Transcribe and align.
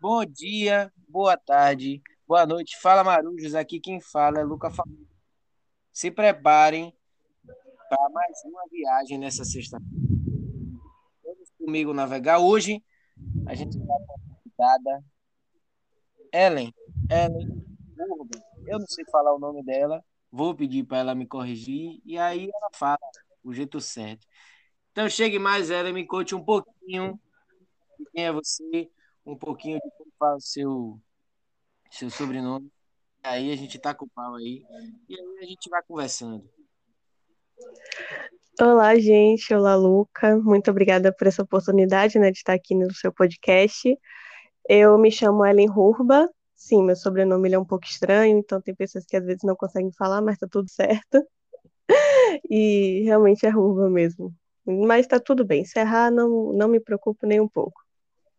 Bom 0.00 0.24
dia, 0.24 0.90
boa 1.06 1.36
tarde, 1.36 2.02
boa 2.26 2.46
noite. 2.46 2.80
Fala 2.80 3.04
Marujos, 3.04 3.54
aqui 3.54 3.78
quem 3.78 4.00
fala 4.00 4.40
é 4.40 4.42
Luca 4.42 4.70
Família. 4.70 5.06
Se 5.92 6.10
preparem 6.10 6.96
para 7.86 8.08
mais 8.08 8.42
uma 8.46 8.62
viagem 8.70 9.18
nessa 9.18 9.44
sexta-feira. 9.44 9.94
Vamos 11.22 11.50
comigo 11.58 11.92
navegar. 11.92 12.38
Hoje 12.38 12.82
a 13.46 13.54
gente 13.54 13.76
vai 13.76 13.98
com 14.06 14.14
a 14.14 14.18
convidada 14.38 15.04
Ellen. 16.32 16.72
Ellen. 17.10 17.62
Eu 18.66 18.78
não 18.78 18.86
sei 18.86 19.04
falar 19.12 19.34
o 19.34 19.38
nome 19.38 19.62
dela, 19.62 20.02
vou 20.32 20.54
pedir 20.54 20.82
para 20.82 20.96
ela 20.96 21.14
me 21.14 21.26
corrigir 21.26 22.00
e 22.06 22.16
aí 22.16 22.44
ela 22.44 22.70
fala 22.72 22.98
o 23.44 23.52
jeito 23.52 23.78
certo. 23.82 24.26
Então 24.92 25.10
chegue 25.10 25.38
mais, 25.38 25.68
Ellen, 25.68 25.92
me 25.92 26.06
conte 26.06 26.34
um 26.34 26.42
pouquinho 26.42 27.20
quem 28.14 28.24
é 28.24 28.32
você, 28.32 28.90
um 29.30 29.36
pouquinho 29.36 29.78
de 29.78 29.90
como 29.96 30.10
fala 30.18 30.36
o 30.36 30.40
seu, 30.40 31.00
seu 31.90 32.10
sobrenome. 32.10 32.70
Aí 33.22 33.52
a 33.52 33.56
gente 33.56 33.78
tá 33.78 33.94
com 33.94 34.06
o 34.06 34.08
pau 34.08 34.34
aí. 34.34 34.64
E 35.08 35.14
aí 35.14 35.38
a 35.42 35.46
gente 35.46 35.68
vai 35.68 35.82
conversando. 35.82 36.48
Olá, 38.60 38.98
gente. 38.98 39.54
Olá, 39.54 39.74
Luca. 39.76 40.36
Muito 40.38 40.70
obrigada 40.70 41.12
por 41.12 41.26
essa 41.26 41.42
oportunidade, 41.42 42.18
né, 42.18 42.30
de 42.30 42.38
estar 42.38 42.54
aqui 42.54 42.74
no 42.74 42.92
seu 42.94 43.12
podcast. 43.12 43.96
Eu 44.68 44.98
me 44.98 45.10
chamo 45.10 45.44
Ellen 45.44 45.68
Rurba. 45.68 46.28
Sim, 46.56 46.84
meu 46.84 46.96
sobrenome 46.96 47.52
é 47.52 47.58
um 47.58 47.64
pouco 47.64 47.86
estranho, 47.86 48.38
então 48.38 48.60
tem 48.60 48.74
pessoas 48.74 49.06
que 49.06 49.16
às 49.16 49.24
vezes 49.24 49.42
não 49.42 49.56
conseguem 49.56 49.92
falar, 49.92 50.20
mas 50.20 50.38
tá 50.38 50.46
tudo 50.50 50.68
certo. 50.68 51.26
E 52.48 53.02
realmente 53.04 53.44
é 53.44 53.48
Rurba 53.48 53.90
mesmo. 53.90 54.32
Mas 54.64 55.06
tá 55.06 55.18
tudo 55.18 55.44
bem. 55.44 55.64
Se 55.64 55.78
errar, 55.80 56.10
não, 56.10 56.52
não 56.52 56.68
me 56.68 56.78
preocupo 56.80 57.26
nem 57.26 57.40
um 57.40 57.48
pouco. 57.48 57.80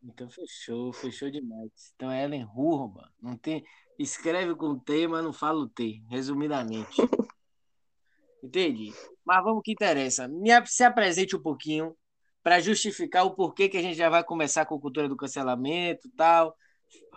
Então 0.04 0.30
fechou, 0.30 0.92
fechou 0.92 1.30
demais. 1.30 1.72
Então 1.96 2.12
Ellen 2.12 2.44
Rurba. 2.44 3.12
Não 3.22 3.38
tem, 3.38 3.64
escreve 3.98 4.56
com 4.56 4.78
T, 4.78 5.08
mas 5.08 5.24
não 5.24 5.32
fala 5.32 5.60
o 5.60 5.70
T, 5.70 6.02
resumidamente. 6.10 7.02
Entendi. 8.44 8.92
Mas 9.24 9.44
vamos 9.44 9.62
que 9.64 9.72
interessa. 9.72 10.28
Me, 10.28 10.50
se 10.66 10.84
apresente 10.84 11.36
um 11.36 11.42
pouquinho 11.42 11.96
para 12.42 12.60
justificar 12.60 13.26
o 13.26 13.36
porquê 13.36 13.70
que 13.70 13.78
a 13.78 13.82
gente 13.82 13.96
já 13.96 14.10
vai 14.10 14.24
começar 14.24 14.66
com 14.66 14.76
a 14.76 14.82
cultura 14.82 15.08
do 15.08 15.16
cancelamento 15.16 16.08
e 16.08 16.12
tal. 16.12 16.56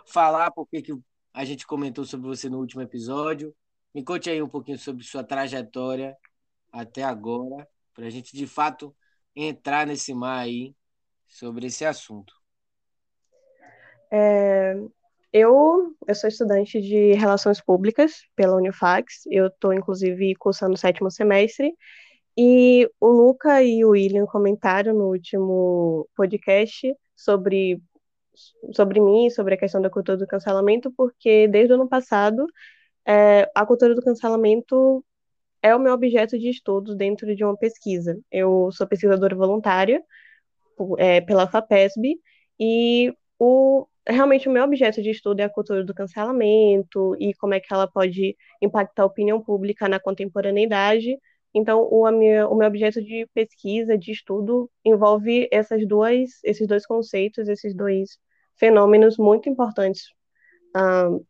Falar 0.07 0.51
porquê 0.51 0.81
que 0.81 0.93
a 1.33 1.43
gente 1.43 1.65
comentou 1.65 2.05
sobre 2.05 2.27
você 2.27 2.47
no 2.47 2.59
último 2.59 2.81
episódio. 2.81 3.55
Me 3.93 4.03
conte 4.03 4.29
aí 4.29 4.41
um 4.41 4.47
pouquinho 4.47 4.77
sobre 4.77 5.03
sua 5.03 5.23
trajetória 5.23 6.15
até 6.71 7.03
agora, 7.03 7.67
para 7.93 8.05
a 8.05 8.09
gente 8.09 8.35
de 8.35 8.45
fato 8.45 8.95
entrar 9.35 9.87
nesse 9.87 10.13
mar 10.13 10.39
aí 10.39 10.75
sobre 11.27 11.67
esse 11.67 11.85
assunto. 11.85 12.44
É, 14.11 14.75
eu, 15.33 15.93
eu 16.07 16.15
sou 16.15 16.29
estudante 16.29 16.81
de 16.81 17.13
Relações 17.13 17.59
Públicas 17.59 18.21
pela 18.35 18.55
Unifax, 18.55 19.23
eu 19.29 19.47
estou, 19.47 19.73
inclusive, 19.73 20.35
cursando 20.35 20.75
o 20.75 20.77
sétimo 20.77 21.11
semestre, 21.11 21.73
e 22.37 22.89
o 22.99 23.07
Luca 23.07 23.63
e 23.63 23.83
o 23.83 23.89
William 23.91 24.25
comentaram 24.25 24.93
no 24.93 25.09
último 25.09 26.07
podcast 26.15 26.95
sobre, 27.15 27.81
sobre 28.73 28.99
mim, 29.01 29.29
sobre 29.29 29.55
a 29.55 29.57
questão 29.57 29.81
da 29.81 29.89
cultura 29.89 30.17
do 30.17 30.27
cancelamento, 30.27 30.91
porque 30.95 31.47
desde 31.47 31.73
o 31.73 31.75
ano 31.75 31.89
passado, 31.89 32.45
é, 33.05 33.49
a 33.53 33.65
cultura 33.65 33.95
do 33.95 34.01
cancelamento 34.01 35.03
é 35.61 35.75
o 35.75 35.79
meu 35.79 35.93
objeto 35.93 36.37
de 36.37 36.49
estudo 36.49 36.95
dentro 36.95 37.35
de 37.35 37.43
uma 37.43 37.57
pesquisa. 37.57 38.17
Eu 38.31 38.69
sou 38.71 38.87
pesquisadora 38.87 39.35
voluntária 39.35 40.03
é, 40.97 41.21
pela 41.21 41.47
FAPESB, 41.47 42.19
e 42.59 43.13
o, 43.39 43.87
realmente 44.07 44.47
o 44.47 44.51
meu 44.51 44.63
objeto 44.63 45.01
de 45.01 45.09
estudo 45.09 45.39
é 45.39 45.43
a 45.43 45.49
cultura 45.49 45.83
do 45.83 45.93
cancelamento 45.93 47.15
e 47.19 47.33
como 47.35 47.53
é 47.53 47.59
que 47.59 47.73
ela 47.73 47.87
pode 47.87 48.35
impactar 48.61 49.03
a 49.03 49.05
opinião 49.05 49.41
pública 49.41 49.87
na 49.89 49.99
contemporaneidade. 49.99 51.17
Então, 51.53 51.87
o, 51.89 52.09
minha, 52.11 52.47
o 52.47 52.55
meu 52.55 52.67
objeto 52.67 53.01
de 53.01 53.27
pesquisa, 53.33 53.97
de 53.97 54.11
estudo, 54.11 54.69
envolve 54.83 55.47
essas 55.51 55.87
duas, 55.87 56.31
esses 56.43 56.67
dois 56.67 56.85
conceitos, 56.85 57.47
esses 57.47 57.73
dois 57.73 58.17
fenômenos 58.57 59.17
muito 59.17 59.49
importantes 59.49 60.03
um, 60.75 61.25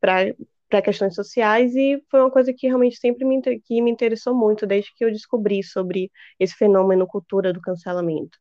para 0.00 0.82
questões 0.82 1.14
sociais 1.14 1.74
e 1.76 2.02
foi 2.10 2.20
uma 2.20 2.30
coisa 2.30 2.52
que 2.52 2.66
realmente 2.66 2.96
sempre 2.96 3.24
me, 3.24 3.40
que 3.42 3.82
me 3.82 3.90
interessou 3.90 4.34
muito 4.34 4.66
desde 4.66 4.94
que 4.94 5.04
eu 5.04 5.10
descobri 5.10 5.62
sobre 5.62 6.10
esse 6.38 6.54
fenômeno 6.54 7.06
cultura 7.06 7.52
do 7.52 7.60
cancelamento. 7.60 8.38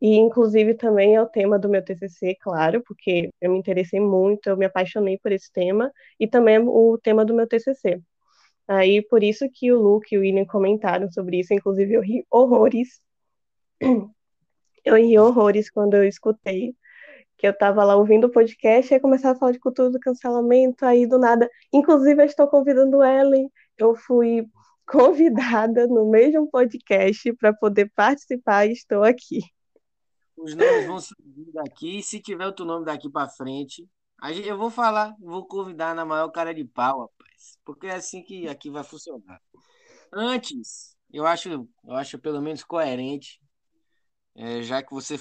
E, 0.00 0.16
inclusive, 0.16 0.74
também 0.74 1.14
é 1.16 1.22
o 1.22 1.26
tema 1.26 1.58
do 1.58 1.68
meu 1.68 1.84
TCC, 1.84 2.36
claro, 2.40 2.82
porque 2.86 3.30
eu 3.40 3.52
me 3.52 3.58
interessei 3.58 4.00
muito, 4.00 4.48
eu 4.48 4.56
me 4.56 4.64
apaixonei 4.64 5.18
por 5.18 5.32
esse 5.32 5.52
tema, 5.52 5.92
e 6.18 6.26
também 6.26 6.56
é 6.56 6.60
o 6.60 6.98
tema 6.98 7.24
do 7.24 7.34
meu 7.34 7.46
TCC. 7.46 8.00
Aí, 8.68 9.02
por 9.02 9.22
isso 9.22 9.48
que 9.52 9.72
o 9.72 9.80
Luke 9.80 10.14
e 10.14 10.18
o 10.18 10.22
William 10.22 10.46
comentaram 10.46 11.10
sobre 11.10 11.40
isso, 11.40 11.52
inclusive 11.54 11.94
eu 11.94 12.02
ri 12.02 12.24
horrores. 12.30 13.00
Eu 14.82 14.96
ri 14.96 15.18
horrores 15.18 15.70
quando 15.70 15.92
eu 15.94 16.04
escutei 16.04 16.74
que 17.40 17.46
eu 17.46 17.52
estava 17.52 17.82
lá 17.84 17.96
ouvindo 17.96 18.26
o 18.26 18.30
podcast 18.30 18.92
e 18.92 19.00
começava 19.00 19.34
a 19.34 19.38
falar 19.38 19.52
de 19.52 19.58
cultura 19.58 19.90
do 19.90 19.98
cancelamento, 19.98 20.84
aí 20.84 21.06
do 21.06 21.18
nada. 21.18 21.50
Inclusive, 21.72 22.20
eu 22.20 22.26
estou 22.26 22.46
convidando 22.46 23.02
Ellen. 23.02 23.50
Eu 23.78 23.94
fui 23.94 24.46
convidada 24.86 25.86
no 25.86 26.10
mesmo 26.10 26.50
podcast 26.50 27.32
para 27.34 27.54
poder 27.54 27.90
participar 27.94 28.66
e 28.66 28.72
estou 28.72 29.02
aqui. 29.02 29.40
Os 30.36 30.54
nomes 30.54 30.86
vão 30.86 30.98
surgir 30.98 31.52
daqui. 31.52 31.98
E 31.98 32.02
se 32.02 32.20
tiver 32.20 32.46
outro 32.46 32.64
nome 32.64 32.84
daqui 32.84 33.10
para 33.10 33.28
frente, 33.28 33.88
aí 34.20 34.46
eu 34.46 34.56
vou 34.56 34.70
falar, 34.70 35.14
vou 35.20 35.46
convidar 35.46 35.94
na 35.94 36.04
maior 36.04 36.28
cara 36.30 36.54
de 36.54 36.64
pau, 36.64 37.00
rapaz. 37.00 37.58
Porque 37.64 37.86
é 37.86 37.94
assim 37.94 38.22
que 38.22 38.48
aqui 38.48 38.70
vai 38.70 38.84
funcionar. 38.84 39.40
Antes, 40.12 40.96
eu 41.12 41.26
acho, 41.26 41.48
eu 41.84 41.94
acho 41.94 42.18
pelo 42.18 42.40
menos 42.40 42.64
coerente, 42.64 43.40
é, 44.34 44.62
já 44.62 44.82
que 44.82 44.92
você 44.92 45.16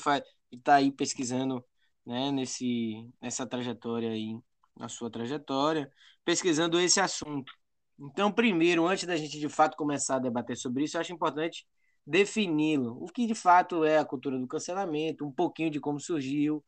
está 0.51 0.75
aí 0.75 0.91
pesquisando 0.91 1.63
né, 2.05 2.31
nesse, 2.31 3.07
nessa 3.21 3.45
trajetória 3.45 4.11
aí, 4.11 4.37
na 4.77 4.87
sua 4.87 5.11
trajetória, 5.11 5.91
pesquisando 6.23 6.79
esse 6.79 6.99
assunto. 6.99 7.53
Então, 7.99 8.31
primeiro, 8.31 8.87
antes 8.87 9.05
da 9.05 9.17
gente 9.17 9.37
de 9.39 9.49
fato 9.49 9.75
começar 9.75 10.15
a 10.15 10.19
debater 10.19 10.55
sobre 10.55 10.85
isso, 10.85 10.95
eu 10.95 11.01
acho 11.01 11.13
importante 11.13 11.67
defini-lo. 12.09 12.97
O 13.03 13.05
que 13.05 13.27
de 13.27 13.35
fato 13.35 13.85
é 13.85 13.99
a 13.99 14.05
cultura 14.05 14.39
do 14.39 14.47
cancelamento, 14.47 15.23
um 15.25 15.31
pouquinho 15.31 15.69
de 15.69 15.79
como 15.79 15.99
surgiu 15.99 16.65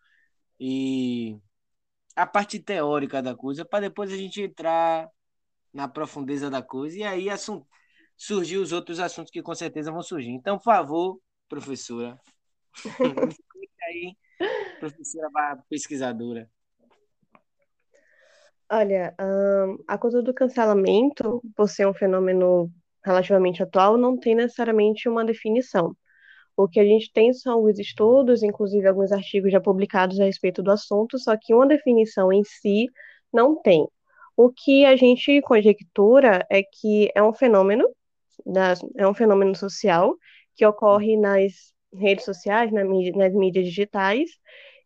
e 0.59 1.35
a 2.16 2.28
parte 2.28 2.59
teórica 2.59 3.24
da 3.24 3.35
coisa, 3.35 3.66
para 3.66 3.88
depois 3.88 4.13
a 4.13 4.16
gente 4.16 4.40
entrar 4.40 5.09
na 5.74 5.88
profundeza 5.88 6.47
da 6.47 6.62
coisa 6.62 6.96
e 6.96 7.03
aí 7.03 7.28
assunto, 7.28 7.66
surgir 8.16 8.57
os 8.57 8.72
outros 8.72 9.00
assuntos 9.00 9.31
que 9.31 9.41
com 9.41 9.56
certeza 9.56 9.91
vão 9.91 10.03
surgir. 10.03 10.29
Então, 10.29 10.57
por 10.57 10.66
favor, 10.66 11.19
professora, 11.50 12.19
aí, 13.88 14.16
professora 14.79 15.29
pesquisadora. 15.68 16.47
Olha, 18.69 19.16
a 19.88 19.97
cultura 19.97 20.22
do 20.22 20.35
cancelamento, 20.35 21.41
por 21.56 21.68
ser 21.68 21.88
um 21.88 21.94
fenômeno 21.96 22.72
relativamente 23.04 23.64
atual 23.64 23.98
não 23.98 24.18
tem 24.18 24.36
necessariamente 24.36 25.10
uma 25.10 25.26
definição. 25.26 25.96
O 26.56 26.68
que 26.68 26.80
a 26.80 26.86
gente 26.86 27.12
tem 27.12 27.34
são 27.34 27.64
os 27.64 27.80
estudos, 27.80 28.44
inclusive 28.44 28.88
alguns 28.88 29.12
artigos 29.12 29.52
já 29.52 29.60
publicados 29.60 30.20
a 30.20 30.26
respeito 30.26 30.62
do 30.62 30.72
assunto, 30.72 31.18
só 31.18 31.36
que 31.38 31.54
uma 31.54 31.68
definição 31.68 32.32
em 32.32 32.44
si 32.44 32.88
não 33.34 33.60
tem. 33.62 33.88
O 34.36 34.52
que 34.52 34.86
a 34.86 34.96
gente 34.96 35.42
conjectura 35.42 36.46
é 36.50 36.62
que 36.64 37.10
é 37.16 37.24
um 37.24 37.34
fenômeno, 37.34 37.88
é 38.98 39.08
um 39.08 39.14
fenômeno 39.14 39.56
social 39.56 40.16
que 40.56 40.66
ocorre 40.66 41.18
nas 41.18 41.74
redes 41.94 42.26
sociais, 42.26 42.72
nas 42.72 43.34
mídias 43.34 43.66
digitais, 43.66 44.30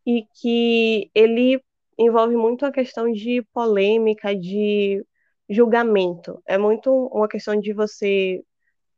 e 0.06 0.24
que 0.42 1.10
ele 1.14 1.62
envolve 1.98 2.36
muito 2.36 2.66
a 2.66 2.72
questão 2.72 3.12
de 3.12 3.42
polêmica, 3.54 4.36
de 4.36 5.04
julgamento. 5.50 6.42
É 6.46 6.58
muito 6.58 6.92
uma 7.08 7.28
questão 7.28 7.60
de 7.60 7.74
você 7.74 8.44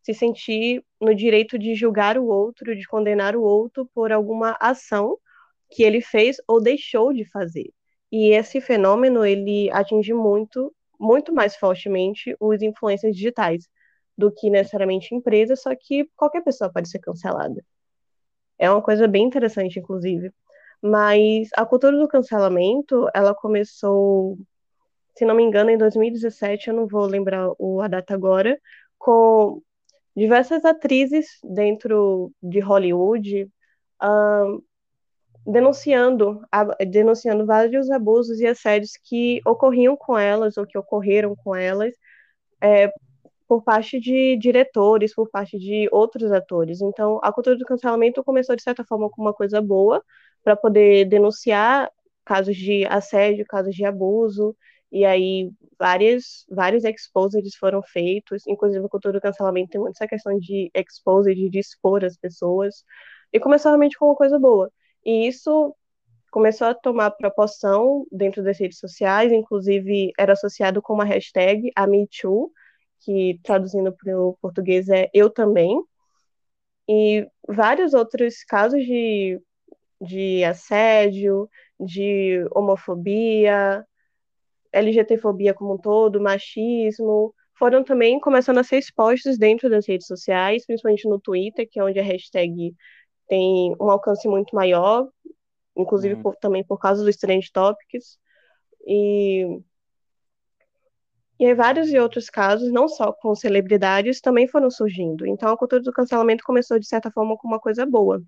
se 0.01 0.13
sentir 0.13 0.83
no 1.01 1.13
direito 1.13 1.59
de 1.59 1.75
julgar 1.75 2.17
o 2.17 2.25
outro, 2.25 2.75
de 2.75 2.87
condenar 2.87 3.35
o 3.35 3.43
outro 3.43 3.89
por 3.93 4.11
alguma 4.11 4.55
ação 4.59 5.17
que 5.69 5.83
ele 5.83 6.01
fez 6.01 6.37
ou 6.47 6.61
deixou 6.61 7.13
de 7.13 7.25
fazer. 7.25 7.71
E 8.11 8.29
esse 8.31 8.61
fenômeno 8.61 9.25
ele 9.25 9.69
atinge 9.71 10.13
muito, 10.13 10.73
muito 10.99 11.33
mais 11.33 11.55
fortemente 11.57 12.35
os 12.39 12.61
influências 12.61 13.15
digitais 13.15 13.67
do 14.17 14.31
que 14.31 14.49
necessariamente 14.49 15.13
empresas, 15.13 15.61
só 15.61 15.75
que 15.75 16.09
qualquer 16.15 16.41
pessoa 16.41 16.71
pode 16.71 16.89
ser 16.89 16.99
cancelada. 16.99 17.63
É 18.57 18.69
uma 18.71 18.81
coisa 18.81 19.07
bem 19.07 19.25
interessante, 19.25 19.79
inclusive. 19.79 20.31
Mas 20.81 21.49
a 21.55 21.65
cultura 21.65 21.97
do 21.97 22.07
cancelamento, 22.07 23.07
ela 23.13 23.35
começou 23.35 24.37
se 25.17 25.25
não 25.25 25.35
me 25.35 25.43
engano, 25.43 25.71
em 25.71 25.77
2017, 25.77 26.69
eu 26.69 26.75
não 26.75 26.87
vou 26.87 27.05
lembrar 27.07 27.49
a 27.83 27.87
data 27.87 28.13
agora, 28.13 28.59
com 28.99 29.61
diversas 30.15 30.63
atrizes 30.63 31.25
dentro 31.43 32.31
de 32.41 32.59
Hollywood 32.59 33.49
um, 34.03 34.61
denunciando, 35.45 36.41
denunciando 36.87 37.45
vários 37.47 37.89
abusos 37.89 38.39
e 38.39 38.45
assédios 38.45 38.91
que 39.03 39.41
ocorriam 39.43 39.97
com 39.97 40.15
elas 40.17 40.55
ou 40.55 40.67
que 40.67 40.77
ocorreram 40.77 41.35
com 41.35 41.55
elas 41.55 41.95
é, 42.61 42.91
por 43.47 43.63
parte 43.63 43.99
de 43.99 44.37
diretores, 44.37 45.15
por 45.15 45.29
parte 45.31 45.57
de 45.57 45.89
outros 45.91 46.31
atores. 46.31 46.79
Então, 46.81 47.19
a 47.23 47.31
cultura 47.33 47.57
do 47.57 47.65
cancelamento 47.65 48.23
começou 48.23 48.55
de 48.55 48.61
certa 48.61 48.83
forma 48.83 49.09
com 49.09 49.21
uma 49.21 49.33
coisa 49.33 49.61
boa 49.61 50.03
para 50.43 50.55
poder 50.55 51.05
denunciar 51.05 51.89
casos 52.25 52.55
de 52.55 52.85
assédio, 52.85 53.45
casos 53.47 53.73
de 53.73 53.85
abuso, 53.85 54.55
e 54.91 55.05
aí 55.05 55.51
várias, 55.77 56.45
vários 56.49 56.83
exposeds 56.83 57.55
foram 57.55 57.81
feitos, 57.83 58.45
inclusive 58.47 58.85
a 58.85 58.89
cultura 58.89 59.13
do 59.13 59.21
cancelamento 59.21 59.71
tem 59.71 59.81
muito 59.81 59.95
essa 59.95 60.07
questão 60.07 60.37
de 60.39 60.71
exposed, 60.73 61.49
de 61.49 61.59
expor 61.59 62.05
as 62.05 62.17
pessoas, 62.17 62.83
e 63.33 63.39
começou 63.39 63.71
realmente 63.71 63.97
com 63.97 64.05
uma 64.05 64.15
coisa 64.15 64.39
boa. 64.39 64.71
E 65.05 65.27
isso 65.27 65.75
começou 66.31 66.67
a 66.67 66.73
tomar 66.73 67.11
proporção 67.11 68.05
dentro 68.11 68.43
das 68.43 68.59
redes 68.59 68.79
sociais, 68.79 69.31
inclusive 69.31 70.11
era 70.17 70.33
associado 70.33 70.81
com 70.81 70.93
uma 70.93 71.05
hashtag, 71.05 71.71
a 71.75 71.87
MeToo, 71.87 72.51
que 73.01 73.39
traduzindo 73.43 73.93
para 73.95 74.19
o 74.19 74.37
português 74.41 74.89
é 74.89 75.09
Eu 75.13 75.29
Também, 75.29 75.81
e 76.87 77.27
vários 77.47 77.93
outros 77.93 78.43
casos 78.43 78.83
de, 78.85 79.39
de 80.01 80.43
assédio, 80.43 81.49
de 81.79 82.45
homofobia, 82.51 83.85
LGTfobia 84.77 85.53
como 85.53 85.75
um 85.75 85.77
todo, 85.77 86.21
machismo, 86.21 87.33
foram 87.57 87.83
também 87.83 88.19
começando 88.19 88.59
a 88.59 88.63
ser 88.63 88.77
expostos 88.77 89.37
dentro 89.37 89.69
das 89.69 89.87
redes 89.87 90.07
sociais, 90.07 90.65
principalmente 90.65 91.07
no 91.09 91.19
Twitter, 91.19 91.67
que 91.69 91.79
é 91.79 91.83
onde 91.83 91.99
a 91.99 92.03
hashtag 92.03 92.73
tem 93.27 93.75
um 93.79 93.89
alcance 93.89 94.27
muito 94.27 94.55
maior, 94.55 95.07
inclusive 95.75 96.15
uhum. 96.15 96.21
por, 96.21 96.35
também 96.37 96.63
por 96.63 96.77
causa 96.77 97.03
dos 97.03 97.17
trend 97.17 97.51
topics. 97.51 98.17
E, 98.85 99.59
e 101.39 101.45
aí 101.45 101.53
vários 101.53 101.89
e 101.89 101.99
outros 101.99 102.29
casos, 102.29 102.71
não 102.71 102.87
só 102.87 103.11
com 103.11 103.35
celebridades, 103.35 104.21
também 104.21 104.47
foram 104.47 104.69
surgindo. 104.69 105.25
Então 105.25 105.51
a 105.51 105.57
cultura 105.57 105.81
do 105.81 105.91
cancelamento 105.91 106.43
começou, 106.43 106.79
de 106.79 106.87
certa 106.87 107.11
forma, 107.11 107.37
com 107.37 107.47
uma 107.47 107.59
coisa 107.59 107.85
boa. 107.85 108.21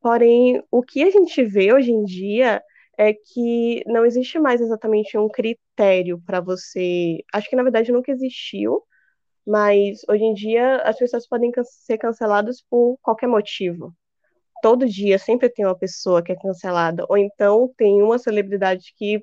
Porém, 0.00 0.62
o 0.70 0.82
que 0.82 1.02
a 1.02 1.10
gente 1.10 1.44
vê 1.44 1.72
hoje 1.72 1.90
em 1.90 2.04
dia 2.04 2.62
é 2.98 3.14
que 3.14 3.82
não 3.86 4.04
existe 4.04 4.38
mais 4.38 4.60
exatamente 4.60 5.16
um 5.16 5.28
critério 5.28 6.20
para 6.26 6.40
você. 6.40 7.18
Acho 7.32 7.48
que 7.48 7.56
na 7.56 7.62
verdade 7.62 7.92
nunca 7.92 8.12
existiu, 8.12 8.82
mas 9.46 10.00
hoje 10.08 10.24
em 10.24 10.34
dia 10.34 10.76
as 10.82 10.98
pessoas 10.98 11.26
podem 11.26 11.50
ser 11.64 11.98
canceladas 11.98 12.62
por 12.68 12.98
qualquer 13.02 13.28
motivo 13.28 13.94
todo 14.62 14.88
dia 14.88 15.18
sempre 15.18 15.48
tem 15.48 15.64
uma 15.64 15.76
pessoa 15.76 16.22
que 16.22 16.32
é 16.32 16.36
cancelada, 16.36 17.04
ou 17.08 17.16
então 17.16 17.72
tem 17.76 18.02
uma 18.02 18.18
celebridade 18.18 18.92
que 18.96 19.22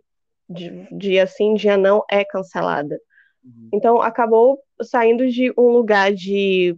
dia 0.91 1.25
sim, 1.27 1.53
dia 1.55 1.77
não 1.77 2.03
é 2.09 2.23
cancelada. 2.23 2.99
Uhum. 3.43 3.69
Então 3.73 4.01
acabou 4.01 4.59
saindo 4.81 5.27
de 5.29 5.51
um 5.57 5.69
lugar 5.69 6.13
de 6.13 6.75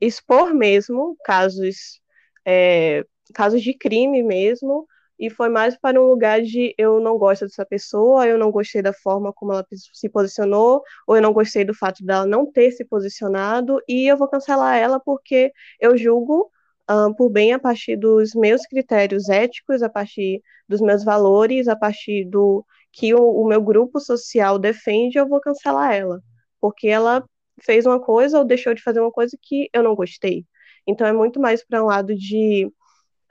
expor 0.00 0.54
mesmo 0.54 1.16
casos, 1.24 2.00
é, 2.44 3.04
casos 3.34 3.62
de 3.62 3.74
crime 3.74 4.22
mesmo, 4.22 4.86
e 5.20 5.28
foi 5.28 5.50
mais 5.50 5.76
para 5.76 6.00
um 6.00 6.06
lugar 6.06 6.40
de 6.40 6.74
eu 6.78 6.98
não 6.98 7.18
gosto 7.18 7.44
dessa 7.44 7.66
pessoa, 7.66 8.26
eu 8.26 8.38
não 8.38 8.50
gostei 8.50 8.80
da 8.80 8.92
forma 8.92 9.32
como 9.34 9.52
ela 9.52 9.66
se 9.70 10.08
posicionou, 10.08 10.82
ou 11.06 11.14
eu 11.16 11.22
não 11.22 11.32
gostei 11.34 11.62
do 11.62 11.74
fato 11.74 12.02
dela 12.04 12.24
não 12.26 12.50
ter 12.50 12.72
se 12.72 12.84
posicionado, 12.86 13.80
e 13.86 14.10
eu 14.10 14.16
vou 14.16 14.28
cancelar 14.28 14.78
ela 14.78 14.98
porque 14.98 15.52
eu 15.78 15.94
julgo 15.96 16.50
um, 16.90 17.12
por 17.12 17.28
bem 17.28 17.52
a 17.52 17.58
partir 17.58 17.96
dos 17.96 18.34
meus 18.34 18.62
critérios 18.62 19.28
éticos, 19.28 19.82
a 19.82 19.90
partir 19.90 20.42
dos 20.66 20.80
meus 20.80 21.04
valores, 21.04 21.68
a 21.68 21.76
partir 21.76 22.24
do 22.24 22.64
que 22.90 23.14
o, 23.14 23.20
o 23.42 23.46
meu 23.46 23.60
grupo 23.62 24.00
social 24.00 24.58
defende, 24.58 25.18
eu 25.18 25.28
vou 25.28 25.40
cancelar 25.40 25.94
ela, 25.94 26.22
porque 26.60 26.88
ela 26.88 27.22
fez 27.62 27.84
uma 27.84 28.00
coisa 28.00 28.38
ou 28.38 28.44
deixou 28.44 28.72
de 28.74 28.82
fazer 28.82 29.00
uma 29.00 29.12
coisa 29.12 29.36
que 29.42 29.68
eu 29.74 29.82
não 29.82 29.94
gostei. 29.94 30.46
Então 30.86 31.06
é 31.06 31.12
muito 31.12 31.38
mais 31.38 31.62
para 31.62 31.82
um 31.82 31.86
lado 31.86 32.14
de 32.16 32.72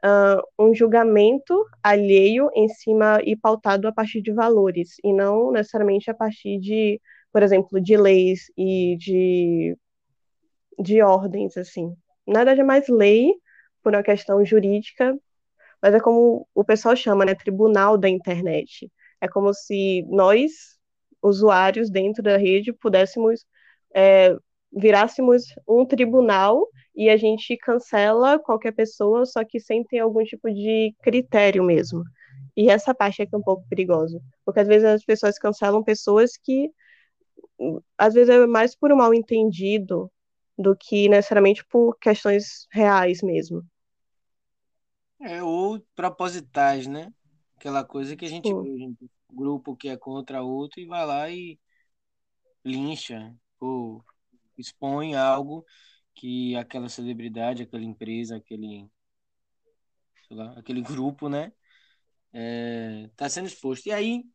uh, 0.06 0.42
um 0.58 0.74
julgamento 0.74 1.66
alheio 1.84 2.50
em 2.54 2.68
cima 2.68 3.20
e 3.24 3.36
pautado 3.36 3.88
a 3.88 3.92
partir 3.92 4.22
de 4.22 4.32
valores, 4.32 4.96
e 5.04 5.14
não 5.14 5.52
necessariamente 5.52 6.10
a 6.10 6.14
partir 6.14 6.60
de, 6.60 7.02
por 7.32 7.44
exemplo, 7.44 7.80
de 7.82 7.98
leis 7.98 8.52
e 8.58 8.98
de, 8.98 9.78
de 10.78 11.02
ordens, 11.02 11.58
assim. 11.58 11.94
Na 12.28 12.40
verdade, 12.40 12.62
é 12.62 12.64
mais 12.64 12.88
lei 12.88 13.34
por 13.84 13.94
uma 13.94 14.04
questão 14.04 14.44
jurídica, 14.46 15.18
mas 15.82 15.94
é 15.94 16.00
como 16.00 16.48
o 16.54 16.64
pessoal 16.64 16.96
chama, 16.96 17.26
né, 17.26 17.36
tribunal 17.36 17.98
da 17.98 18.10
internet. 18.10 18.92
É 19.22 19.28
como 19.28 19.54
se 19.54 20.04
nós, 20.10 20.78
usuários 21.22 21.90
dentro 21.90 22.24
da 22.24 22.38
rede, 22.38 22.74
pudéssemos 22.74 23.46
é, 23.94 24.36
virássemos 24.72 25.44
um 25.68 25.86
tribunal 25.86 26.68
e 27.00 27.10
a 27.10 27.16
gente 27.16 27.56
cancela 27.56 28.38
qualquer 28.38 28.74
pessoa, 28.74 29.26
só 29.26 29.42
que 29.46 29.58
sem 29.58 29.86
ter 29.86 30.00
algum 30.00 30.22
tipo 30.22 30.52
de 30.52 30.94
critério 31.02 31.64
mesmo. 31.64 32.04
E 32.58 32.70
essa 32.70 32.94
parte 32.94 33.22
é 33.22 33.26
que 33.26 33.34
é 33.34 33.38
um 33.38 33.42
pouco 33.42 33.66
perigosa, 33.70 34.22
porque 34.44 34.60
às 34.60 34.68
vezes 34.68 34.84
as 34.84 35.06
pessoas 35.06 35.40
cancelam 35.40 35.82
pessoas 35.82 36.36
que 36.36 36.70
às 37.98 38.14
vezes 38.14 38.30
é 38.30 38.46
mais 38.46 38.76
por 38.76 38.92
um 38.92 38.98
mal 38.98 39.14
entendido 39.14 40.12
do 40.58 40.76
que 40.76 41.08
necessariamente 41.08 41.64
por 41.66 41.98
questões 41.98 42.68
reais 42.70 43.22
mesmo. 43.24 43.64
É, 45.22 45.42
ou 45.42 45.82
propositais, 45.96 46.86
né? 46.86 47.14
Aquela 47.56 47.86
coisa 47.86 48.14
que 48.14 48.26
a 48.26 48.30
gente 48.30 48.54
vê, 48.54 48.78
gente, 48.78 49.10
grupo 49.32 49.74
que 49.74 49.88
é 49.88 49.96
contra 49.96 50.44
outro 50.44 50.82
e 50.82 50.86
vai 50.86 51.06
lá 51.06 51.30
e 51.30 51.58
lincha 52.66 53.34
ou 53.58 54.04
expõe 54.58 55.16
algo 55.16 55.66
que 56.20 56.54
aquela 56.58 56.90
celebridade, 56.90 57.64
aquela 57.64 57.82
empresa, 57.82 58.36
aquele, 58.36 58.86
lá, 60.30 60.52
aquele 60.60 60.82
grupo, 60.82 61.30
né? 61.30 61.54
É, 62.34 63.10
tá 63.16 63.30
sendo 63.30 63.48
exposto. 63.48 63.88
E 63.88 63.94
aí, 63.94 64.26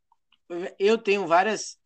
eu 0.79 0.97
tenho 0.97 1.27
várias 1.27 1.79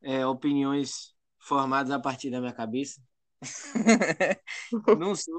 é, 0.00 0.26
opiniões 0.26 1.14
formadas 1.38 1.92
a 1.92 2.00
partir 2.00 2.30
da 2.30 2.40
minha 2.40 2.54
cabeça, 2.54 3.02
não 4.98 5.14
sou 5.14 5.38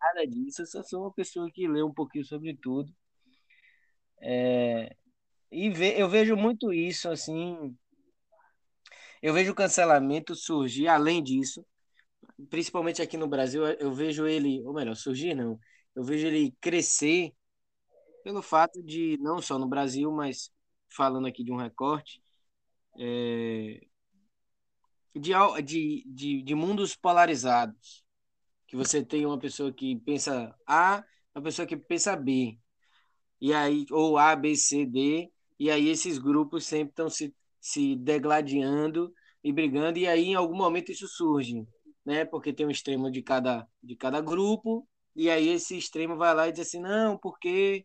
nada 0.00 0.26
disso, 0.26 0.62
eu 0.62 0.66
só 0.66 0.82
sou 0.82 1.02
uma 1.02 1.12
pessoa 1.12 1.50
que 1.52 1.68
lê 1.68 1.82
um 1.82 1.92
pouquinho 1.92 2.24
sobre 2.24 2.56
tudo. 2.56 2.90
É, 4.22 4.96
e 5.52 5.68
ve, 5.68 6.00
eu 6.00 6.08
vejo 6.08 6.34
muito 6.34 6.72
isso, 6.72 7.10
assim. 7.10 7.76
Eu 9.20 9.34
vejo 9.34 9.52
o 9.52 9.54
cancelamento 9.54 10.34
surgir 10.34 10.88
além 10.88 11.22
disso, 11.22 11.62
principalmente 12.50 13.02
aqui 13.02 13.16
no 13.16 13.28
Brasil, 13.28 13.64
eu 13.66 13.92
vejo 13.92 14.26
ele, 14.26 14.62
ou 14.64 14.74
melhor, 14.74 14.94
surgir 14.96 15.34
não, 15.34 15.58
eu 15.94 16.04
vejo 16.04 16.26
ele 16.26 16.54
crescer 16.60 17.32
pelo 18.24 18.42
fato 18.42 18.82
de, 18.82 19.16
não 19.20 19.40
só 19.40 19.58
no 19.58 19.68
Brasil, 19.68 20.10
mas 20.12 20.50
falando 20.88 21.26
aqui 21.26 21.44
de 21.44 21.52
um 21.52 21.56
recorte, 21.56 22.22
é, 22.98 23.80
de, 25.14 25.32
de, 25.62 26.04
de, 26.06 26.42
de 26.42 26.54
mundos 26.54 26.94
polarizados. 26.96 28.04
Que 28.66 28.76
você 28.76 29.04
tem 29.04 29.24
uma 29.26 29.38
pessoa 29.38 29.72
que 29.72 29.96
pensa 30.00 30.54
A, 30.66 31.04
uma 31.34 31.42
pessoa 31.42 31.66
que 31.66 31.76
pensa 31.76 32.16
B. 32.16 32.58
E 33.40 33.52
aí, 33.52 33.86
ou 33.90 34.18
A, 34.18 34.34
B, 34.34 34.56
C, 34.56 34.84
D. 34.84 35.30
E 35.58 35.70
aí 35.70 35.88
esses 35.88 36.18
grupos 36.18 36.66
sempre 36.66 36.90
estão 36.90 37.08
se, 37.08 37.34
se 37.60 37.96
degladiando 37.96 39.12
e 39.42 39.52
brigando. 39.52 39.98
E 39.98 40.06
aí, 40.06 40.24
em 40.26 40.34
algum 40.34 40.56
momento, 40.56 40.90
isso 40.90 41.06
surge. 41.08 41.66
Né? 42.06 42.24
Porque 42.24 42.52
tem 42.52 42.64
um 42.66 42.70
extremo 42.70 43.10
de 43.10 43.22
cada, 43.22 43.68
de 43.82 43.96
cada 43.96 44.22
grupo. 44.22 44.88
E 45.14 45.28
aí 45.28 45.48
esse 45.48 45.76
extremo 45.76 46.16
vai 46.16 46.34
lá 46.34 46.48
e 46.48 46.52
diz 46.52 46.68
assim, 46.68 46.80
não, 46.80 47.18
porque 47.18 47.84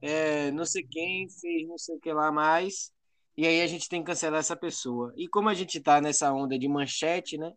é, 0.00 0.50
não 0.52 0.64
sei 0.64 0.82
quem 0.84 1.28
fez 1.28 1.68
não 1.68 1.78
sei 1.78 1.96
o 1.96 2.00
que 2.00 2.12
lá 2.12 2.32
mais 2.32 2.92
e 3.38 3.46
aí 3.46 3.62
a 3.62 3.66
gente 3.68 3.88
tem 3.88 4.00
que 4.02 4.06
cancelar 4.08 4.40
essa 4.40 4.56
pessoa. 4.56 5.14
E 5.16 5.28
como 5.28 5.48
a 5.48 5.54
gente 5.54 5.78
está 5.78 6.00
nessa 6.00 6.32
onda 6.32 6.58
de 6.58 6.68
manchete, 6.68 7.38
né? 7.38 7.52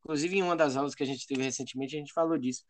Inclusive 0.00 0.38
em 0.38 0.42
uma 0.42 0.56
das 0.56 0.76
aulas 0.76 0.92
que 0.92 1.04
a 1.04 1.06
gente 1.06 1.24
teve 1.24 1.44
recentemente, 1.44 1.94
a 1.94 2.00
gente 2.00 2.12
falou 2.12 2.36
disso. 2.36 2.64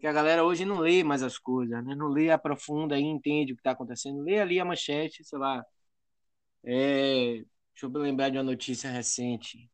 Que 0.00 0.06
a 0.06 0.12
galera 0.12 0.42
hoje 0.42 0.64
não 0.64 0.78
lê 0.78 1.04
mais 1.04 1.22
as 1.22 1.38
coisas, 1.38 1.84
né? 1.84 1.94
Não 1.94 2.08
lê, 2.08 2.30
aprofunda 2.30 2.98
e 2.98 3.02
entende 3.02 3.52
o 3.52 3.56
que 3.56 3.60
está 3.60 3.72
acontecendo. 3.72 4.22
Lê 4.22 4.40
ali 4.40 4.58
a 4.58 4.64
manchete, 4.64 5.22
sei 5.24 5.38
lá. 5.38 5.62
É... 6.64 7.44
Deixa 7.74 7.84
eu 7.86 7.90
lembrar 7.90 8.30
de 8.30 8.38
uma 8.38 8.44
notícia 8.44 8.90
recente. 8.90 9.70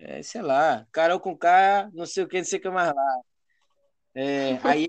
É, 0.00 0.22
sei 0.22 0.42
lá, 0.42 0.86
Carol 0.92 1.20
com 1.20 1.36
K, 1.36 1.90
não 1.92 2.06
sei 2.06 2.24
o 2.24 2.28
que, 2.28 2.38
não 2.38 2.44
sei 2.44 2.58
o 2.58 2.62
que 2.62 2.70
mais 2.70 2.94
lá. 2.94 3.20
É, 4.14 4.58
aí 4.64 4.88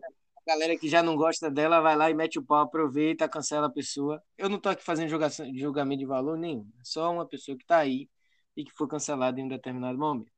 galera 0.49 0.75
que 0.75 0.89
já 0.89 1.03
não 1.03 1.15
gosta 1.15 1.51
dela 1.51 1.79
vai 1.79 1.95
lá 1.95 2.09
e 2.09 2.13
mete 2.15 2.39
o 2.39 2.43
pau, 2.43 2.61
aproveita, 2.61 3.29
cancela 3.29 3.67
a 3.67 3.71
pessoa. 3.71 4.21
Eu 4.35 4.49
não 4.49 4.59
tô 4.59 4.69
aqui 4.69 4.83
fazendo 4.83 5.09
julgamento 5.55 5.99
de 5.99 6.05
valor 6.07 6.37
nenhum. 6.37 6.67
É 6.79 6.83
só 6.83 7.11
uma 7.11 7.27
pessoa 7.27 7.55
que 7.55 7.65
tá 7.65 7.77
aí 7.77 8.09
e 8.57 8.65
que 8.65 8.71
foi 8.71 8.87
cancelada 8.87 9.39
em 9.39 9.43
um 9.43 9.47
determinado 9.47 9.97
momento. 9.97 10.31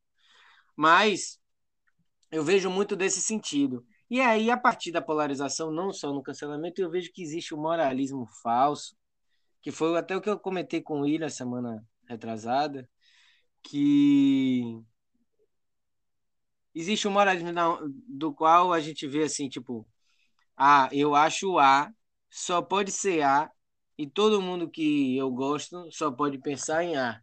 Mas 0.75 1.39
eu 2.29 2.43
vejo 2.43 2.69
muito 2.69 2.93
desse 2.95 3.21
sentido. 3.21 3.85
E 4.09 4.19
aí, 4.19 4.51
a 4.51 4.57
partir 4.57 4.91
da 4.91 5.01
polarização, 5.01 5.71
não 5.71 5.93
só 5.93 6.11
no 6.11 6.21
cancelamento, 6.21 6.81
eu 6.81 6.89
vejo 6.89 7.11
que 7.13 7.23
existe 7.23 7.53
o 7.53 7.57
um 7.57 7.61
moralismo 7.61 8.25
falso, 8.43 8.97
que 9.61 9.71
foi 9.71 9.97
até 9.97 10.17
o 10.17 10.21
que 10.21 10.29
eu 10.29 10.37
comentei 10.37 10.81
com 10.81 10.99
o 10.99 11.01
William 11.03 11.29
semana 11.29 11.85
retrasada, 12.09 12.89
que 13.63 14.83
existe 16.73 17.07
um 17.07 17.11
moralismo 17.11 17.51
do 18.07 18.33
qual 18.33 18.73
a 18.73 18.79
gente 18.79 19.07
vê 19.07 19.23
assim, 19.23 19.49
tipo, 19.49 19.87
ah, 20.57 20.89
eu 20.91 21.15
acho 21.15 21.59
A, 21.59 21.91
só 22.29 22.61
pode 22.61 22.91
ser 22.91 23.23
A, 23.23 23.51
e 23.97 24.07
todo 24.09 24.41
mundo 24.41 24.69
que 24.69 25.17
eu 25.17 25.29
gosto 25.31 25.89
só 25.91 26.11
pode 26.11 26.37
pensar 26.39 26.83
em 26.83 26.95
A. 26.97 27.21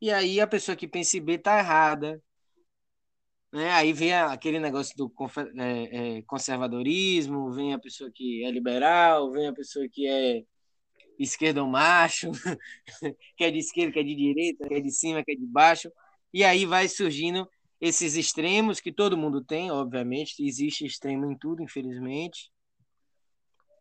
E 0.00 0.10
aí 0.10 0.40
a 0.40 0.46
pessoa 0.46 0.76
que 0.76 0.86
pensa 0.88 1.16
em 1.16 1.22
B 1.22 1.38
tá 1.38 1.58
errada. 1.58 2.22
Né? 3.52 3.70
Aí 3.72 3.92
vem 3.92 4.12
aquele 4.12 4.60
negócio 4.60 4.94
do 4.96 5.12
é, 5.58 6.18
é, 6.18 6.22
conservadorismo, 6.22 7.50
vem 7.52 7.72
a 7.72 7.78
pessoa 7.78 8.10
que 8.14 8.44
é 8.44 8.50
liberal, 8.50 9.30
vem 9.32 9.48
a 9.48 9.52
pessoa 9.52 9.88
que 9.90 10.06
é 10.06 10.44
esquerdo 11.18 11.66
macho, 11.66 12.30
que 13.36 13.44
é 13.44 13.50
de 13.50 13.58
esquerda, 13.58 13.92
que 13.92 13.98
é 13.98 14.02
de 14.02 14.14
direita, 14.14 14.68
que 14.68 14.74
é 14.74 14.80
de 14.80 14.90
cima, 14.90 15.24
que 15.24 15.32
é 15.32 15.34
de 15.34 15.46
baixo. 15.46 15.90
E 16.32 16.44
aí 16.44 16.64
vai 16.66 16.88
surgindo 16.88 17.48
esses 17.80 18.16
extremos 18.16 18.80
que 18.80 18.92
todo 18.92 19.16
mundo 19.16 19.42
tem, 19.44 19.70
obviamente, 19.70 20.44
existe 20.44 20.84
extremo 20.84 21.30
em 21.30 21.36
tudo, 21.36 21.62
infelizmente, 21.62 22.50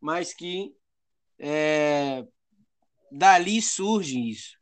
mas 0.01 0.33
que 0.33 0.73
é, 1.39 2.23
dali 3.11 3.61
surge 3.61 4.19
isso. 4.29 4.57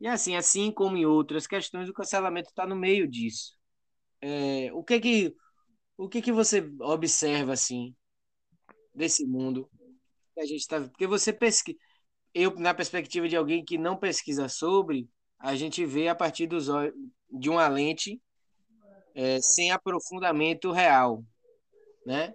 E 0.00 0.06
assim, 0.06 0.36
assim 0.36 0.72
como 0.72 0.96
em 0.96 1.04
outras 1.04 1.46
questões, 1.46 1.88
o 1.88 1.92
cancelamento 1.92 2.48
está 2.50 2.66
no 2.66 2.76
meio 2.76 3.08
disso. 3.08 3.54
É, 4.20 4.70
o 4.72 4.82
que 4.84 5.00
que 5.00 5.36
o 5.96 6.08
que 6.08 6.22
que 6.22 6.32
você 6.32 6.62
observa 6.80 7.52
assim 7.52 7.94
desse 8.94 9.26
mundo 9.26 9.68
que 10.34 10.40
a 10.40 10.46
gente 10.46 10.60
está? 10.60 10.80
Porque 10.80 11.06
você 11.06 11.32
pesquisa, 11.32 11.78
eu 12.34 12.54
na 12.56 12.74
perspectiva 12.74 13.28
de 13.28 13.36
alguém 13.36 13.64
que 13.64 13.78
não 13.78 13.96
pesquisa 13.96 14.48
sobre, 14.48 15.08
a 15.38 15.54
gente 15.56 15.84
vê 15.84 16.08
a 16.08 16.14
partir 16.14 16.46
dos 16.46 16.66
de 17.30 17.48
uma 17.48 17.66
lente 17.68 18.20
é, 19.14 19.40
sem 19.40 19.70
aprofundamento 19.70 20.70
real, 20.72 21.24
né? 22.06 22.32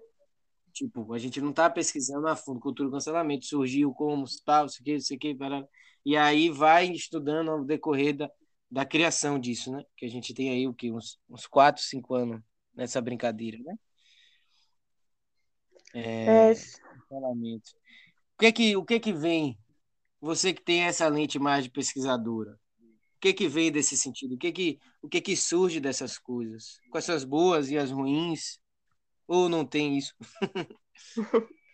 Tipo, 0.74 1.14
a 1.14 1.18
gente 1.18 1.40
não 1.40 1.52
está 1.52 1.70
pesquisando 1.70 2.28
a 2.28 2.36
fundo 2.36 2.60
cultura 2.60 2.90
do 2.90 2.94
cancelamento, 2.94 3.46
surgiu 3.46 3.94
como, 3.94 4.26
tal, 4.46 4.66
isso 4.66 4.82
aqui, 4.82 4.96
isso 4.96 5.14
aqui, 5.14 5.38
e 6.06 6.18
aí 6.18 6.50
vai 6.50 6.92
estudando 6.92 7.50
ao 7.50 7.64
decorrer 7.64 8.16
da, 8.16 8.30
da 8.70 8.86
criação 8.86 9.40
disso, 9.40 9.72
né? 9.72 9.84
Que 9.96 10.06
a 10.06 10.10
gente 10.10 10.34
tem 10.34 10.50
aí 10.50 10.68
o 10.68 10.74
que 10.74 10.92
uns, 10.92 11.18
uns 11.30 11.48
4, 11.48 11.82
5 11.82 12.14
anos 12.14 12.42
nessa 12.74 13.02
brincadeira, 13.02 13.58
né? 13.64 13.76
É, 15.94 16.52
é... 16.52 16.54
Cancelamento. 16.54 17.72
O 18.34 18.38
que 18.38 18.52
que, 18.52 18.76
o 18.76 18.84
que 18.84 19.00
que 19.00 19.14
vem, 19.14 19.58
você 20.22 20.54
que 20.54 20.62
tem 20.64 20.84
essa 20.84 21.08
lente 21.08 21.40
mais 21.40 21.64
de 21.64 21.72
pesquisadora, 21.72 22.54
o 22.54 23.20
que 23.22 23.34
que 23.34 23.48
vem 23.48 23.72
desse 23.72 23.98
sentido? 23.98 24.36
O 24.36 24.38
que 24.38 24.52
que, 24.52 24.80
o 25.02 25.10
que 25.10 25.22
que 25.22 25.36
surge 25.36 25.80
dessas 25.80 26.18
coisas? 26.18 26.80
Quais 26.92 27.06
são 27.06 27.16
as 27.16 27.24
boas 27.24 27.70
e 27.70 27.78
as 27.78 27.92
ruins? 27.92 28.60
Ou 29.28 29.50
não 29.50 29.66
tem 29.66 29.98
isso? 29.98 30.14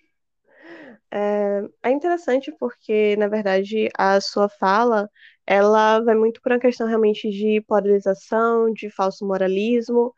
é, 1.11 1.61
é 1.83 1.91
interessante 1.91 2.51
porque, 2.59 3.15
na 3.17 3.27
verdade, 3.27 3.89
a 3.97 4.19
sua 4.21 4.49
fala 4.49 5.09
ela 5.45 5.99
vai 6.01 6.15
muito 6.15 6.41
para 6.41 6.55
uma 6.55 6.61
questão 6.61 6.87
realmente 6.87 7.29
de 7.29 7.61
polarização, 7.61 8.71
de 8.73 8.89
falso 8.89 9.25
moralismo, 9.25 10.13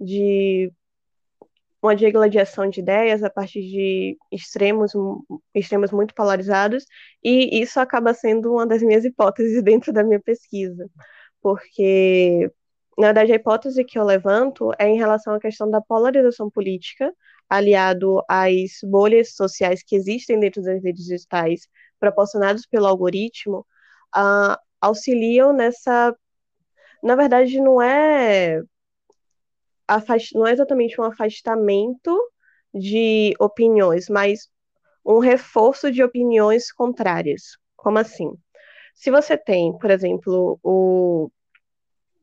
de 0.00 0.72
uma 1.82 1.96
digladiação 1.96 2.70
de 2.70 2.80
ideias 2.80 3.22
a 3.24 3.30
partir 3.30 3.60
de 3.62 4.16
extremos, 4.30 4.92
extremos 5.54 5.90
muito 5.90 6.14
polarizados, 6.14 6.84
e 7.22 7.60
isso 7.60 7.80
acaba 7.80 8.14
sendo 8.14 8.52
uma 8.52 8.66
das 8.66 8.82
minhas 8.82 9.04
hipóteses 9.04 9.62
dentro 9.64 9.92
da 9.92 10.04
minha 10.04 10.20
pesquisa, 10.20 10.88
porque, 11.42 12.50
na 12.96 13.08
verdade, 13.08 13.32
a 13.32 13.36
hipótese 13.36 13.84
que 13.84 13.98
eu 13.98 14.04
levanto 14.04 14.72
é 14.78 14.88
em 14.88 14.96
relação 14.96 15.34
à 15.34 15.40
questão 15.40 15.70
da 15.70 15.80
polarização 15.80 16.48
política, 16.50 17.12
aliado 17.48 18.22
às 18.28 18.78
bolhas 18.84 19.34
sociais 19.34 19.82
que 19.82 19.96
existem 19.96 20.38
dentro 20.40 20.62
das 20.62 20.82
redes 20.82 21.04
digitais, 21.04 21.68
proporcionadas 21.98 22.66
pelo 22.66 22.86
algoritmo, 22.86 23.66
uh, 24.16 24.56
auxiliam 24.80 25.52
nessa. 25.52 26.16
Na 27.02 27.16
verdade, 27.16 27.60
não 27.60 27.82
é 27.82 28.62
não 30.34 30.46
é 30.46 30.52
exatamente 30.52 31.00
um 31.00 31.04
afastamento 31.04 32.16
de 32.74 33.34
opiniões, 33.38 34.08
mas 34.08 34.48
um 35.04 35.18
reforço 35.18 35.90
de 35.90 36.02
opiniões 36.02 36.72
contrárias. 36.72 37.56
Como 37.76 37.98
assim? 37.98 38.30
Se 38.94 39.10
você 39.10 39.36
tem, 39.36 39.76
por 39.78 39.90
exemplo, 39.90 40.58
o 40.62 41.30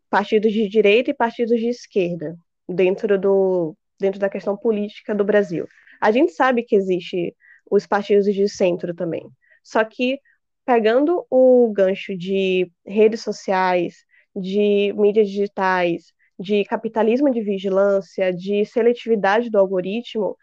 partidos 0.10 0.51
de 0.51 0.68
direita 0.68 1.12
e 1.12 1.13
partidos 1.13 1.60
de 1.60 1.68
esquerda 1.68 2.36
dentro 2.68 3.20
do 3.20 3.75
dentro 4.00 4.20
da 4.20 4.30
questão 4.30 4.56
política 4.56 5.13
do 5.13 5.25
Brasil. 5.25 5.68
A 6.00 6.10
gente 6.12 6.32
sabe 6.32 6.63
que 6.63 6.75
existe 6.75 7.36
os 7.70 7.86
partidos 7.86 8.25
de 8.34 8.48
centro 8.48 8.96
também. 8.96 9.30
Só 9.62 9.84
que 9.84 10.20
pegando 10.66 11.25
o 11.30 11.72
gancho 11.74 12.18
de 12.18 12.72
redes 12.86 13.22
sociais, 13.22 14.06
de 14.36 14.94
mídias 14.96 15.28
digitais, 15.28 16.13
de 16.39 16.63
capitalismo 16.65 17.31
de 17.31 17.41
vigilância, 17.41 18.34
de 18.34 18.65
seletividade 18.65 19.50
do 19.50 19.60
algoritmo, 19.60 20.38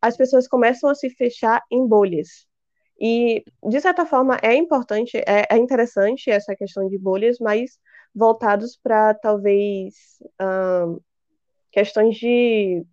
as 0.00 0.16
pessoas 0.16 0.46
começam 0.46 0.88
a 0.88 0.94
se 0.94 1.10
fechar 1.10 1.62
em 1.70 1.86
bolhas. 1.86 2.46
E, 3.00 3.44
de 3.68 3.80
certa 3.80 4.06
forma, 4.06 4.38
é 4.42 4.54
importante, 4.54 5.16
é, 5.18 5.46
é 5.50 5.56
interessante 5.56 6.30
essa 6.30 6.54
questão 6.54 6.88
de 6.88 6.96
bolhas, 6.98 7.38
mas 7.40 7.78
voltados 8.14 8.78
para 8.80 9.14
talvez 9.14 9.94
questões 11.72 12.16
de 12.16 12.84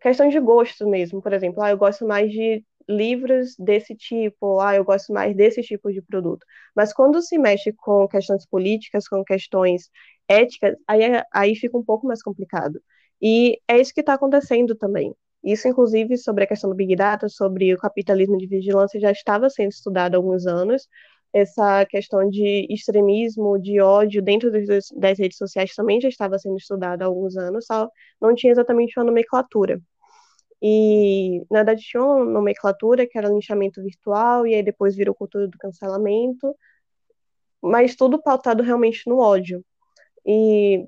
questões 0.00 0.32
de 0.32 0.40
gosto 0.40 0.88
mesmo, 0.88 1.22
por 1.22 1.32
exemplo, 1.32 1.62
ah, 1.62 1.70
eu 1.70 1.78
gosto 1.78 2.04
mais 2.04 2.30
de 2.30 2.64
livros 2.88 3.54
desse 3.56 3.94
tipo, 3.94 4.58
ah, 4.60 4.74
eu 4.74 4.84
gosto 4.84 5.12
mais 5.12 5.34
desse 5.36 5.62
tipo 5.62 5.92
de 5.92 6.02
produto. 6.02 6.44
Mas 6.74 6.92
quando 6.92 7.22
se 7.22 7.38
mexe 7.38 7.72
com 7.72 8.08
questões 8.08 8.44
políticas, 8.46 9.06
com 9.08 9.22
questões 9.24 9.88
éticas, 10.32 10.76
aí, 10.86 11.02
é, 11.02 11.24
aí 11.32 11.54
fica 11.56 11.76
um 11.76 11.84
pouco 11.84 12.06
mais 12.06 12.22
complicado. 12.22 12.80
E 13.20 13.60
é 13.68 13.80
isso 13.80 13.94
que 13.94 14.00
está 14.00 14.14
acontecendo 14.14 14.74
também. 14.74 15.14
Isso, 15.44 15.66
inclusive, 15.68 16.16
sobre 16.16 16.44
a 16.44 16.46
questão 16.46 16.70
do 16.70 16.76
Big 16.76 16.94
Data, 16.96 17.28
sobre 17.28 17.74
o 17.74 17.78
capitalismo 17.78 18.38
de 18.38 18.46
vigilância, 18.46 19.00
já 19.00 19.10
estava 19.10 19.50
sendo 19.50 19.70
estudado 19.70 20.14
há 20.14 20.18
alguns 20.18 20.46
anos. 20.46 20.88
Essa 21.32 21.84
questão 21.86 22.28
de 22.28 22.66
extremismo, 22.70 23.58
de 23.58 23.80
ódio 23.80 24.22
dentro 24.22 24.50
das, 24.50 25.18
redes 25.18 25.38
sociais 25.38 25.74
também 25.74 26.00
já 26.00 26.08
estava 26.08 26.38
sendo 26.38 26.56
estudada 26.56 27.04
há 27.04 27.08
alguns 27.08 27.36
anos, 27.36 27.66
só 27.66 27.88
não 28.20 28.34
tinha 28.34 28.52
exatamente 28.52 28.98
uma 28.98 29.06
nomenclatura. 29.06 29.80
E, 30.62 31.40
na 31.50 31.60
verdade, 31.60 31.82
tinha 31.82 32.02
uma 32.02 32.24
nomenclatura 32.24 33.06
que 33.06 33.18
era 33.18 33.28
linchamento 33.28 33.82
virtual, 33.82 34.46
e 34.46 34.54
aí 34.54 34.62
depois 34.62 34.94
virou 34.94 35.14
cultura 35.14 35.48
do 35.48 35.58
cancelamento, 35.58 36.54
mas 37.62 37.96
tudo 37.96 38.22
pautado 38.22 38.62
realmente 38.62 39.08
no 39.08 39.18
ódio. 39.18 39.64
E 40.26 40.86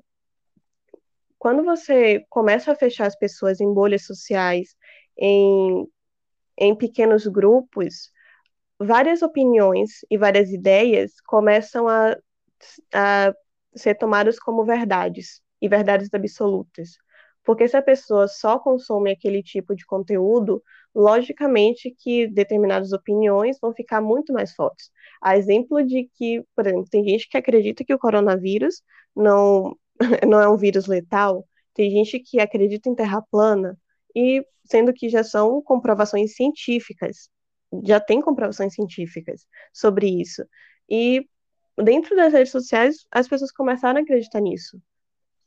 quando 1.37 1.63
você 1.63 2.25
começa 2.29 2.71
a 2.71 2.75
fechar 2.75 3.07
as 3.07 3.15
pessoas 3.15 3.59
em 3.61 3.73
bolhas 3.73 4.05
sociais, 4.05 4.75
em, 5.17 5.87
em 6.57 6.75
pequenos 6.75 7.27
grupos, 7.27 8.11
várias 8.79 9.21
opiniões 9.21 9.99
e 10.09 10.17
várias 10.17 10.51
ideias 10.51 11.19
começam 11.21 11.87
a, 11.87 12.17
a 12.93 13.33
ser 13.75 13.95
tomadas 13.95 14.39
como 14.39 14.65
verdades, 14.65 15.41
e 15.61 15.67
verdades 15.67 16.09
absolutas. 16.13 16.97
Porque 17.43 17.67
se 17.67 17.77
a 17.77 17.81
pessoa 17.81 18.27
só 18.27 18.57
consome 18.59 19.11
aquele 19.11 19.43
tipo 19.43 19.75
de 19.75 19.85
conteúdo, 19.85 20.63
logicamente 20.95 21.93
que 21.99 22.27
determinadas 22.27 22.93
opiniões 22.93 23.59
vão 23.61 23.73
ficar 23.73 24.01
muito 24.01 24.31
mais 24.31 24.53
fortes. 24.53 24.89
A 25.21 25.37
exemplo 25.37 25.83
de 25.85 26.09
que, 26.15 26.41
por 26.55 26.65
exemplo, 26.65 26.89
tem 26.89 27.05
gente 27.07 27.27
que 27.27 27.37
acredita 27.37 27.83
que 27.83 27.93
o 27.93 27.99
coronavírus 27.99 28.81
não, 29.15 29.77
não 30.27 30.41
é 30.41 30.47
um 30.47 30.57
vírus 30.57 30.87
letal, 30.87 31.45
tem 31.73 31.91
gente 31.91 32.19
que 32.19 32.39
acredita 32.39 32.89
em 32.89 32.95
terra 32.95 33.21
plana, 33.21 33.77
e 34.15 34.45
sendo 34.63 34.93
que 34.93 35.09
já 35.09 35.23
são 35.23 35.61
comprovações 35.61 36.35
científicas, 36.35 37.29
já 37.83 37.99
tem 37.99 38.21
comprovações 38.21 38.73
científicas 38.73 39.45
sobre 39.73 40.07
isso. 40.07 40.43
E 40.89 41.27
dentro 41.77 42.15
das 42.15 42.31
redes 42.31 42.51
sociais, 42.51 43.05
as 43.11 43.27
pessoas 43.27 43.51
começaram 43.51 43.99
a 43.99 44.03
acreditar 44.03 44.39
nisso, 44.39 44.81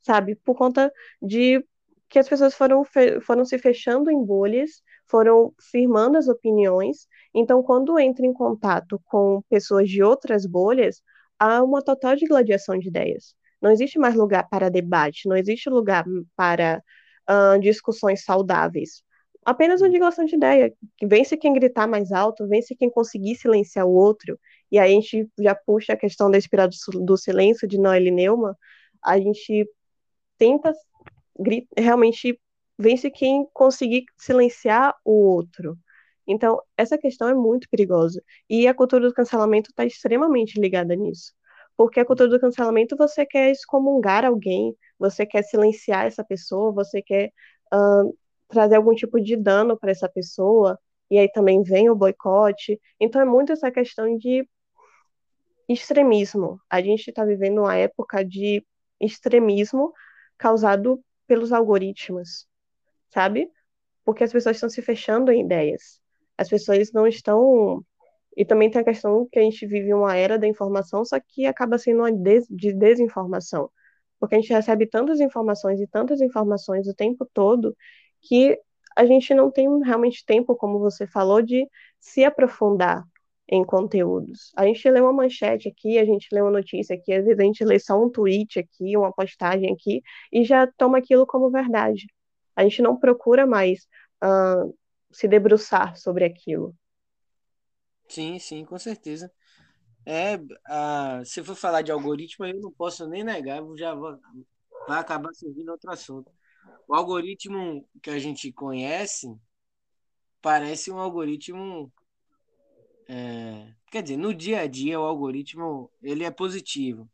sabe? 0.02 0.37
Por 0.37 0.55
conta 0.55 0.93
de 1.23 1.64
que 2.09 2.19
as 2.19 2.28
pessoas 2.28 2.55
foram, 2.55 2.83
foram 3.23 3.45
se 3.45 3.59
fechando 3.59 4.11
em 4.11 4.23
bolhas, 4.23 4.83
foram 5.08 5.52
firmando 5.58 6.18
as 6.18 6.28
opiniões. 6.28 7.06
Então, 7.34 7.62
quando 7.62 7.98
entra 7.98 8.26
em 8.26 8.32
contato 8.32 9.00
com 9.06 9.42
pessoas 9.48 9.88
de 9.88 10.02
outras 10.02 10.46
bolhas, 10.46 11.02
há 11.38 11.62
uma 11.62 11.82
total 11.82 12.14
gladiação 12.28 12.78
de 12.78 12.88
ideias. 12.88 13.34
Não 13.60 13.70
existe 13.70 13.98
mais 13.98 14.14
lugar 14.14 14.48
para 14.48 14.68
debate, 14.68 15.28
não 15.28 15.36
existe 15.36 15.68
lugar 15.68 16.04
para 16.36 16.82
uh, 17.28 17.58
discussões 17.60 18.24
saudáveis. 18.24 19.02
Apenas 19.44 19.80
uma 19.80 19.90
digressão 19.90 20.24
de 20.24 20.36
ideia. 20.36 20.72
Vence 21.02 21.36
quem 21.36 21.54
gritar 21.54 21.86
mais 21.86 22.12
alto, 22.12 22.46
vence 22.46 22.74
quem 22.76 22.90
conseguir 22.90 23.34
silenciar 23.36 23.86
o 23.86 23.92
outro. 23.92 24.38
E 24.70 24.78
aí 24.78 24.92
a 24.92 24.94
gente 24.94 25.28
já 25.40 25.54
puxa 25.54 25.94
a 25.94 25.96
questão 25.96 26.30
da 26.30 26.36
espiral 26.38 26.68
do 27.00 27.16
silêncio 27.16 27.66
de 27.66 27.78
Noelle 27.78 28.10
Neumann. 28.10 28.54
A 29.02 29.18
gente 29.18 29.66
tenta 30.36 30.72
realmente 31.76 32.38
vence 32.78 33.11
quem 33.11 33.47
conseguir 33.52 34.04
silenciar 34.16 34.94
o 35.04 35.12
outro. 35.12 35.76
Então, 36.26 36.61
essa 36.76 36.99
questão 36.99 37.28
é 37.28 37.35
muito 37.35 37.68
perigosa. 37.70 38.23
E 38.49 38.68
a 38.68 38.75
cultura 38.75 39.08
do 39.08 39.14
cancelamento 39.14 39.70
está 39.70 39.85
extremamente 39.85 40.61
ligada 40.61 40.94
nisso. 40.94 41.32
Porque 41.76 42.00
a 42.00 42.04
cultura 42.04 42.28
do 42.28 42.40
cancelamento 42.40 42.97
você 42.97 43.25
quer 43.25 43.50
excomungar 43.50 44.25
alguém, 44.25 44.76
você 44.99 45.25
quer 45.25 45.42
silenciar 45.42 46.06
essa 46.06 46.25
pessoa, 46.25 46.73
você 46.73 47.00
quer 47.00 47.32
uh, 47.73 48.16
trazer 48.49 48.76
algum 48.76 48.94
tipo 48.94 49.20
de 49.20 49.37
dano 49.37 49.78
para 49.78 49.90
essa 49.92 50.08
pessoa, 50.08 50.78
e 51.11 51.18
aí 51.18 51.30
também 51.30 51.62
vem 51.62 51.88
o 51.88 51.94
boicote. 51.94 52.80
Então 53.00 53.20
é 53.23 53.25
muito 53.25 53.52
essa 53.52 53.70
questão 53.70 54.16
de 54.18 54.47
extremismo. 55.68 56.61
A 56.68 56.80
gente 56.82 57.08
está 57.08 57.25
vivendo 57.25 57.61
uma 57.61 57.76
época 57.76 58.25
de 58.25 58.64
extremismo 59.00 59.92
causado 60.37 61.00
pelos 61.26 61.52
algoritmos, 61.52 62.48
sabe? 63.10 63.50
Porque 64.04 64.24
as 64.24 64.32
pessoas 64.32 64.56
estão 64.56 64.68
se 64.70 64.82
fechando 64.82 65.30
em 65.32 65.42
ideias. 65.44 66.00
As 66.36 66.48
pessoas 66.48 66.92
não 66.92 67.06
estão. 67.06 67.84
E 68.36 68.44
também 68.44 68.70
tem 68.70 68.80
a 68.80 68.84
questão 68.84 69.28
que 69.30 69.38
a 69.38 69.42
gente 69.42 69.66
vive 69.66 69.92
uma 69.92 70.16
era 70.16 70.38
da 70.38 70.46
informação, 70.46 71.04
só 71.04 71.18
que 71.20 71.46
acaba 71.46 71.78
sendo 71.78 72.00
uma 72.00 72.12
des... 72.12 72.46
de 72.48 72.72
desinformação. 72.72 73.70
Porque 74.20 74.34
a 74.36 74.40
gente 74.40 74.52
recebe 74.52 74.86
tantas 74.86 75.20
informações 75.20 75.80
e 75.80 75.86
tantas 75.86 76.20
informações 76.20 76.86
o 76.88 76.94
tempo 76.94 77.28
todo 77.32 77.76
que 78.20 78.58
a 78.96 79.06
gente 79.06 79.32
não 79.34 79.50
tem 79.50 79.68
realmente 79.84 80.24
tempo, 80.26 80.56
como 80.56 80.78
você 80.78 81.06
falou, 81.06 81.40
de 81.42 81.68
se 82.00 82.24
aprofundar 82.24 83.04
em 83.48 83.64
conteúdos. 83.64 84.52
A 84.56 84.66
gente 84.66 84.90
lê 84.90 85.00
uma 85.00 85.12
manchete 85.12 85.68
aqui, 85.68 85.98
a 85.98 86.04
gente 86.04 86.28
lê 86.32 86.40
uma 86.42 86.50
notícia 86.50 86.94
aqui, 86.96 87.12
às 87.12 87.24
vezes 87.24 87.40
a 87.40 87.44
gente 87.44 87.64
lê 87.64 87.78
só 87.78 88.00
um 88.02 88.10
tweet 88.10 88.58
aqui, 88.58 88.96
uma 88.96 89.12
postagem 89.12 89.72
aqui, 89.72 90.02
e 90.32 90.44
já 90.44 90.66
toma 90.76 90.98
aquilo 90.98 91.26
como 91.26 91.50
verdade. 91.50 92.06
A 92.58 92.64
gente 92.64 92.82
não 92.82 92.96
procura 92.96 93.46
mais 93.46 93.86
uh, 94.24 94.76
se 95.12 95.28
debruçar 95.28 95.96
sobre 95.96 96.24
aquilo. 96.24 96.74
Sim, 98.08 98.36
sim, 98.40 98.64
com 98.64 98.76
certeza. 98.76 99.30
É, 100.04 100.34
uh, 100.34 101.24
se 101.24 101.44
for 101.44 101.54
falar 101.54 101.82
de 101.82 101.92
algoritmo, 101.92 102.44
eu 102.46 102.60
não 102.60 102.72
posso 102.72 103.06
nem 103.06 103.22
negar, 103.22 103.62
já 103.76 103.94
vou, 103.94 104.18
vai 104.88 104.98
acabar 104.98 105.32
servindo 105.34 105.70
outro 105.70 105.88
assunto. 105.88 106.32
O 106.88 106.96
algoritmo 106.96 107.86
que 108.02 108.10
a 108.10 108.18
gente 108.18 108.50
conhece 108.52 109.32
parece 110.42 110.90
um 110.90 110.98
algoritmo 110.98 111.92
é, 113.08 113.72
quer 113.88 114.02
dizer, 114.02 114.16
no 114.16 114.34
dia 114.34 114.62
a 114.62 114.66
dia 114.66 114.98
o 115.00 115.04
algoritmo 115.04 115.92
ele 116.02 116.24
é 116.24 116.30
positivo, 116.30 117.08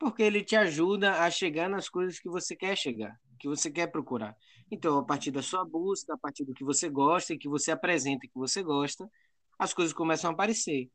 porque 0.00 0.22
ele 0.24 0.42
te 0.42 0.56
ajuda 0.56 1.22
a 1.22 1.30
chegar 1.30 1.68
nas 1.68 1.88
coisas 1.88 2.18
que 2.18 2.28
você 2.28 2.56
quer 2.56 2.76
chegar, 2.76 3.16
que 3.38 3.46
você 3.46 3.70
quer 3.70 3.86
procurar. 3.86 4.36
Então, 4.70 4.98
a 4.98 5.04
partir 5.04 5.30
da 5.30 5.42
sua 5.42 5.64
busca, 5.64 6.14
a 6.14 6.18
partir 6.18 6.44
do 6.44 6.54
que 6.54 6.62
você 6.62 6.88
gosta 6.88 7.34
e 7.34 7.38
que 7.38 7.48
você 7.48 7.72
apresenta 7.72 8.24
e 8.24 8.28
que 8.28 8.38
você 8.38 8.62
gosta, 8.62 9.10
as 9.58 9.74
coisas 9.74 9.92
começam 9.92 10.30
a 10.30 10.32
aparecer. 10.32 10.88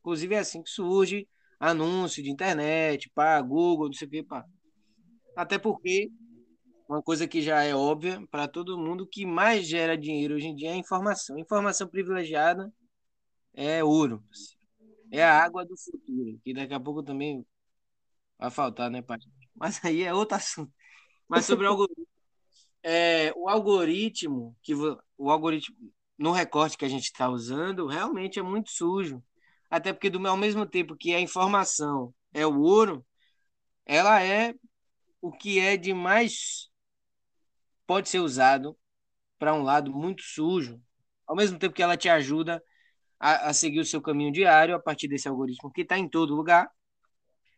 Inclusive 0.00 0.34
é 0.34 0.38
assim 0.38 0.62
que 0.62 0.70
surge 0.70 1.28
anúncio 1.58 2.22
de 2.22 2.30
internet, 2.30 3.10
pá, 3.14 3.40
Google, 3.40 3.86
não 3.86 3.92
sei 3.92 4.06
o 4.08 4.10
que, 4.10 4.22
pá. 4.22 4.44
Até 5.34 5.58
porque 5.58 6.10
uma 6.88 7.02
coisa 7.02 7.26
que 7.26 7.40
já 7.40 7.62
é 7.62 7.74
óbvia 7.74 8.22
para 8.30 8.46
todo 8.46 8.78
mundo 8.78 9.06
que 9.06 9.24
mais 9.24 9.66
gera 9.66 9.96
dinheiro 9.96 10.34
hoje 10.34 10.48
em 10.48 10.54
dia 10.54 10.70
é 10.70 10.72
a 10.74 10.76
informação. 10.76 11.38
Informação 11.38 11.88
privilegiada 11.88 12.70
é 13.54 13.82
ouro. 13.82 14.22
É 15.10 15.24
a 15.24 15.42
água 15.42 15.64
do 15.64 15.76
futuro, 15.76 16.38
que 16.44 16.52
daqui 16.52 16.74
a 16.74 16.80
pouco 16.80 17.02
também 17.02 17.46
vai 18.38 18.50
faltar, 18.50 18.90
né, 18.90 19.00
pai? 19.00 19.18
Mas 19.54 19.82
aí 19.84 20.02
é 20.02 20.12
outro 20.12 20.36
assunto. 20.36 20.72
Mas 21.28 21.46
sobre 21.46 21.66
algoritmo. 21.66 22.11
É, 22.82 23.32
o 23.36 23.48
algoritmo, 23.48 24.56
que 24.62 24.74
o 24.74 25.30
algoritmo, 25.30 25.76
no 26.18 26.32
recorte 26.32 26.76
que 26.76 26.84
a 26.84 26.88
gente 26.88 27.04
está 27.04 27.28
usando, 27.28 27.86
realmente 27.86 28.38
é 28.38 28.42
muito 28.42 28.70
sujo. 28.70 29.22
Até 29.70 29.92
porque, 29.92 30.10
do, 30.10 30.26
ao 30.26 30.36
mesmo 30.36 30.66
tempo 30.66 30.96
que 30.96 31.14
a 31.14 31.20
informação 31.20 32.14
é 32.32 32.46
o 32.46 32.60
ouro, 32.60 33.04
ela 33.86 34.22
é 34.22 34.54
o 35.20 35.32
que 35.32 35.60
é 35.60 35.76
de 35.76 35.94
mais 35.94 36.70
pode 37.86 38.08
ser 38.08 38.20
usado 38.20 38.76
para 39.38 39.54
um 39.54 39.62
lado 39.62 39.92
muito 39.92 40.22
sujo, 40.22 40.80
ao 41.26 41.36
mesmo 41.36 41.58
tempo 41.58 41.74
que 41.74 41.82
ela 41.82 41.96
te 41.96 42.08
ajuda 42.08 42.62
a, 43.18 43.50
a 43.50 43.54
seguir 43.54 43.80
o 43.80 43.84
seu 43.84 44.00
caminho 44.00 44.32
diário 44.32 44.74
a 44.74 44.80
partir 44.80 45.08
desse 45.08 45.28
algoritmo 45.28 45.72
que 45.72 45.82
está 45.82 45.98
em 45.98 46.08
todo 46.08 46.34
lugar. 46.34 46.70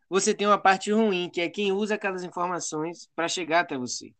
Você 0.09 0.35
tem 0.35 0.47
uma 0.47 0.59
parte 0.59 0.91
ruim, 0.93 1.31
que 1.31 1.41
é 1.41 1.49
quem 1.49 1.73
usa 1.73 1.95
aquelas 1.97 2.25
informações 2.25 3.09
para 3.15 3.29
chegar 3.29 3.61
até 3.61 3.77
você. 3.77 4.15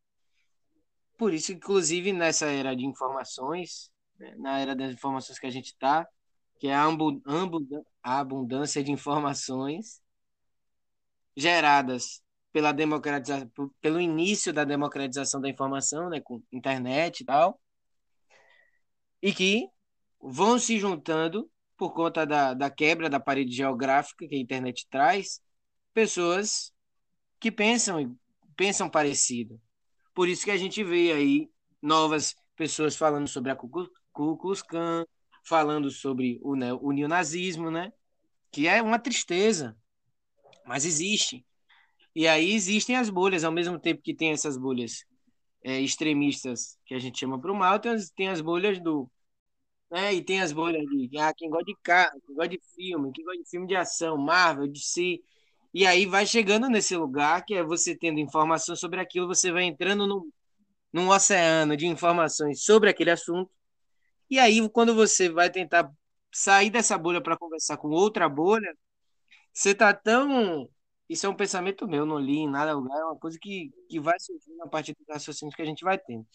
Por 1.17 1.33
isso, 1.33 1.53
inclusive, 1.53 2.13
nessa 2.13 2.47
era 2.47 2.75
de 2.75 2.85
informações, 2.85 3.91
né, 4.19 4.35
na 4.37 4.59
era 4.59 4.75
das 4.75 4.93
informações 4.93 5.39
que 5.39 5.47
a 5.47 5.51
gente 5.51 5.67
está, 5.67 6.07
que 6.59 6.69
é 6.69 6.75
a, 6.75 6.87
a 8.03 8.19
abundância 8.21 8.83
de 8.83 8.91
informações 8.91 10.01
geradas 11.37 12.23
pela 12.53 12.73
democratização, 12.73 13.51
pelo 13.81 14.01
início 14.01 14.53
da 14.53 14.65
democratização 14.65 15.41
da 15.41 15.49
informação, 15.49 16.09
né, 16.09 16.21
com 16.21 16.43
internet 16.53 17.21
e 17.21 17.25
tal, 17.25 17.61
e 19.21 19.33
que 19.33 19.69
vão 20.21 20.59
se 20.59 20.79
juntando 20.79 21.51
por 21.77 21.93
conta 21.93 22.25
da, 22.25 22.55
da 22.55 22.71
quebra 22.71 23.11
da 23.11 23.19
parede 23.19 23.53
geográfica 23.55 24.27
que 24.29 24.35
a 24.35 24.39
internet 24.39 24.87
traz, 24.89 25.41
pessoas 25.93 26.73
que 27.41 27.51
pensam 27.51 28.17
pensam 28.57 28.89
parecido. 28.89 29.61
Por 30.15 30.29
isso 30.29 30.45
que 30.45 30.51
a 30.51 30.57
gente 30.57 30.83
vê 30.85 31.13
aí 31.13 31.51
novas 31.83 32.35
pessoas 32.57 32.97
falando 32.97 33.29
sobre 33.29 33.51
a 33.51 33.57
Ku 33.57 33.69
Klux 34.13 34.63
Klan, 34.63 35.05
falando 35.45 35.91
sobre 35.91 36.39
o, 36.43 36.55
né, 36.55 36.73
o 36.73 36.93
neonazismo, 36.93 37.71
né? 37.71 37.93
Que 38.51 38.69
é 38.69 38.81
uma 38.81 38.99
tristeza, 38.99 39.77
mas 40.67 40.85
existe. 40.85 41.45
E 42.15 42.29
aí 42.29 42.53
existem 42.53 42.97
as 42.97 43.11
bolhas, 43.11 43.45
ao 43.45 43.53
mesmo 43.53 43.79
tempo 43.79 44.03
que 44.03 44.15
tem 44.15 44.33
essas 44.33 44.57
bolhas 44.57 45.05
é, 45.65 45.81
extremistas 45.81 46.79
que 46.87 46.95
a 46.95 46.99
gente 46.99 47.19
chama 47.19 47.41
para 47.41 47.53
o 47.53 47.57
mal, 47.57 47.81
tem 47.81 47.93
as, 47.93 48.11
tem 48.11 48.29
as 48.29 48.41
bolhas 48.41 48.81
do 48.81 49.11
né? 49.91 50.15
E 50.15 50.23
tem 50.25 50.41
as 50.41 50.53
bolhas 50.53 50.83
de 50.87 51.19
ah, 51.19 51.33
quem 51.35 51.49
gosta 51.49 51.67
de 51.67 51.77
carro, 51.83 52.21
quem 52.27 52.35
gosta 52.35 52.49
de 52.51 52.61
filme, 52.75 53.13
quem 53.13 53.25
gosta 53.25 53.43
de 53.43 53.49
filme 53.49 53.67
de 53.67 53.77
ação, 53.77 54.17
Marvel, 54.19 54.67
DC. 54.69 55.21
E 55.75 55.87
aí 55.87 56.07
vai 56.07 56.27
chegando 56.27 56.69
nesse 56.71 56.97
lugar 56.97 57.45
que 57.45 57.55
é 57.55 57.65
você 57.65 57.97
tendo 57.97 58.21
informação 58.21 58.77
sobre 58.77 59.01
aquilo, 59.01 59.27
você 59.27 59.51
vai 59.53 59.65
entrando 59.65 60.07
no, 60.07 60.33
num 60.93 61.09
oceano 61.11 61.77
de 61.77 61.87
informações 61.87 62.63
sobre 62.65 62.91
aquele 62.91 63.11
assunto. 63.11 63.51
E 64.31 64.39
aí, 64.39 64.69
quando 64.71 64.95
você 64.95 65.29
vai 65.31 65.51
tentar 65.51 65.91
sair 66.33 66.71
dessa 66.71 66.99
bolha 66.99 67.21
para 67.23 67.37
conversar 67.37 67.77
com 67.79 67.89
outra 67.89 68.29
bolha, 68.29 68.77
você 69.53 69.75
tá 69.75 69.93
tão. 69.95 70.69
Isso 71.09 71.27
é 71.27 71.29
um 71.29 71.37
pensamento 71.37 71.87
meu, 71.89 72.07
não 72.07 72.19
li 72.19 72.39
em 72.39 72.51
nada 72.51 72.73
lugar, 72.75 72.99
é 73.01 73.05
uma 73.05 73.19
coisa 73.19 73.39
que, 73.41 73.71
que 73.89 74.01
vai 74.01 74.19
surgindo 74.21 74.63
a 74.63 74.69
partir 74.69 74.95
dos 74.95 75.07
raciocínios 75.09 75.55
que 75.55 75.63
a 75.63 75.67
gente 75.67 75.85
vai 75.85 75.99
tendo. 75.99 76.27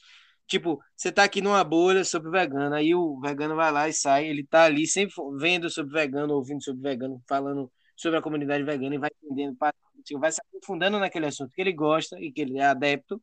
Tipo, 0.47 0.81
você 0.95 1.11
tá 1.11 1.23
aqui 1.23 1.41
numa 1.41 1.63
bolha 1.63 2.03
sobre 2.05 2.31
vegano, 2.31 2.75
aí 2.75 2.95
o 2.95 3.19
vegano 3.19 3.55
vai 3.55 3.71
lá 3.71 3.89
e 3.89 3.93
sai, 3.93 4.27
ele 4.27 4.45
tá 4.45 4.65
ali 4.65 4.87
sempre 4.87 5.15
vendo 5.39 5.69
sobre 5.69 5.93
vegano, 5.93 6.33
ouvindo 6.35 6.63
sobre 6.63 6.81
vegano, 6.81 7.21
falando 7.27 7.71
sobre 7.99 8.17
a 8.17 8.21
comunidade 8.21 8.63
vegana 8.63 8.95
e 8.95 8.97
vai 8.97 9.09
entendendo, 9.21 9.57
tipo, 10.05 10.21
vai 10.21 10.31
se 10.31 10.39
aprofundando 10.41 10.97
naquele 10.99 11.25
assunto 11.25 11.53
que 11.53 11.59
ele 11.59 11.73
gosta 11.73 12.17
e 12.19 12.31
que 12.31 12.41
ele 12.41 12.57
é 12.57 12.65
adepto, 12.65 13.21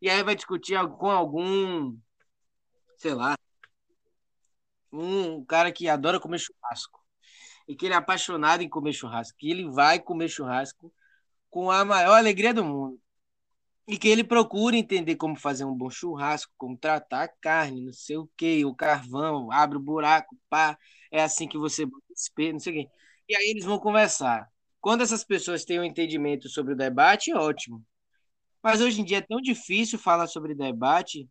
e 0.00 0.08
aí 0.08 0.22
vai 0.22 0.36
discutir 0.36 0.78
com 0.98 1.10
algum, 1.10 1.96
sei 2.96 3.12
lá, 3.12 3.36
um 4.92 5.44
cara 5.44 5.72
que 5.72 5.88
adora 5.88 6.20
comer 6.20 6.38
churrasco 6.38 7.00
e 7.66 7.74
que 7.74 7.86
ele 7.86 7.94
é 7.94 7.96
apaixonado 7.96 8.62
em 8.62 8.68
comer 8.68 8.92
churrasco, 8.92 9.36
que 9.36 9.50
ele 9.50 9.68
vai 9.68 9.98
comer 9.98 10.28
churrasco 10.28 10.92
com 11.50 11.68
a 11.70 11.84
maior 11.84 12.16
alegria 12.16 12.54
do 12.54 12.64
mundo 12.64 13.00
e 13.88 13.98
que 13.98 14.08
ele 14.08 14.22
procure 14.22 14.78
entender 14.78 15.16
como 15.16 15.34
fazer 15.34 15.64
um 15.64 15.74
bom 15.74 15.90
churrasco, 15.90 16.52
como 16.56 16.78
tratar 16.78 17.24
a 17.24 17.28
carne, 17.28 17.84
não 17.84 17.92
sei 17.92 18.16
o 18.16 18.30
que, 18.36 18.64
o 18.64 18.74
carvão, 18.74 19.50
abre 19.50 19.76
o 19.76 19.80
buraco, 19.80 20.38
pá, 20.48 20.78
é 21.10 21.20
assim 21.22 21.48
que 21.48 21.58
você 21.58 21.84
bota 21.84 22.04
espelho, 22.14 22.52
não 22.52 22.60
sei 22.60 22.72
o 22.72 22.76
quê. 22.76 22.90
E 23.28 23.36
aí 23.36 23.50
eles 23.50 23.64
vão 23.64 23.78
conversar. 23.78 24.48
Quando 24.80 25.02
essas 25.02 25.24
pessoas 25.24 25.64
têm 25.64 25.80
um 25.80 25.84
entendimento 25.84 26.48
sobre 26.48 26.74
o 26.74 26.76
debate, 26.76 27.34
ótimo. 27.34 27.82
Mas 28.62 28.80
hoje 28.80 29.00
em 29.00 29.04
dia 29.04 29.18
é 29.18 29.22
tão 29.22 29.40
difícil 29.40 29.98
falar 29.98 30.26
sobre 30.26 30.54
debate, 30.54 31.28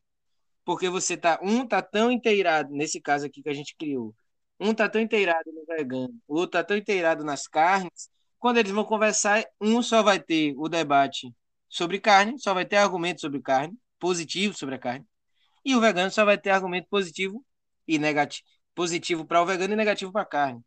porque 0.65 0.89
você 0.89 1.17
tá, 1.17 1.39
um 1.43 1.67
tá 1.67 1.81
tão 1.81 2.11
inteirado, 2.11 2.71
nesse 2.71 3.01
caso 3.01 3.25
aqui 3.25 3.41
que 3.43 3.49
a 3.49 3.53
gente 3.53 3.75
criou, 3.77 4.15
um 4.59 4.73
tá 4.73 4.89
tão 4.89 5.01
inteirado 5.01 5.51
no 5.51 5.65
vegano, 5.65 6.15
o 6.27 6.35
outro 6.35 6.51
tá 6.51 6.63
tão 6.63 6.77
inteirado 6.77 7.23
nas 7.23 7.47
carnes, 7.47 8.09
quando 8.39 8.57
eles 8.57 8.71
vão 8.71 8.83
conversar, 8.85 9.43
um 9.61 9.81
só 9.81 10.03
vai 10.03 10.19
ter 10.19 10.53
o 10.57 10.69
debate 10.69 11.33
sobre 11.69 11.99
carne, 11.99 12.39
só 12.39 12.53
vai 12.53 12.65
ter 12.65 12.77
argumento 12.77 13.21
sobre 13.21 13.41
carne, 13.41 13.77
positivo 13.99 14.53
sobre 14.55 14.75
a 14.75 14.79
carne. 14.79 15.05
E 15.65 15.75
o 15.75 15.81
vegano 15.81 16.11
só 16.11 16.25
vai 16.25 16.37
ter 16.37 16.49
argumento 16.51 16.87
positivo 16.89 17.43
e 17.87 17.97
negativo. 17.97 18.43
Positivo 18.75 19.25
para 19.25 19.41
o 19.41 19.45
vegano 19.45 19.73
e 19.73 19.77
negativo 19.77 20.11
para 20.11 20.23
a 20.23 20.25
carne. 20.25 20.61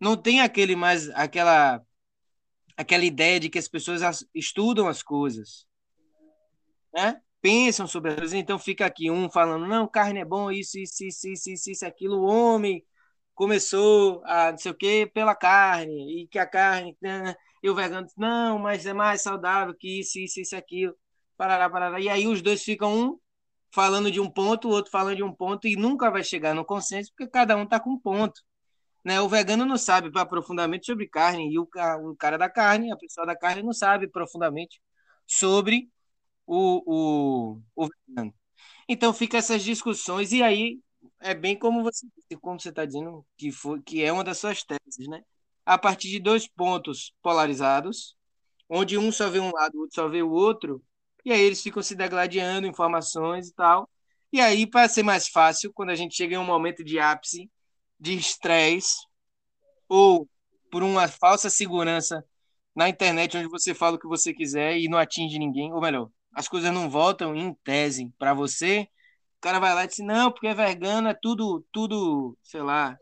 Não 0.00 0.16
tem 0.16 0.40
aquele 0.40 0.74
mais 0.74 1.10
aquela 1.10 1.82
aquela 2.76 3.04
ideia 3.04 3.38
de 3.38 3.50
que 3.50 3.58
as 3.58 3.68
pessoas 3.68 4.24
estudam 4.34 4.88
as 4.88 5.02
coisas, 5.02 5.66
né? 6.94 7.20
Pensam 7.42 7.86
sobre 7.86 8.10
as 8.10 8.16
coisas, 8.16 8.34
então 8.34 8.58
fica 8.58 8.86
aqui 8.86 9.10
um 9.10 9.30
falando, 9.30 9.66
não, 9.66 9.86
carne 9.88 10.20
é 10.20 10.24
bom, 10.24 10.50
isso, 10.50 10.78
isso, 10.78 11.04
isso, 11.04 11.28
isso, 11.28 11.50
isso, 11.50 11.70
isso 11.70 11.86
aquilo, 11.86 12.18
o 12.18 12.24
homem 12.24 12.84
começou 13.34 14.22
a 14.24 14.50
não 14.52 14.58
sei 14.58 14.70
o 14.72 14.74
que 14.74 15.06
pela 15.06 15.34
carne, 15.34 16.22
e 16.22 16.28
que 16.28 16.38
a 16.38 16.46
carne, 16.46 16.96
né? 17.00 17.34
e 17.62 17.68
o 17.68 17.74
vegano, 17.74 18.06
não, 18.16 18.58
mas 18.58 18.86
é 18.86 18.92
mais 18.92 19.22
saudável 19.22 19.74
que 19.74 20.00
isso, 20.00 20.18
isso, 20.18 20.40
isso, 20.40 20.56
aquilo, 20.56 20.94
parará, 21.36 21.68
parará. 21.68 22.00
E 22.00 22.08
aí 22.08 22.26
os 22.26 22.42
dois 22.42 22.62
ficam 22.62 22.94
um 22.94 23.18
falando 23.72 24.10
de 24.10 24.20
um 24.20 24.30
ponto, 24.30 24.68
o 24.68 24.72
outro 24.72 24.90
falando 24.90 25.16
de 25.16 25.22
um 25.22 25.32
ponto, 25.32 25.68
e 25.68 25.76
nunca 25.76 26.10
vai 26.10 26.24
chegar 26.24 26.54
no 26.54 26.64
consenso, 26.64 27.12
porque 27.16 27.30
cada 27.30 27.56
um 27.56 27.64
está 27.64 27.78
com 27.78 27.90
um 27.90 27.98
ponto. 27.98 28.40
Né? 29.04 29.20
O 29.20 29.28
vegano 29.28 29.64
não 29.64 29.78
sabe 29.78 30.10
profundamente 30.28 30.86
sobre 30.86 31.08
carne, 31.08 31.52
e 31.52 31.58
o, 31.58 31.68
o 32.02 32.16
cara 32.16 32.36
da 32.38 32.48
carne, 32.50 32.92
a 32.92 32.96
pessoa 32.96 33.26
da 33.26 33.36
carne, 33.36 33.62
não 33.62 33.72
sabe 33.72 34.08
profundamente 34.08 34.80
sobre 35.26 35.90
o, 36.46 37.54
o, 37.56 37.62
o 37.76 37.88
vegano. 37.88 38.34
Então 38.88 39.12
fica 39.14 39.38
essas 39.38 39.62
discussões, 39.62 40.32
e 40.32 40.42
aí 40.42 40.80
é 41.20 41.34
bem 41.34 41.58
como 41.58 41.82
você 41.82 42.06
como 42.40 42.60
você 42.60 42.70
está 42.70 42.84
dizendo, 42.84 43.26
que, 43.36 43.50
foi, 43.52 43.82
que 43.82 44.02
é 44.02 44.12
uma 44.12 44.24
das 44.24 44.38
suas 44.38 44.62
teses, 44.64 45.08
né? 45.08 45.22
A 45.66 45.78
partir 45.78 46.08
de 46.10 46.18
dois 46.20 46.46
pontos 46.48 47.14
polarizados, 47.22 48.16
onde 48.68 48.98
um 48.98 49.12
só 49.12 49.28
vê 49.30 49.40
um 49.40 49.50
lado, 49.52 49.76
o 49.76 49.80
outro 49.82 49.94
só 49.94 50.08
vê 50.08 50.22
o 50.22 50.30
outro, 50.30 50.82
e 51.24 51.32
aí 51.32 51.40
eles 51.40 51.62
ficam 51.62 51.82
se 51.82 51.94
degladiando 51.94 52.66
informações 52.66 53.48
e 53.48 53.54
tal. 53.54 53.88
E 54.32 54.40
aí, 54.40 54.66
para 54.66 54.88
ser 54.88 55.02
mais 55.02 55.28
fácil, 55.28 55.72
quando 55.74 55.90
a 55.90 55.94
gente 55.94 56.14
chega 56.16 56.34
em 56.36 56.38
um 56.38 56.44
momento 56.44 56.84
de 56.84 56.98
ápice, 56.98 57.50
de 58.00 58.16
estresse, 58.16 58.96
ou 59.88 60.28
por 60.70 60.82
uma 60.82 61.06
falsa 61.06 61.50
segurança 61.50 62.24
na 62.74 62.88
internet, 62.88 63.36
onde 63.36 63.48
você 63.48 63.74
fala 63.74 63.96
o 63.96 63.98
que 63.98 64.08
você 64.08 64.32
quiser 64.32 64.78
e 64.78 64.88
não 64.88 64.98
atinge 64.98 65.38
ninguém, 65.38 65.72
ou 65.72 65.80
melhor, 65.80 66.08
as 66.32 66.48
coisas 66.48 66.72
não 66.72 66.88
voltam 66.88 67.34
em 67.34 67.52
tese 67.64 68.12
para 68.18 68.32
você, 68.32 68.88
o 69.38 69.40
cara 69.40 69.58
vai 69.58 69.74
lá 69.74 69.84
e 69.84 69.88
diz, 69.88 69.98
não, 69.98 70.30
porque 70.30 70.46
é 70.46 70.54
vegano, 70.54 71.08
é 71.08 71.14
tudo, 71.14 71.64
tudo, 71.72 72.36
sei 72.42 72.62
lá, 72.62 72.96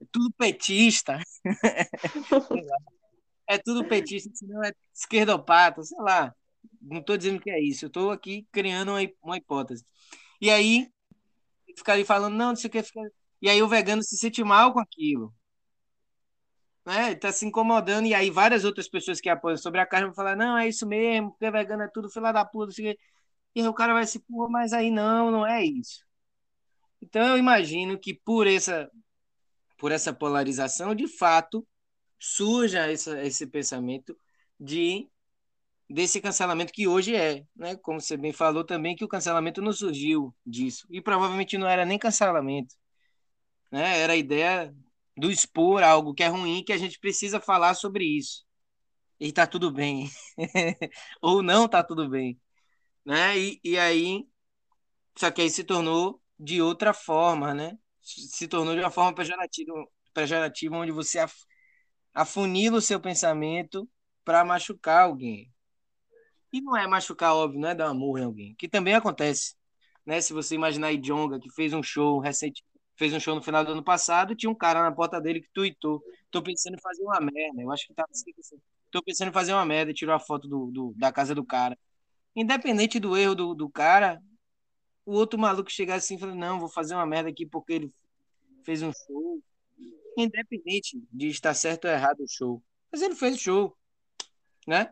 é 0.00 0.06
tudo 0.12 0.32
petista. 0.32 1.18
é 3.48 3.58
tudo 3.58 3.86
petista, 3.88 4.30
senão 4.34 4.62
é 4.62 4.72
esquerdopata, 4.94 5.82
sei 5.82 5.98
lá. 5.98 6.34
Não 6.80 7.00
estou 7.00 7.16
dizendo 7.16 7.40
que 7.40 7.50
é 7.50 7.60
isso, 7.60 7.86
eu 7.86 7.88
estou 7.88 8.10
aqui 8.10 8.46
criando 8.52 8.92
uma, 9.22 9.36
hipótese. 9.36 9.84
E 10.40 10.50
aí, 10.50 10.88
ficar 11.76 11.94
ali 11.94 12.04
falando, 12.04 12.34
não, 12.34 12.48
não 12.48 12.56
sei 12.56 12.68
o 12.68 12.70
que, 12.70 12.82
fica... 12.82 13.00
e 13.40 13.48
aí 13.48 13.62
o 13.62 13.68
vegano 13.68 14.02
se 14.02 14.16
sente 14.16 14.42
mal 14.44 14.72
com 14.72 14.80
aquilo. 14.80 15.34
Né? 16.84 17.12
Está 17.12 17.32
se 17.32 17.44
incomodando, 17.44 18.06
e 18.06 18.14
aí 18.14 18.30
várias 18.30 18.64
outras 18.64 18.88
pessoas 18.88 19.20
que 19.20 19.28
apoiam 19.28 19.56
sobre 19.56 19.80
a 19.80 19.86
carne 19.86 20.06
vão 20.06 20.14
falar, 20.14 20.36
não, 20.36 20.56
é 20.56 20.68
isso 20.68 20.86
mesmo, 20.86 21.32
porque 21.32 21.50
vegano 21.50 21.82
é 21.82 21.88
tudo 21.88 22.08
fila 22.08 22.32
da 22.32 22.44
puta, 22.44 22.72
o 22.72 22.96
e 23.56 23.60
aí 23.62 23.68
o 23.68 23.74
cara 23.74 23.94
vai 23.94 24.06
se, 24.06 24.20
pô, 24.20 24.48
mas 24.50 24.72
aí 24.72 24.90
não, 24.90 25.30
não 25.30 25.46
é 25.46 25.64
isso. 25.64 26.04
Então 27.00 27.26
eu 27.26 27.38
imagino 27.38 27.98
que 27.98 28.14
por 28.14 28.46
essa, 28.46 28.90
por 29.78 29.92
essa 29.92 30.12
polarização, 30.12 30.94
de 30.94 31.08
fato, 31.08 31.66
surja 32.18 32.90
essa, 32.90 33.22
esse 33.22 33.46
pensamento 33.46 34.16
de 34.58 35.08
desse 35.88 36.20
cancelamento 36.20 36.72
que 36.72 36.88
hoje 36.88 37.14
é, 37.14 37.44
né? 37.54 37.76
Como 37.76 38.00
você 38.00 38.16
bem 38.16 38.32
falou 38.32 38.64
também 38.64 38.96
que 38.96 39.04
o 39.04 39.08
cancelamento 39.08 39.62
não 39.62 39.72
surgiu 39.72 40.34
disso 40.44 40.86
e 40.90 41.00
provavelmente 41.00 41.56
não 41.56 41.68
era 41.68 41.86
nem 41.86 41.98
cancelamento, 41.98 42.74
né? 43.70 44.00
Era 44.00 44.14
a 44.14 44.16
ideia 44.16 44.74
do 45.16 45.30
expor 45.30 45.82
algo 45.82 46.14
que 46.14 46.22
é 46.22 46.28
ruim 46.28 46.64
que 46.64 46.72
a 46.72 46.78
gente 46.78 46.98
precisa 46.98 47.40
falar 47.40 47.74
sobre 47.74 48.04
isso 48.04 48.44
e 49.18 49.32
tá 49.32 49.46
tudo 49.46 49.72
bem 49.72 50.10
ou 51.22 51.42
não 51.42 51.68
tá 51.68 51.82
tudo 51.82 52.08
bem, 52.08 52.38
né? 53.04 53.38
E, 53.38 53.60
e 53.64 53.78
aí 53.78 54.26
só 55.16 55.30
que 55.30 55.40
aí 55.42 55.50
se 55.50 55.64
tornou 55.64 56.22
de 56.38 56.60
outra 56.60 56.92
forma, 56.92 57.54
né? 57.54 57.78
Se 58.02 58.46
tornou 58.46 58.74
de 58.74 58.80
uma 58.80 58.90
forma 58.90 59.14
pejorativa, 59.14 59.72
pejorativa 60.14 60.76
onde 60.76 60.92
você 60.92 61.18
afunila 62.14 62.78
o 62.78 62.82
seu 62.82 63.00
pensamento 63.00 63.88
para 64.24 64.44
machucar 64.44 65.04
alguém. 65.04 65.52
E 66.52 66.60
não 66.60 66.76
é 66.76 66.86
machucar, 66.86 67.34
óbvio, 67.34 67.60
não 67.60 67.68
é 67.68 67.74
dar 67.74 67.92
murra 67.94 68.20
em 68.20 68.24
alguém, 68.24 68.54
que 68.54 68.68
também 68.68 68.94
acontece. 68.94 69.54
Né? 70.04 70.20
Se 70.20 70.32
você 70.32 70.54
imaginar 70.54 70.88
a 70.88 70.96
Jonga, 70.96 71.40
que 71.40 71.50
fez 71.50 71.72
um 71.72 71.82
show 71.82 72.18
recente, 72.20 72.64
fez 72.96 73.12
um 73.12 73.20
show 73.20 73.34
no 73.34 73.42
final 73.42 73.64
do 73.64 73.72
ano 73.72 73.84
passado, 73.84 74.34
tinha 74.34 74.50
um 74.50 74.54
cara 74.54 74.82
na 74.82 74.92
porta 74.92 75.20
dele 75.20 75.40
que 75.40 75.50
tweetou: 75.52 76.02
tô 76.30 76.42
pensando 76.42 76.74
em 76.74 76.80
fazer 76.80 77.02
uma 77.02 77.20
merda. 77.20 77.62
Eu 77.62 77.70
acho 77.70 77.86
que 77.86 77.94
tava 77.94 78.08
assim, 78.10 78.32
tô 78.90 79.02
pensando 79.02 79.28
em 79.28 79.32
fazer 79.32 79.52
uma 79.52 79.64
merda 79.64 79.90
e 79.90 79.94
tirou 79.94 80.14
a 80.14 80.18
foto 80.18 80.48
do, 80.48 80.70
do, 80.70 80.94
da 80.96 81.12
casa 81.12 81.34
do 81.34 81.44
cara. 81.44 81.78
Independente 82.34 82.98
do 82.98 83.16
erro 83.16 83.34
do, 83.34 83.54
do 83.54 83.70
cara, 83.70 84.20
o 85.04 85.12
outro 85.12 85.38
maluco 85.38 85.70
chegar 85.70 85.96
assim 85.96 86.16
e 86.16 86.18
falar: 86.18 86.34
não, 86.34 86.58
vou 86.58 86.68
fazer 86.68 86.94
uma 86.94 87.06
merda 87.06 87.30
aqui 87.30 87.46
porque 87.46 87.72
ele 87.74 87.94
fez 88.64 88.82
um 88.82 88.92
show. 88.92 89.40
Independente 90.18 90.98
de 91.12 91.28
estar 91.28 91.52
certo 91.52 91.84
ou 91.84 91.90
errado 91.90 92.20
o 92.20 92.28
show. 92.28 92.62
Mas 92.90 93.02
ele 93.02 93.14
fez 93.14 93.36
o 93.36 93.38
show, 93.38 93.76
né? 94.66 94.90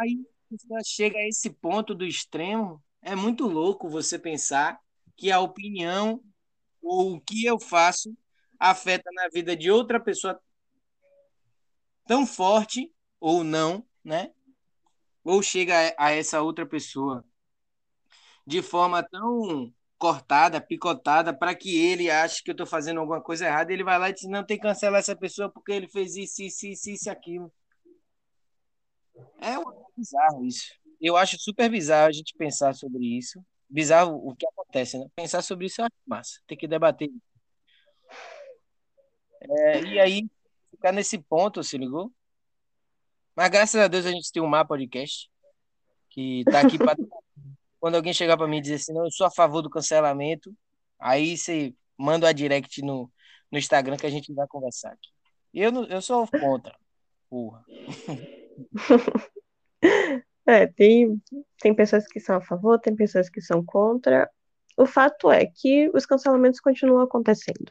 Aí 0.00 0.18
chega 0.84 1.18
a 1.18 1.28
esse 1.28 1.50
ponto 1.50 1.94
do 1.94 2.04
extremo, 2.04 2.82
é 3.02 3.14
muito 3.14 3.46
louco 3.46 3.88
você 3.88 4.18
pensar 4.18 4.78
que 5.16 5.30
a 5.30 5.40
opinião 5.40 6.22
ou 6.82 7.14
o 7.14 7.20
que 7.20 7.44
eu 7.44 7.58
faço 7.58 8.16
afeta 8.58 9.10
na 9.12 9.28
vida 9.28 9.56
de 9.56 9.70
outra 9.70 10.00
pessoa 10.00 10.40
tão 12.06 12.26
forte 12.26 12.92
ou 13.20 13.44
não, 13.44 13.86
né? 14.04 14.32
Ou 15.24 15.42
chega 15.42 15.94
a 15.98 16.10
essa 16.10 16.42
outra 16.42 16.66
pessoa 16.66 17.24
de 18.46 18.60
forma 18.60 19.02
tão 19.02 19.72
cortada, 19.98 20.60
picotada, 20.60 21.32
para 21.32 21.54
que 21.54 21.76
ele 21.76 22.10
ache 22.10 22.42
que 22.42 22.50
eu 22.50 22.54
estou 22.54 22.66
fazendo 22.66 22.98
alguma 22.98 23.20
coisa 23.22 23.46
errada, 23.46 23.72
ele 23.72 23.84
vai 23.84 23.98
lá 23.98 24.10
e 24.10 24.12
diz, 24.12 24.24
não, 24.24 24.44
tem 24.44 24.56
que 24.56 24.64
cancelar 24.64 24.98
essa 24.98 25.14
pessoa 25.14 25.48
porque 25.48 25.70
ele 25.70 25.88
fez 25.88 26.16
isso, 26.16 26.42
isso, 26.42 26.66
isso, 26.66 26.90
isso 26.90 27.10
aquilo. 27.10 27.52
É 29.38 29.54
bizarro 29.96 30.44
isso. 30.44 30.72
Eu 31.00 31.16
acho 31.16 31.38
super 31.38 31.70
bizarro 31.70 32.08
a 32.08 32.12
gente 32.12 32.34
pensar 32.36 32.74
sobre 32.74 33.16
isso. 33.16 33.44
Bizarro 33.72 34.16
o 34.28 34.36
que 34.36 34.46
acontece, 34.46 34.98
né? 34.98 35.06
Pensar 35.16 35.40
sobre 35.40 35.64
isso 35.64 35.80
é 35.80 35.88
massa. 36.06 36.38
Tem 36.46 36.58
que 36.58 36.68
debater. 36.68 37.10
É, 39.40 39.80
e 39.80 39.98
aí, 39.98 40.28
ficar 40.70 40.92
nesse 40.92 41.18
ponto, 41.18 41.64
se 41.64 41.78
ligou? 41.78 42.12
Mas 43.34 43.48
graças 43.48 43.80
a 43.80 43.88
Deus 43.88 44.04
a 44.04 44.10
gente 44.10 44.30
tem 44.30 44.42
um 44.42 44.46
mapa 44.46 44.68
podcast 44.68 45.30
que 46.10 46.44
tá 46.44 46.60
aqui 46.60 46.76
para 46.76 46.94
quando 47.80 47.94
alguém 47.94 48.12
chegar 48.12 48.36
para 48.36 48.46
mim 48.46 48.58
e 48.58 48.60
dizer 48.60 48.74
assim, 48.74 48.92
não, 48.92 49.06
eu 49.06 49.10
sou 49.10 49.26
a 49.26 49.30
favor 49.30 49.62
do 49.62 49.70
cancelamento, 49.70 50.54
aí 50.98 51.38
você 51.38 51.74
manda 51.96 52.28
a 52.28 52.32
direct 52.32 52.82
no, 52.82 53.10
no 53.50 53.58
Instagram 53.58 53.96
que 53.96 54.06
a 54.06 54.10
gente 54.10 54.34
vai 54.34 54.46
conversar 54.46 54.92
aqui. 54.92 55.08
Eu, 55.54 55.84
eu 55.86 56.02
sou 56.02 56.28
contra, 56.28 56.76
porra. 57.30 57.64
É, 60.46 60.66
tem, 60.66 61.20
tem 61.60 61.74
pessoas 61.74 62.06
que 62.06 62.18
são 62.20 62.36
a 62.36 62.40
favor, 62.40 62.78
tem 62.80 62.94
pessoas 62.96 63.28
que 63.28 63.40
são 63.40 63.64
contra. 63.64 64.28
O 64.76 64.86
fato 64.86 65.30
é 65.30 65.46
que 65.46 65.90
os 65.94 66.06
cancelamentos 66.06 66.60
continuam 66.60 67.02
acontecendo. 67.02 67.70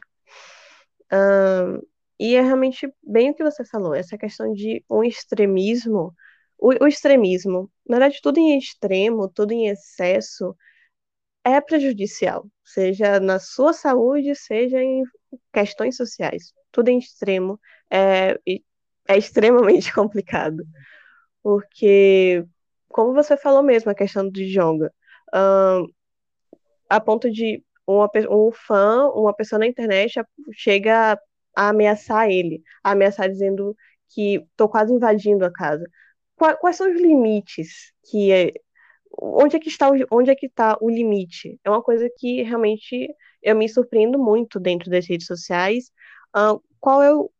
Um, 1.12 1.80
e 2.18 2.34
é 2.36 2.40
realmente 2.40 2.92
bem 3.02 3.30
o 3.30 3.34
que 3.34 3.44
você 3.44 3.64
falou, 3.64 3.94
essa 3.94 4.16
questão 4.16 4.52
de 4.52 4.84
um 4.88 5.02
extremismo. 5.04 6.14
O, 6.58 6.84
o 6.84 6.86
extremismo, 6.86 7.70
na 7.86 7.98
verdade, 7.98 8.20
tudo 8.22 8.38
em 8.38 8.56
extremo, 8.56 9.28
tudo 9.28 9.52
em 9.52 9.68
excesso, 9.68 10.56
é 11.44 11.60
prejudicial, 11.60 12.46
seja 12.64 13.18
na 13.20 13.38
sua 13.38 13.72
saúde, 13.72 14.34
seja 14.36 14.80
em 14.82 15.02
questões 15.52 15.96
sociais. 15.96 16.52
Tudo 16.70 16.88
em 16.88 16.98
extremo 16.98 17.60
é, 17.90 18.38
é 19.08 19.18
extremamente 19.18 19.92
complicado 19.92 20.64
porque, 21.42 22.44
como 22.92 23.14
você 23.14 23.36
falou 23.36 23.62
mesmo, 23.62 23.90
a 23.90 23.94
questão 23.94 24.28
do 24.28 24.44
Jonga, 24.44 24.92
um, 25.34 25.86
a 26.88 27.00
ponto 27.00 27.30
de 27.30 27.64
uma, 27.86 28.10
um 28.30 28.52
fã, 28.52 29.08
uma 29.14 29.34
pessoa 29.34 29.58
na 29.58 29.66
internet 29.66 30.20
chega 30.52 31.18
a 31.56 31.68
ameaçar 31.68 32.30
ele, 32.30 32.62
a 32.82 32.92
ameaçar 32.92 33.28
dizendo 33.28 33.76
que 34.14 34.36
estou 34.36 34.68
quase 34.68 34.92
invadindo 34.92 35.44
a 35.44 35.52
casa. 35.52 35.84
Quais, 36.36 36.58
quais 36.60 36.76
são 36.76 36.90
os 36.90 37.00
limites 37.00 37.92
que 38.10 38.32
é, 38.32 38.52
onde 39.20 39.56
é 39.56 39.60
que 39.60 39.68
está 39.68 39.90
o, 39.90 39.94
onde 40.10 40.30
é 40.30 40.34
que 40.34 40.46
está 40.46 40.76
o 40.80 40.90
limite? 40.90 41.58
É 41.64 41.70
uma 41.70 41.82
coisa 41.82 42.08
que 42.18 42.42
realmente 42.42 43.08
eu 43.42 43.56
me 43.56 43.68
surpreendo 43.68 44.18
muito 44.18 44.60
dentro 44.60 44.90
das 44.90 45.06
redes 45.06 45.26
sociais. 45.26 45.90
Uh, 46.36 46.62
qual 46.80 47.02
é 47.02 47.14
o 47.14 47.30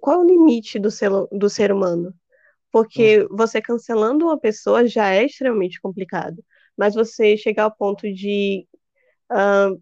qual 0.00 0.20
é 0.20 0.24
o 0.24 0.26
limite 0.26 0.78
do 0.78 0.90
ser, 0.90 1.10
do 1.32 1.50
ser 1.50 1.72
humano? 1.72 2.14
Porque 2.70 3.26
você 3.30 3.60
cancelando 3.62 4.26
uma 4.26 4.38
pessoa 4.38 4.86
já 4.86 5.10
é 5.14 5.24
extremamente 5.24 5.80
complicado. 5.80 6.44
Mas 6.76 6.94
você 6.94 7.36
chegar 7.36 7.64
ao 7.64 7.74
ponto 7.74 8.12
de 8.12 8.66
uh, 9.32 9.80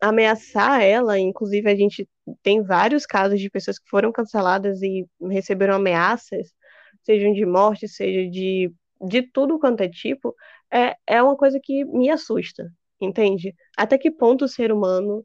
ameaçar 0.00 0.82
ela, 0.82 1.18
inclusive 1.18 1.70
a 1.70 1.76
gente 1.76 2.08
tem 2.42 2.62
vários 2.62 3.06
casos 3.06 3.40
de 3.40 3.50
pessoas 3.50 3.78
que 3.78 3.88
foram 3.88 4.12
canceladas 4.12 4.82
e 4.82 5.06
receberam 5.30 5.74
ameaças, 5.74 6.52
sejam 7.02 7.32
de 7.32 7.46
morte, 7.46 7.88
seja 7.88 8.28
de, 8.30 8.72
de 9.00 9.22
tudo 9.22 9.58
quanto 9.58 9.82
é 9.82 9.88
tipo, 9.88 10.34
é, 10.72 10.96
é 11.06 11.22
uma 11.22 11.36
coisa 11.36 11.60
que 11.62 11.84
me 11.84 12.10
assusta, 12.10 12.70
entende? 13.00 13.54
Até 13.76 13.96
que 13.98 14.10
ponto 14.10 14.44
o 14.44 14.48
ser 14.48 14.72
humano, 14.72 15.24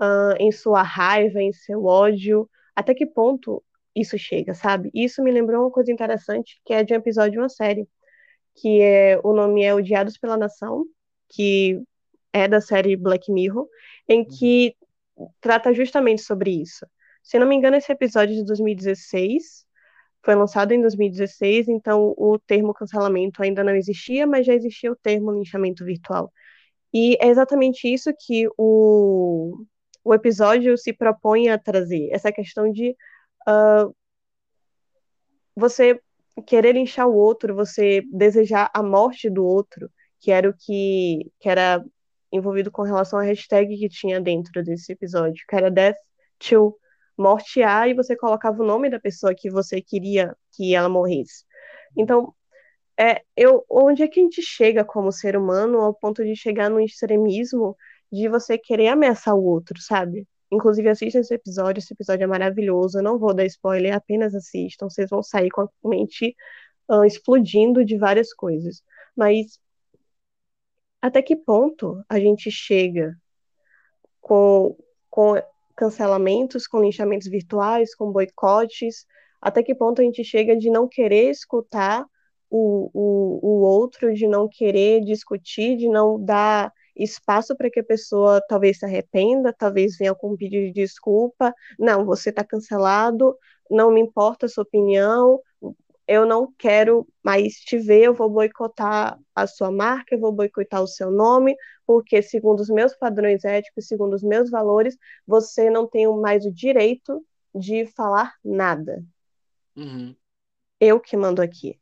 uh, 0.00 0.34
em 0.38 0.50
sua 0.52 0.82
raiva, 0.82 1.40
em 1.40 1.52
seu 1.52 1.84
ódio, 1.84 2.48
até 2.74 2.94
que 2.94 3.06
ponto 3.06 3.62
isso 3.94 4.18
chega, 4.18 4.54
sabe? 4.54 4.90
Isso 4.94 5.22
me 5.22 5.30
lembrou 5.30 5.62
uma 5.62 5.70
coisa 5.70 5.92
interessante, 5.92 6.60
que 6.64 6.72
é 6.72 6.84
de 6.84 6.92
um 6.92 6.96
episódio 6.96 7.32
de 7.32 7.38
uma 7.38 7.48
série, 7.48 7.88
que 8.54 8.80
é 8.80 9.20
o 9.24 9.32
nome 9.32 9.62
é 9.62 9.74
Odiados 9.74 10.18
pela 10.18 10.36
Nação, 10.36 10.84
que 11.28 11.80
é 12.32 12.48
da 12.48 12.60
série 12.60 12.96
Black 12.96 13.30
Mirror, 13.32 13.68
em 14.08 14.20
uhum. 14.20 14.26
que 14.26 14.76
trata 15.40 15.72
justamente 15.72 16.22
sobre 16.22 16.50
isso. 16.50 16.86
Se 17.22 17.38
não 17.38 17.46
me 17.46 17.56
engano, 17.56 17.76
esse 17.76 17.90
episódio 17.92 18.34
de 18.34 18.44
2016 18.44 19.66
foi 20.24 20.34
lançado 20.34 20.72
em 20.72 20.80
2016, 20.80 21.68
então 21.68 22.14
o 22.16 22.38
termo 22.38 22.74
cancelamento 22.74 23.42
ainda 23.42 23.64
não 23.64 23.74
existia, 23.74 24.26
mas 24.26 24.46
já 24.46 24.54
existia 24.54 24.92
o 24.92 24.96
termo 24.96 25.32
linchamento 25.32 25.84
virtual. 25.84 26.32
E 26.92 27.16
é 27.20 27.28
exatamente 27.28 27.92
isso 27.92 28.10
que 28.18 28.48
o, 28.56 29.64
o 30.04 30.14
episódio 30.14 30.76
se 30.76 30.92
propõe 30.92 31.48
a 31.48 31.58
trazer, 31.58 32.08
essa 32.10 32.32
questão 32.32 32.70
de 32.72 32.96
uh, 33.46 33.94
você 35.54 36.00
querer 36.46 36.72
linchar 36.72 37.06
o 37.08 37.14
outro, 37.14 37.54
você 37.54 38.02
desejar 38.12 38.70
a 38.72 38.82
morte 38.82 39.28
do 39.28 39.44
outro, 39.44 39.90
que 40.20 40.30
era 40.30 40.48
o 40.48 40.54
que, 40.54 41.30
que 41.40 41.48
era 41.48 41.84
envolvido 42.32 42.70
com 42.70 42.82
relação 42.82 43.18
à 43.18 43.22
hashtag 43.22 43.76
que 43.76 43.88
tinha 43.88 44.20
dentro 44.20 44.62
desse 44.62 44.92
episódio, 44.92 45.44
que 45.48 45.56
era 45.56 45.70
Death 45.70 45.96
to 46.38 46.76
Morte 47.16 47.62
A, 47.62 47.88
e 47.88 47.94
você 47.94 48.16
colocava 48.16 48.62
o 48.62 48.66
nome 48.66 48.88
da 48.90 49.00
pessoa 49.00 49.34
que 49.34 49.50
você 49.50 49.80
queria 49.80 50.36
que 50.52 50.74
ela 50.74 50.88
morresse. 50.88 51.44
Então, 51.96 52.32
é, 52.98 53.22
eu, 53.36 53.64
onde 53.68 54.02
é 54.02 54.08
que 54.08 54.20
a 54.20 54.22
gente 54.22 54.42
chega 54.42 54.84
como 54.84 55.12
ser 55.12 55.36
humano 55.36 55.80
ao 55.80 55.94
ponto 55.94 56.24
de 56.24 56.36
chegar 56.36 56.68
no 56.68 56.80
extremismo 56.80 57.76
de 58.10 58.28
você 58.28 58.58
querer 58.58 58.88
ameaçar 58.88 59.34
o 59.34 59.44
outro, 59.44 59.80
sabe? 59.80 60.26
Inclusive, 60.50 60.88
assistam 60.88 61.20
esse 61.20 61.34
episódio, 61.34 61.80
esse 61.80 61.92
episódio 61.92 62.24
é 62.24 62.26
maravilhoso. 62.26 62.98
Eu 62.98 63.02
não 63.02 63.18
vou 63.18 63.34
dar 63.34 63.44
spoiler, 63.46 63.94
apenas 63.94 64.34
assistam. 64.34 64.88
Vocês 64.88 65.10
vão 65.10 65.22
sair 65.22 65.50
com 65.50 65.62
a 65.62 65.68
mente 65.84 66.34
uh, 66.88 67.04
explodindo 67.04 67.84
de 67.84 67.98
várias 67.98 68.32
coisas. 68.32 68.82
Mas 69.14 69.58
até 71.02 71.22
que 71.22 71.36
ponto 71.36 72.02
a 72.08 72.18
gente 72.18 72.50
chega 72.50 73.16
com, 74.20 74.76
com 75.10 75.34
cancelamentos, 75.76 76.66
com 76.66 76.80
linchamentos 76.80 77.28
virtuais, 77.28 77.94
com 77.94 78.10
boicotes? 78.10 79.06
Até 79.40 79.62
que 79.62 79.74
ponto 79.74 80.00
a 80.00 80.04
gente 80.04 80.24
chega 80.24 80.56
de 80.56 80.70
não 80.70 80.88
querer 80.88 81.30
escutar 81.30 82.04
o, 82.50 82.90
o, 82.92 83.46
o 83.46 83.60
outro, 83.60 84.12
de 84.14 84.26
não 84.26 84.48
querer 84.48 85.00
discutir, 85.04 85.76
de 85.76 85.88
não 85.88 86.22
dar 86.22 86.72
espaço 86.98 87.56
para 87.56 87.70
que 87.70 87.80
a 87.80 87.84
pessoa 87.84 88.42
talvez 88.48 88.78
se 88.78 88.84
arrependa, 88.84 89.52
talvez 89.52 89.96
venha 89.96 90.14
com 90.14 90.32
um 90.32 90.36
pedido 90.36 90.66
de 90.66 90.72
desculpa. 90.72 91.54
Não, 91.78 92.04
você 92.04 92.30
está 92.30 92.44
cancelado, 92.44 93.36
não 93.70 93.90
me 93.90 94.00
importa 94.00 94.46
a 94.46 94.48
sua 94.48 94.64
opinião, 94.64 95.40
eu 96.08 96.24
não 96.24 96.50
quero 96.58 97.06
mais 97.22 97.56
te 97.56 97.78
ver, 97.78 98.04
eu 98.04 98.14
vou 98.14 98.30
boicotar 98.30 99.20
a 99.34 99.46
sua 99.46 99.70
marca, 99.70 100.14
eu 100.14 100.18
vou 100.18 100.32
boicotar 100.32 100.82
o 100.82 100.86
seu 100.86 101.10
nome, 101.10 101.54
porque 101.86 102.22
segundo 102.22 102.60
os 102.60 102.70
meus 102.70 102.96
padrões 102.96 103.44
éticos, 103.44 103.86
segundo 103.86 104.14
os 104.14 104.22
meus 104.22 104.50
valores, 104.50 104.96
você 105.26 105.68
não 105.68 105.86
tem 105.86 106.08
mais 106.18 106.46
o 106.46 106.50
direito 106.50 107.22
de 107.54 107.86
falar 107.86 108.34
nada. 108.42 109.04
Uhum. 109.76 110.16
Eu 110.80 110.98
que 110.98 111.14
mando 111.14 111.42
aqui. 111.42 111.78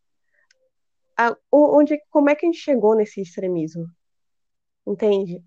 A, 1.16 1.36
onde, 1.50 1.96
como 2.10 2.28
é 2.28 2.34
que 2.34 2.44
a 2.44 2.48
gente 2.48 2.60
chegou 2.60 2.96
nesse 2.96 3.20
extremismo? 3.20 3.86
Entende? 4.86 5.42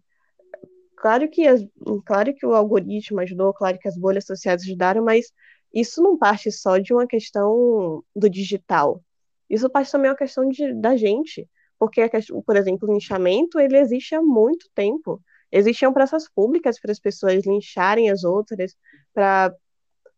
Claro 0.97 1.29
que, 1.29 1.47
as, 1.47 1.65
claro 2.05 2.33
que 2.35 2.45
o 2.45 2.53
algoritmo 2.53 3.21
ajudou, 3.21 3.53
claro 3.53 3.79
que 3.79 3.87
as 3.87 3.97
bolhas 3.97 4.25
sociais 4.25 4.63
ajudaram, 4.63 5.03
mas 5.03 5.31
isso 5.73 6.01
não 6.01 6.17
parte 6.17 6.51
só 6.51 6.77
de 6.77 6.93
uma 6.93 7.07
questão 7.07 8.03
do 8.15 8.29
digital. 8.29 9.01
Isso 9.49 9.69
parte 9.69 9.91
também 9.91 10.11
uma 10.11 10.17
questão 10.17 10.47
de, 10.49 10.73
da 10.73 10.97
gente. 10.97 11.47
Porque, 11.77 12.01
por 12.45 12.57
exemplo, 12.57 12.89
o 12.89 12.93
linchamento, 12.93 13.59
ele 13.59 13.77
existe 13.77 14.13
há 14.13 14.21
muito 14.21 14.69
tempo. 14.75 15.21
Existiam 15.51 15.93
praças 15.93 16.27
públicas 16.29 16.79
para 16.79 16.91
as 16.91 16.99
pessoas 16.99 17.45
lincharem 17.45 18.09
as 18.11 18.23
outras, 18.23 18.75
para 19.13 19.55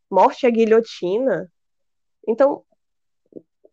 morte 0.10 0.48
à 0.48 0.50
guilhotina. 0.50 1.52
Então, 2.28 2.64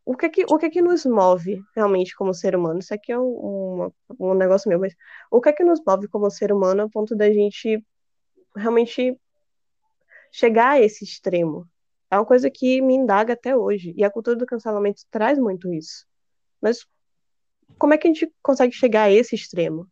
o 0.09 0.17
que 0.17 0.25
é 0.25 0.29
que, 0.31 0.45
o 0.49 0.57
que, 0.57 0.65
é 0.65 0.71
que 0.71 0.81
nos 0.81 1.05
move 1.05 1.63
realmente 1.77 2.17
como 2.17 2.33
ser 2.33 2.57
humano? 2.57 2.79
Isso 2.79 2.95
aqui 2.95 3.13
é 3.13 3.19
um, 3.19 3.91
um, 4.19 4.31
um 4.31 4.35
negócio 4.35 4.67
meu, 4.67 4.81
mas 4.81 4.95
o 5.31 5.39
que 5.39 5.51
é 5.51 5.53
que 5.53 5.63
nos 5.63 5.83
move 5.87 6.09
como 6.09 6.31
ser 6.31 6.51
humano 6.51 6.85
a 6.85 6.89
ponto 6.89 7.15
da 7.15 7.31
gente 7.31 7.85
realmente 8.57 9.21
chegar 10.33 10.71
a 10.71 10.81
esse 10.81 11.05
extremo. 11.05 11.69
É 12.11 12.17
uma 12.17 12.25
coisa 12.25 12.51
que 12.51 12.81
me 12.81 12.95
indaga 12.95 13.35
até 13.35 13.55
hoje. 13.55 13.93
E 13.99 14.03
a 14.03 14.11
cultura 14.11 14.35
do 14.35 14.47
cancelamento 14.47 15.03
traz 15.11 15.39
muito 15.39 15.75
isso. 15.75 16.07
Mas 16.59 16.87
como 17.79 17.93
é 17.93 17.99
que 17.99 18.09
a 18.09 18.11
gente 18.11 18.33
consegue 18.43 18.73
chegar 18.73 19.03
a 19.03 19.13
esse 19.13 19.35
extremo? 19.35 19.87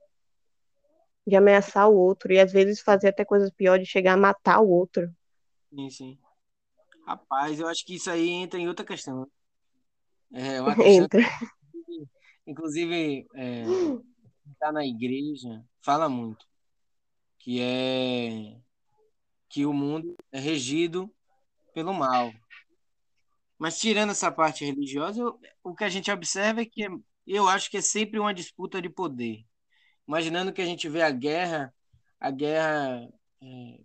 De 1.26 1.36
ameaçar 1.36 1.90
o 1.90 1.94
outro 1.94 2.32
e 2.32 2.40
às 2.40 2.50
vezes 2.50 2.80
fazer 2.80 3.08
até 3.08 3.22
coisas 3.22 3.50
piores, 3.50 3.84
de 3.84 3.92
chegar 3.92 4.14
a 4.14 4.16
matar 4.16 4.62
o 4.62 4.70
outro. 4.70 5.14
Sim, 5.68 5.90
sim. 5.90 6.18
Rapaz, 7.06 7.60
eu 7.60 7.68
acho 7.68 7.84
que 7.84 7.96
isso 7.96 8.10
aí 8.10 8.30
entra 8.30 8.58
em 8.58 8.66
outra 8.66 8.84
questão. 8.84 9.28
É 10.32 10.60
uma 10.60 10.74
entra. 10.86 11.22
Que, 11.22 12.06
inclusive, 12.46 13.26
é, 13.34 13.64
tá 14.58 14.72
na 14.72 14.84
igreja, 14.84 15.64
fala 15.82 16.08
muito. 16.08 16.44
Que 17.38 17.60
é 17.60 18.56
que 19.48 19.64
o 19.64 19.72
mundo 19.72 20.16
é 20.32 20.38
regido 20.38 21.10
pelo 21.72 21.94
mal. 21.94 22.32
Mas 23.58 23.78
tirando 23.78 24.10
essa 24.10 24.30
parte 24.30 24.64
religiosa, 24.64 25.20
eu, 25.20 25.40
o 25.62 25.74
que 25.74 25.84
a 25.84 25.88
gente 25.88 26.10
observa 26.10 26.60
é 26.60 26.66
que 26.66 26.84
é, 26.84 26.88
eu 27.26 27.48
acho 27.48 27.70
que 27.70 27.78
é 27.78 27.80
sempre 27.80 28.18
uma 28.18 28.34
disputa 28.34 28.82
de 28.82 28.90
poder. 28.90 29.44
Imaginando 30.06 30.52
que 30.52 30.60
a 30.60 30.66
gente 30.66 30.88
vê 30.88 31.02
a 31.02 31.10
guerra, 31.10 31.74
a 32.20 32.30
guerra 32.30 33.08
é, 33.42 33.80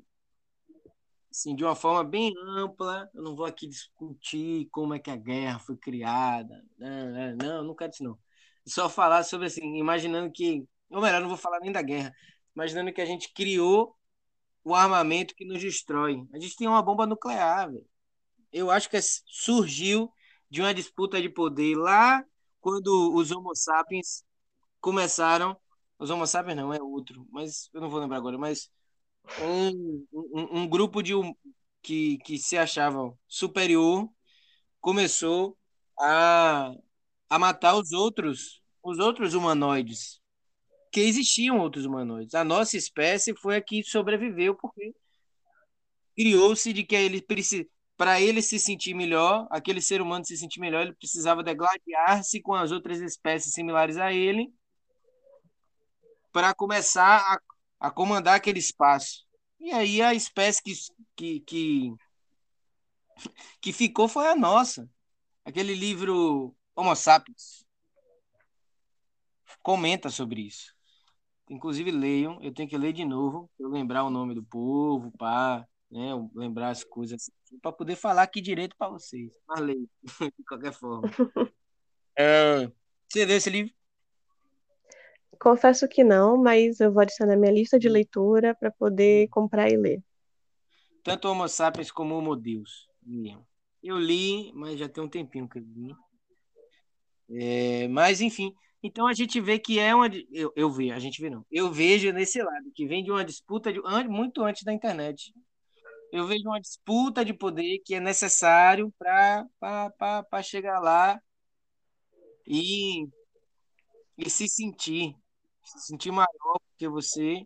assim, 1.31 1.55
de 1.55 1.63
uma 1.63 1.75
forma 1.75 2.03
bem 2.03 2.33
ampla. 2.57 3.09
Eu 3.13 3.23
não 3.23 3.35
vou 3.35 3.45
aqui 3.45 3.67
discutir 3.67 4.67
como 4.71 4.93
é 4.93 4.99
que 4.99 5.09
a 5.09 5.15
guerra 5.15 5.59
foi 5.59 5.77
criada. 5.77 6.63
Não, 6.77 7.35
não, 7.37 7.63
não 7.63 7.75
quero 7.75 7.91
isso 7.91 8.03
não. 8.03 8.19
Só 8.67 8.89
falar 8.89 9.23
sobre 9.23 9.47
assim, 9.47 9.77
imaginando 9.77 10.31
que, 10.31 10.67
ou 10.89 11.01
melhor, 11.01 11.21
não 11.21 11.29
vou 11.29 11.37
falar 11.37 11.59
nem 11.61 11.71
da 11.71 11.81
guerra, 11.81 12.13
imaginando 12.55 12.93
que 12.93 13.01
a 13.01 13.05
gente 13.05 13.33
criou 13.33 13.95
o 14.63 14.75
armamento 14.75 15.35
que 15.35 15.45
nos 15.45 15.59
destrói. 15.61 16.23
A 16.33 16.39
gente 16.39 16.55
tem 16.55 16.67
uma 16.67 16.81
bomba 16.83 17.05
nuclear, 17.07 17.71
velho. 17.71 17.85
Eu 18.51 18.69
acho 18.69 18.89
que 18.89 18.99
surgiu 19.01 20.11
de 20.49 20.61
uma 20.61 20.73
disputa 20.73 21.21
de 21.21 21.29
poder 21.29 21.75
lá 21.77 22.23
quando 22.59 23.15
os 23.15 23.31
Homo 23.31 23.55
sapiens 23.55 24.23
começaram. 24.79 25.57
Os 25.97 26.09
Homo 26.09 26.27
sapiens 26.27 26.57
não, 26.57 26.73
é 26.73 26.81
outro, 26.81 27.25
mas 27.31 27.69
eu 27.73 27.81
não 27.81 27.89
vou 27.89 27.99
lembrar 27.99 28.17
agora. 28.17 28.37
Mas 28.37 28.69
um, 29.41 30.05
um, 30.13 30.59
um 30.59 30.67
grupo 30.67 31.01
de 31.01 31.13
que, 31.81 32.17
que 32.19 32.37
se 32.37 32.57
achava 32.57 33.13
superior 33.27 34.09
começou 34.79 35.57
a, 35.99 36.71
a 37.29 37.39
matar 37.39 37.75
os 37.75 37.91
outros, 37.91 38.61
os 38.83 38.99
outros 38.99 39.33
humanoides 39.33 40.21
que 40.91 40.99
existiam 40.99 41.59
outros 41.59 41.85
humanoides. 41.85 42.35
A 42.35 42.43
nossa 42.43 42.75
espécie 42.75 43.33
foi 43.35 43.55
a 43.55 43.61
que 43.61 43.83
sobreviveu 43.83 44.55
porque 44.55 44.93
criou-se 46.15 46.73
de 46.73 46.83
que 46.83 46.95
ele 46.95 47.25
para 47.95 48.19
ele 48.19 48.41
se 48.41 48.59
sentir 48.59 48.93
melhor, 48.93 49.47
aquele 49.51 49.79
ser 49.79 50.01
humano 50.01 50.25
se 50.25 50.35
sentir 50.35 50.59
melhor, 50.59 50.81
ele 50.81 50.95
precisava 50.95 51.43
degladiar-se 51.43 52.41
com 52.41 52.53
as 52.53 52.71
outras 52.71 52.99
espécies 52.99 53.53
similares 53.53 53.97
a 53.97 54.11
ele 54.11 54.51
para 56.31 56.53
começar 56.53 57.39
a, 57.81 57.89
comandar 57.89 58.35
aquele 58.35 58.59
espaço. 58.59 59.25
E 59.59 59.71
aí 59.71 60.01
a 60.01 60.13
espécie 60.13 60.61
que, 60.63 60.73
que, 61.15 61.39
que, 61.41 61.93
que 63.59 63.73
ficou 63.73 64.07
foi 64.07 64.27
a 64.27 64.35
nossa. 64.35 64.87
Aquele 65.43 65.73
livro 65.73 66.55
Homo 66.75 66.95
Sapiens 66.95 67.65
comenta 69.63 70.09
sobre 70.09 70.41
isso. 70.41 70.73
Inclusive 71.49 71.91
leiam, 71.91 72.39
eu 72.41 72.53
tenho 72.53 72.69
que 72.69 72.77
ler 72.77 72.93
de 72.93 73.03
novo, 73.03 73.49
para 73.57 73.67
lembrar 73.67 74.03
o 74.03 74.09
nome 74.09 74.33
do 74.33 74.43
povo, 74.43 75.11
pá. 75.17 75.67
né? 75.89 76.11
Lembrar 76.33 76.69
as 76.69 76.83
coisas 76.83 77.29
para 77.61 77.71
poder 77.71 77.95
falar 77.95 78.23
aqui 78.23 78.39
direito 78.39 78.75
para 78.77 78.89
vocês. 78.89 79.33
Marley, 79.47 79.89
de 80.37 80.43
qualquer 80.47 80.73
forma. 80.73 81.09
É, 82.13 82.69
você 83.07 83.23
leu 83.23 83.37
esse 83.37 83.49
livro? 83.49 83.73
Confesso 85.39 85.87
que 85.87 86.03
não, 86.03 86.37
mas 86.37 86.79
eu 86.79 86.91
vou 86.91 87.01
adicionar 87.01 87.35
minha 87.35 87.51
lista 87.51 87.79
de 87.79 87.89
leitura 87.89 88.53
para 88.55 88.71
poder 88.71 89.27
comprar 89.29 89.71
e 89.71 89.77
ler. 89.77 90.03
Tanto 91.03 91.27
Homo 91.27 91.47
Sapiens 91.47 91.91
como 91.91 92.15
Homo 92.15 92.35
Deus. 92.35 92.87
Eu 93.81 93.97
li, 93.97 94.51
mas 94.53 94.79
já 94.79 94.87
tem 94.87 95.03
um 95.03 95.09
tempinho 95.09 95.49
que 95.49 95.57
eu 95.57 95.63
li. 95.63 95.95
É, 97.33 97.87
mas, 97.87 98.21
enfim, 98.21 98.53
então 98.83 99.07
a 99.07 99.13
gente 99.13 99.39
vê 99.39 99.57
que 99.57 99.79
é 99.79 99.95
uma. 99.95 100.07
Eu, 100.31 100.51
eu 100.55 100.69
vejo, 100.69 100.93
a 100.93 100.99
gente 100.99 101.21
vê 101.21 101.29
não. 101.29 101.45
Eu 101.49 101.71
vejo 101.71 102.11
nesse 102.11 102.41
lado, 102.41 102.71
que 102.73 102.87
vem 102.87 103.03
de 103.03 103.11
uma 103.11 103.23
disputa 103.23 103.71
de, 103.71 103.79
muito 104.07 104.43
antes 104.43 104.63
da 104.63 104.73
internet. 104.73 105.33
Eu 106.11 106.27
vejo 106.27 106.43
uma 106.45 106.59
disputa 106.59 107.23
de 107.23 107.33
poder 107.33 107.79
que 107.85 107.95
é 107.95 107.99
necessário 107.99 108.93
para 108.99 110.43
chegar 110.43 110.79
lá 110.79 111.21
e, 112.45 113.07
e 114.17 114.29
se 114.29 114.47
sentir 114.47 115.15
se 115.71 115.87
sentir 115.87 116.11
maior 116.11 116.59
porque 116.69 116.87
você 116.87 117.43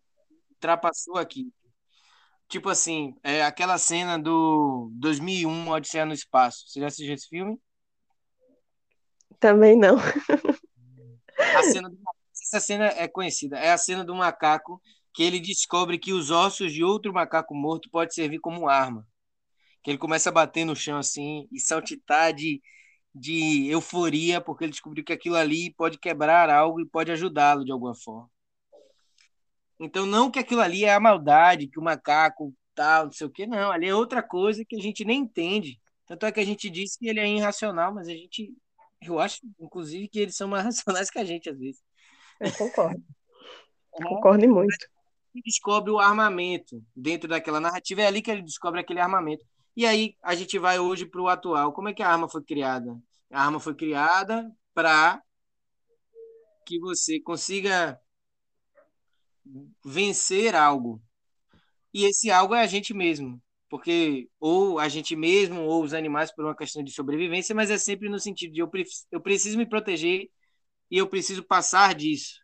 ultrapassou 0.51 1.17
aqui. 1.17 1.51
Tipo 2.47 2.69
assim, 2.69 3.15
é 3.23 3.43
aquela 3.43 3.77
cena 3.77 4.17
do 4.19 4.91
2001, 4.93 5.69
Odisseia 5.69 6.05
no 6.05 6.13
Espaço. 6.13 6.65
Você 6.67 6.79
já 6.79 6.87
assistiu 6.87 7.13
esse 7.13 7.27
filme? 7.27 7.59
Também 9.39 9.77
não. 9.77 9.97
A 9.97 11.63
cena 11.63 11.89
do... 11.89 11.97
Essa 12.31 12.59
cena 12.59 12.85
é 12.85 13.07
conhecida. 13.07 13.57
É 13.57 13.71
a 13.71 13.77
cena 13.77 14.03
do 14.03 14.13
macaco 14.13 14.81
que 15.13 15.23
ele 15.23 15.39
descobre 15.39 15.97
que 15.97 16.13
os 16.13 16.29
ossos 16.29 16.71
de 16.71 16.83
outro 16.83 17.13
macaco 17.13 17.55
morto 17.55 17.89
pode 17.89 18.13
servir 18.13 18.39
como 18.39 18.69
arma. 18.69 19.07
Que 19.81 19.91
ele 19.91 19.97
começa 19.97 20.29
a 20.29 20.31
bater 20.31 20.65
no 20.65 20.75
chão 20.75 20.97
assim 20.97 21.47
e 21.51 21.59
saltitar 21.59 22.33
de, 22.33 22.61
de 23.15 23.69
euforia 23.69 24.41
porque 24.41 24.65
ele 24.65 24.71
descobriu 24.71 25.03
que 25.03 25.13
aquilo 25.13 25.37
ali 25.37 25.73
pode 25.73 25.97
quebrar 25.97 26.49
algo 26.49 26.81
e 26.81 26.85
pode 26.85 27.11
ajudá-lo 27.13 27.63
de 27.63 27.71
alguma 27.71 27.95
forma. 27.95 28.29
Então, 29.79 30.05
não 30.05 30.29
que 30.29 30.37
aquilo 30.37 30.61
ali 30.61 30.83
é 30.83 30.93
a 30.93 30.99
maldade, 30.99 31.67
que 31.67 31.79
o 31.79 31.83
macaco 31.83 32.53
tal, 32.73 33.05
não 33.05 33.11
sei 33.13 33.25
o 33.25 33.29
que, 33.29 33.47
não. 33.47 33.71
Ali 33.71 33.87
é 33.87 33.95
outra 33.95 34.21
coisa 34.21 34.65
que 34.65 34.75
a 34.75 34.81
gente 34.81 35.05
nem 35.05 35.21
entende. 35.21 35.79
Tanto 36.05 36.25
é 36.25 36.31
que 36.31 36.41
a 36.41 36.45
gente 36.45 36.69
diz 36.69 36.97
que 36.97 37.07
ele 37.07 37.21
é 37.21 37.27
irracional, 37.27 37.93
mas 37.93 38.07
a 38.09 38.11
gente, 38.11 38.53
eu 39.01 39.17
acho, 39.17 39.39
inclusive, 39.59 40.09
que 40.09 40.19
eles 40.19 40.35
são 40.35 40.47
mais 40.49 40.65
racionais 40.65 41.09
que 41.09 41.19
a 41.19 41.23
gente, 41.23 41.49
às 41.49 41.57
vezes. 41.57 41.81
Eu 42.39 42.51
concordo. 42.53 43.01
É. 43.97 44.03
Concordo 44.03 44.47
muito. 44.49 44.87
Ele 45.33 45.43
descobre 45.45 45.91
o 45.91 45.99
armamento 45.99 46.83
dentro 46.95 47.29
daquela 47.29 47.59
narrativa, 47.61 48.01
é 48.01 48.07
ali 48.07 48.21
que 48.21 48.29
ele 48.29 48.41
descobre 48.41 48.81
aquele 48.81 48.99
armamento. 48.99 49.45
E 49.75 49.85
aí 49.85 50.15
a 50.21 50.35
gente 50.35 50.57
vai 50.57 50.79
hoje 50.79 51.05
para 51.05 51.21
o 51.21 51.27
atual. 51.27 51.73
Como 51.73 51.89
é 51.89 51.93
que 51.93 52.03
a 52.03 52.09
arma 52.09 52.29
foi 52.29 52.43
criada? 52.43 52.97
A 53.31 53.43
arma 53.43 53.59
foi 53.59 53.75
criada 53.75 54.49
para 54.73 55.21
que 56.65 56.79
você 56.79 57.19
consiga 57.19 57.99
vencer 59.83 60.55
algo. 60.55 61.01
E 61.93 62.05
esse 62.05 62.31
algo 62.31 62.55
é 62.55 62.61
a 62.61 62.67
gente 62.67 62.93
mesmo. 62.93 63.41
Porque 63.69 64.29
ou 64.39 64.79
a 64.79 64.87
gente 64.89 65.15
mesmo, 65.15 65.61
ou 65.63 65.83
os 65.83 65.93
animais 65.93 66.33
por 66.33 66.45
uma 66.45 66.55
questão 66.55 66.83
de 66.83 66.91
sobrevivência, 66.91 67.55
mas 67.55 67.71
é 67.71 67.77
sempre 67.77 68.09
no 68.09 68.19
sentido 68.19 68.53
de 68.53 68.61
eu, 68.61 68.69
eu 69.11 69.21
preciso 69.21 69.57
me 69.57 69.65
proteger 69.67 70.29
e 70.91 70.97
eu 70.97 71.07
preciso 71.07 71.43
passar 71.43 71.95
disso. 71.95 72.39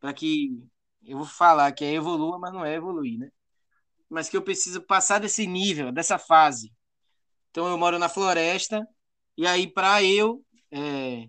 Para 0.00 0.14
que 0.14 0.50
eu 1.04 1.18
vou 1.18 1.26
falar 1.26 1.72
que 1.72 1.84
é 1.84 1.94
evolua, 1.94 2.38
mas 2.38 2.52
não 2.52 2.64
é 2.64 2.74
evoluir, 2.74 3.18
né? 3.18 3.30
Mas 4.08 4.28
que 4.28 4.36
eu 4.36 4.42
preciso 4.42 4.80
passar 4.82 5.20
desse 5.20 5.46
nível, 5.46 5.92
dessa 5.92 6.18
fase. 6.18 6.72
Então 7.50 7.66
eu 7.68 7.78
moro 7.78 7.98
na 7.98 8.08
floresta 8.08 8.86
e 9.36 9.46
aí 9.46 9.66
para 9.66 10.02
eu 10.02 10.44
é, 10.70 11.28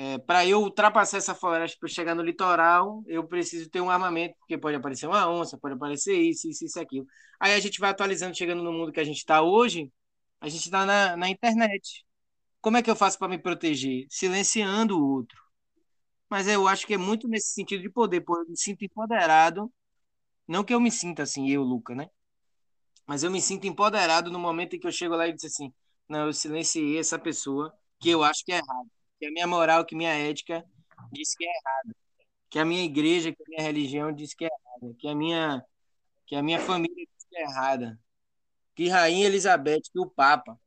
é, 0.00 0.16
para 0.16 0.46
eu 0.46 0.62
ultrapassar 0.62 1.16
essa 1.16 1.34
floresta 1.34 1.76
para 1.80 1.88
chegar 1.88 2.14
no 2.14 2.22
litoral, 2.22 3.02
eu 3.08 3.26
preciso 3.26 3.68
ter 3.68 3.80
um 3.80 3.90
armamento, 3.90 4.36
porque 4.38 4.56
pode 4.56 4.76
aparecer 4.76 5.08
uma 5.08 5.28
onça, 5.28 5.58
pode 5.58 5.74
aparecer 5.74 6.14
isso, 6.16 6.48
isso, 6.48 6.64
isso, 6.64 6.78
aquilo. 6.78 7.04
Aí 7.40 7.52
a 7.52 7.58
gente 7.58 7.80
vai 7.80 7.90
atualizando, 7.90 8.36
chegando 8.36 8.62
no 8.62 8.72
mundo 8.72 8.92
que 8.92 9.00
a 9.00 9.04
gente 9.04 9.16
está 9.16 9.42
hoje, 9.42 9.92
a 10.40 10.48
gente 10.48 10.66
está 10.66 10.86
na, 10.86 11.16
na 11.16 11.28
internet. 11.28 12.06
Como 12.60 12.76
é 12.76 12.82
que 12.82 12.88
eu 12.88 12.94
faço 12.94 13.18
para 13.18 13.26
me 13.26 13.38
proteger? 13.38 14.06
Silenciando 14.08 14.96
o 14.96 15.14
outro. 15.16 15.36
Mas 16.30 16.46
eu 16.46 16.68
acho 16.68 16.86
que 16.86 16.94
é 16.94 16.98
muito 16.98 17.26
nesse 17.26 17.48
sentido 17.52 17.82
de 17.82 17.90
poder, 17.90 18.20
porque 18.20 18.42
eu 18.42 18.50
me 18.50 18.56
sinto 18.56 18.84
empoderado 18.84 19.72
não 20.48 20.64
que 20.64 20.74
eu 20.74 20.80
me 20.80 20.90
sinta 20.90 21.22
assim, 21.22 21.48
eu, 21.50 21.62
Luca, 21.62 21.94
né? 21.94 22.08
Mas 23.06 23.22
eu 23.22 23.30
me 23.30 23.40
sinto 23.40 23.66
empoderado 23.66 24.30
no 24.30 24.38
momento 24.38 24.74
em 24.74 24.80
que 24.80 24.86
eu 24.86 24.92
chego 24.92 25.14
lá 25.14 25.28
e 25.28 25.32
disse 25.32 25.46
assim: 25.46 25.72
não, 26.08 26.26
eu 26.26 26.32
silenciei 26.32 26.98
essa 26.98 27.18
pessoa 27.18 27.72
que 28.00 28.08
eu 28.10 28.22
acho 28.22 28.44
que 28.44 28.52
é 28.52 28.56
errado. 28.56 28.90
Que 29.18 29.26
a 29.26 29.30
minha 29.30 29.46
moral, 29.46 29.84
que 29.84 29.94
minha 29.94 30.12
ética 30.12 30.64
diz 31.12 31.34
que 31.36 31.44
é 31.44 31.48
errado. 31.48 31.96
Que 32.50 32.58
a 32.58 32.64
minha 32.64 32.84
igreja, 32.84 33.32
que 33.32 33.42
a 33.42 33.46
minha 33.48 33.62
religião 33.62 34.12
diz 34.12 34.34
que 34.34 34.44
é 34.44 34.48
errada. 34.48 34.94
Que 34.98 35.08
a 35.08 35.14
minha, 35.14 35.64
que 36.26 36.34
a 36.36 36.42
minha 36.42 36.60
família 36.60 36.94
diz 36.96 37.26
que 37.28 37.36
é 37.36 37.42
errada. 37.42 38.00
Que 38.74 38.88
Rainha 38.88 39.26
Elizabeth, 39.26 39.82
que 39.92 40.00
o 40.00 40.08
Papa. 40.08 40.58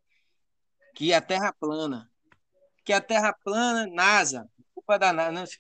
Que 0.96 1.14
a 1.14 1.22
Terra 1.22 1.54
plana. 1.54 2.12
Que 2.84 2.94
a 2.94 3.02
Terra 3.02 3.34
plana, 3.34 3.88
NASA. 3.88 4.50
Culpa 4.76 5.00
da 5.00 5.14
NASA. 5.14 5.58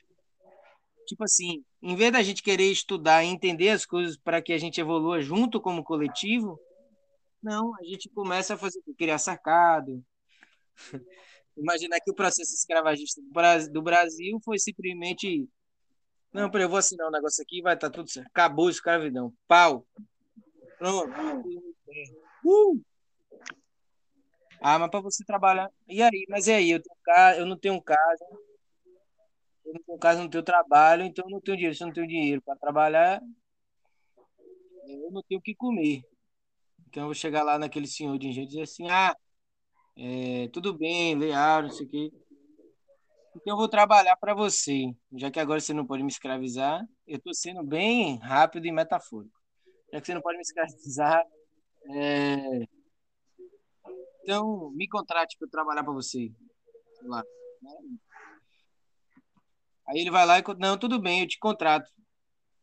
Tipo 1.08 1.24
assim, 1.24 1.64
em 1.82 1.96
vez 1.96 2.12
da 2.12 2.22
gente 2.22 2.44
querer 2.44 2.72
estudar 2.72 3.24
e 3.24 3.28
entender 3.28 3.70
as 3.70 3.86
coisas 3.86 4.18
para 4.18 4.42
que 4.42 4.54
a 4.54 4.58
gente 4.58 4.80
evolua 4.80 5.22
junto 5.22 5.60
como 5.60 5.84
coletivo, 5.84 6.60
não, 7.42 7.76
a 7.76 7.84
gente 7.84 8.10
começa 8.10 8.54
a 8.54 8.58
fazer 8.58 8.82
criar 8.98 9.18
sacado. 9.18 10.04
Imaginar 11.58 12.00
que 12.00 12.12
o 12.12 12.16
processo 12.16 12.54
escravagista 12.54 13.22
do 13.72 13.82
Brasil 13.82 14.40
foi 14.44 14.58
simplesmente 14.60 15.48
não, 16.34 16.50
peraí, 16.50 16.66
eu 16.66 16.70
vou 16.70 16.78
assinar 16.78 17.08
um 17.08 17.12
negócio 17.12 17.44
aqui, 17.44 17.62
vai 17.62 17.74
estar 17.74 17.90
tá 17.90 17.94
tudo 17.94 18.10
certo. 18.10 18.28
Acabou 18.28 18.68
a 18.68 18.72
escravidão. 18.72 19.34
Pau. 19.48 19.86
Pronto. 20.78 21.12
Uh! 22.46 22.82
Ah, 24.62 24.80
mas 24.80 24.90
para 24.90 25.02
você 25.02 25.26
trabalhar. 25.26 25.70
E 25.90 26.02
aí? 26.02 26.26
Mas 26.30 26.48
e 26.48 26.54
aí? 26.54 26.72
Eu, 26.72 26.82
tenho, 26.82 27.40
eu 27.40 27.46
não 27.46 27.58
tenho 27.58 27.82
casa, 27.82 28.26
eu 29.74 29.82
no 29.88 30.00
caso 30.00 30.22
não 30.22 30.30
tenho 30.30 30.44
trabalho, 30.44 31.04
então 31.04 31.26
eu 31.26 31.32
não 31.32 31.42
tenho 31.42 31.58
dinheiro. 31.58 31.76
Se 31.76 31.84
eu 31.84 31.88
não 31.88 31.94
tenho 31.94 32.08
dinheiro 32.08 32.42
para 32.42 32.56
trabalhar, 32.56 33.22
eu 34.88 35.12
não 35.12 35.24
tenho 35.24 35.40
o 35.40 35.44
que 35.44 35.56
comer. 35.56 36.02
Então 36.88 37.04
eu 37.04 37.08
vou 37.08 37.16
chegar 37.16 37.44
lá 37.44 37.58
naquele 37.58 37.88
senhor 37.88 38.18
de 38.18 38.28
engenho 38.28 38.46
e 38.46 38.48
dizer 38.48 38.62
assim, 38.64 38.90
ah, 38.90 39.16
é, 39.98 40.48
tudo 40.50 40.78
bem, 40.78 41.16
leal, 41.16 41.64
não 41.64 41.70
sei 41.70 41.86
o 41.86 41.90
quê. 41.90 42.12
Então 43.36 43.54
eu 43.54 43.58
vou 43.58 43.70
trabalhar 43.70 44.16
para 44.18 44.34
você. 44.34 44.94
Já 45.14 45.32
que 45.32 45.40
agora 45.40 45.60
você 45.60 45.74
não 45.74 45.86
pode 45.86 46.04
me 46.04 46.10
escravizar, 46.10 46.86
eu 47.08 47.18
estou 47.18 47.34
sendo 47.34 47.64
bem 47.64 48.18
rápido 48.18 48.66
e 48.66 48.72
metafórico. 48.72 49.40
Já 49.94 50.02
que 50.02 50.08
você 50.08 50.14
não 50.14 50.22
pode 50.22 50.38
me 50.38 50.42
escravizar, 50.42 51.26
é... 51.90 52.68
então 54.24 54.70
me 54.72 54.88
contrate 54.88 55.38
para 55.38 55.48
trabalhar 55.48 55.84
para 55.84 55.94
você. 55.94 56.30
Lá. 57.04 57.24
Né? 57.62 57.72
Aí 59.92 60.00
ele 60.00 60.10
vai 60.10 60.26
lá 60.26 60.40
e 60.40 60.44
não, 60.58 60.78
tudo 60.78 61.02
bem, 61.02 61.22
eu 61.22 61.28
te 61.28 61.38
contrato. 61.38 61.92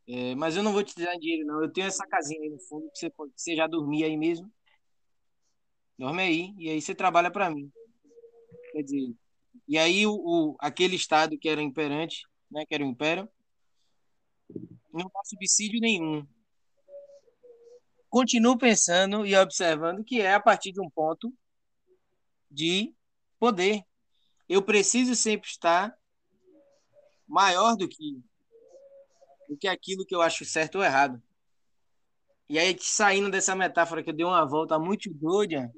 É, 0.07 0.33
mas 0.33 0.57
eu 0.57 0.63
não 0.63 0.73
vou 0.73 0.83
te 0.83 0.95
dar 0.95 1.13
dinheiro, 1.17 1.45
não. 1.45 1.61
Eu 1.61 1.71
tenho 1.71 1.85
essa 1.85 2.05
casinha 2.07 2.41
aí 2.41 2.49
no 2.49 2.59
fundo 2.61 2.89
que 2.89 2.97
você, 2.97 3.09
pode, 3.11 3.31
você 3.35 3.55
já 3.55 3.67
dormia 3.67 4.07
aí 4.07 4.17
mesmo. 4.17 4.51
Dorme 5.95 6.23
aí, 6.23 6.53
e 6.57 6.69
aí 6.71 6.81
você 6.81 6.95
trabalha 6.95 7.29
para 7.29 7.51
mim. 7.51 7.71
Quer 8.71 8.81
dizer, 8.81 9.13
e 9.67 9.77
aí 9.77 10.07
o, 10.07 10.13
o, 10.13 10.55
aquele 10.59 10.95
estado 10.95 11.37
que 11.37 11.47
era 11.47 11.61
imperante, 11.61 12.23
né, 12.49 12.65
que 12.65 12.73
era 12.73 12.83
o 12.83 12.87
império, 12.87 13.29
não 14.91 15.05
dá 15.13 15.21
subsídio 15.25 15.79
nenhum. 15.79 16.25
Continuo 18.09 18.57
pensando 18.57 19.23
e 19.23 19.35
observando 19.35 20.03
que 20.03 20.19
é 20.19 20.33
a 20.33 20.39
partir 20.39 20.71
de 20.71 20.81
um 20.81 20.89
ponto 20.89 21.31
de 22.49 22.91
poder. 23.37 23.83
Eu 24.47 24.63
preciso 24.63 25.13
sempre 25.13 25.47
estar 25.47 25.95
maior 27.29 27.75
do 27.77 27.87
que 27.87 28.21
do 29.47 29.57
que 29.57 29.67
aquilo 29.67 30.05
que 30.05 30.13
eu 30.13 30.21
acho 30.21 30.45
certo 30.45 30.75
ou 30.77 30.83
errado. 30.83 31.21
E 32.47 32.59
aí, 32.59 32.75
saindo 32.79 33.31
dessa 33.31 33.55
metáfora 33.55 34.03
que 34.03 34.09
eu 34.11 34.13
dei 34.13 34.25
uma 34.25 34.45
volta 34.45 34.77
muito 34.77 35.11
doida, 35.11 35.73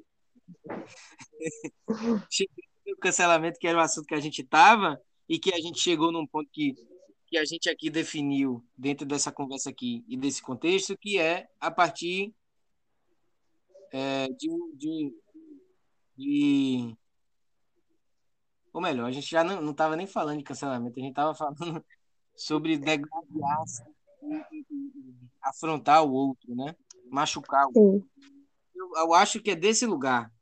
o 2.86 2.96
cancelamento, 3.00 3.58
que 3.58 3.66
era 3.66 3.78
o 3.78 3.80
assunto 3.80 4.06
que 4.06 4.14
a 4.14 4.20
gente 4.20 4.42
estava, 4.42 5.00
e 5.28 5.38
que 5.38 5.54
a 5.54 5.58
gente 5.58 5.80
chegou 5.80 6.12
num 6.12 6.26
ponto 6.26 6.50
que, 6.52 6.74
que 7.26 7.38
a 7.38 7.44
gente 7.44 7.70
aqui 7.70 7.88
definiu 7.88 8.62
dentro 8.76 9.06
dessa 9.06 9.32
conversa 9.32 9.70
aqui 9.70 10.04
e 10.06 10.16
desse 10.16 10.42
contexto, 10.42 10.96
que 10.98 11.18
é 11.18 11.48
a 11.58 11.70
partir 11.70 12.34
é, 13.90 14.28
de, 14.28 14.48
de, 14.74 15.14
de 16.16 16.96
ou 18.72 18.80
melhor, 18.80 19.06
a 19.06 19.12
gente 19.12 19.30
já 19.30 19.44
não 19.44 19.70
estava 19.70 19.96
nem 19.96 20.06
falando 20.06 20.38
de 20.38 20.44
cancelamento, 20.44 20.98
a 20.98 21.02
gente 21.02 21.10
estava 21.10 21.34
falando 21.34 21.56
sobre 22.34 22.78
degradar 22.78 23.64
e, 24.22 24.64
afrontar 25.42 26.04
o 26.04 26.12
outro, 26.12 26.54
né? 26.54 26.74
machucar. 27.12 27.66
Sim. 27.72 28.02
Eu, 28.74 28.90
eu 28.96 29.14
acho 29.14 29.40
que 29.40 29.50
é 29.50 29.54
desse 29.54 29.84
lugar 29.84 30.32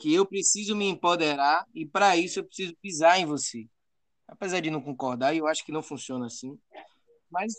que 0.00 0.12
eu 0.12 0.26
preciso 0.26 0.74
me 0.74 0.86
empoderar 0.86 1.66
e 1.72 1.86
para 1.86 2.16
isso 2.16 2.40
eu 2.40 2.44
preciso 2.44 2.74
pisar 2.82 3.18
em 3.18 3.26
você. 3.26 3.68
Apesar 4.26 4.60
de 4.60 4.70
não 4.70 4.82
concordar, 4.82 5.34
eu 5.36 5.46
acho 5.46 5.64
que 5.64 5.70
não 5.70 5.82
funciona 5.82 6.26
assim. 6.26 6.58
Mas 7.30 7.52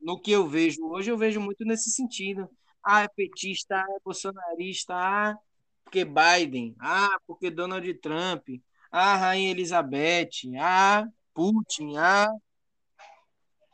no 0.00 0.20
que 0.20 0.30
eu 0.30 0.46
vejo 0.46 0.86
hoje, 0.86 1.10
eu 1.10 1.16
vejo 1.16 1.40
muito 1.40 1.64
nesse 1.64 1.90
sentido. 1.90 2.48
Ah, 2.84 3.02
é 3.02 3.08
petista, 3.08 3.76
ah, 3.76 3.86
é 3.96 4.00
bolsonarista, 4.04 4.94
ah, 4.94 5.36
porque 5.82 6.04
Biden, 6.04 6.76
ah, 6.78 7.18
porque 7.26 7.50
Donald 7.50 7.92
Trump, 7.94 8.48
ah, 8.96 9.16
Rainha 9.16 9.50
Elizabeth, 9.50 10.30
ah, 10.58 11.06
Putin, 11.34 11.98
ah, 11.98 12.32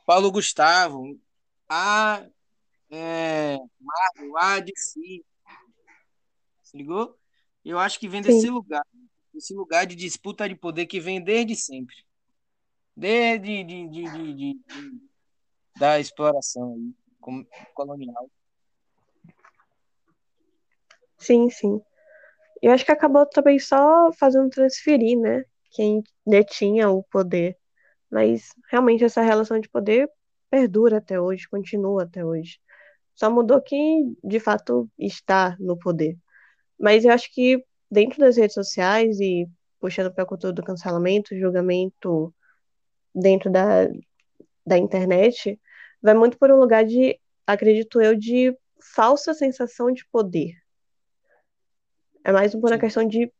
Paulo 0.04 0.32
Gustavo, 0.32 1.16
ah, 1.68 2.26
é, 2.90 3.56
Marvel, 3.80 4.36
ah, 4.36 4.58
DC. 4.58 5.24
Se 6.64 6.76
ligou? 6.76 7.16
Eu 7.64 7.78
acho 7.78 8.00
que 8.00 8.08
vem 8.08 8.20
desse 8.20 8.40
Sim. 8.40 8.50
lugar, 8.50 8.84
desse 9.32 9.54
lugar 9.54 9.86
de 9.86 9.94
disputa 9.94 10.48
de 10.48 10.56
poder 10.56 10.86
que 10.86 10.98
vem 10.98 11.22
desde 11.22 11.54
sempre. 11.54 11.94
Desde 12.96 13.62
de, 13.62 13.88
de, 13.88 14.02
de, 14.02 14.34
de 14.34 14.60
da 15.78 16.00
exploração 16.00 16.74
aí, 16.74 17.46
colonial. 17.74 18.28
Sim, 21.16 21.48
sim. 21.48 21.80
Eu 22.62 22.72
acho 22.72 22.84
que 22.84 22.92
acabou 22.92 23.26
também 23.26 23.58
só 23.58 24.12
fazendo 24.12 24.48
transferir, 24.48 25.18
né? 25.18 25.44
Quem 25.72 26.02
detinha 26.26 26.90
o 26.90 27.02
poder. 27.04 27.56
Mas 28.10 28.50
realmente 28.70 29.04
essa 29.04 29.22
relação 29.22 29.58
de 29.60 29.68
poder 29.68 30.08
perdura 30.50 30.98
até 30.98 31.20
hoje, 31.20 31.48
continua 31.48 32.04
até 32.04 32.24
hoje. 32.24 32.60
Só 33.14 33.30
mudou 33.30 33.60
quem 33.62 34.16
de 34.22 34.38
fato 34.40 34.88
está 34.98 35.56
no 35.58 35.78
poder. 35.78 36.16
Mas 36.78 37.04
eu 37.04 37.12
acho 37.12 37.32
que 37.32 37.64
dentro 37.90 38.20
das 38.20 38.36
redes 38.36 38.54
sociais 38.54 39.20
e 39.20 39.46
puxando 39.80 40.12
para 40.12 40.24
a 40.24 40.26
cultura 40.26 40.52
do 40.52 40.62
cancelamento, 40.62 41.36
julgamento 41.38 42.34
dentro 43.14 43.50
da, 43.50 43.88
da 44.66 44.78
internet, 44.78 45.60
vai 46.02 46.14
muito 46.14 46.38
por 46.38 46.50
um 46.50 46.56
lugar 46.58 46.84
de, 46.84 47.18
acredito 47.46 48.00
eu, 48.00 48.16
de 48.16 48.56
falsa 48.94 49.34
sensação 49.34 49.92
de 49.92 50.06
poder. 50.06 50.61
É 52.24 52.30
mais 52.30 52.54
uma 52.54 52.78
questão 52.78 53.06
de 53.06 53.32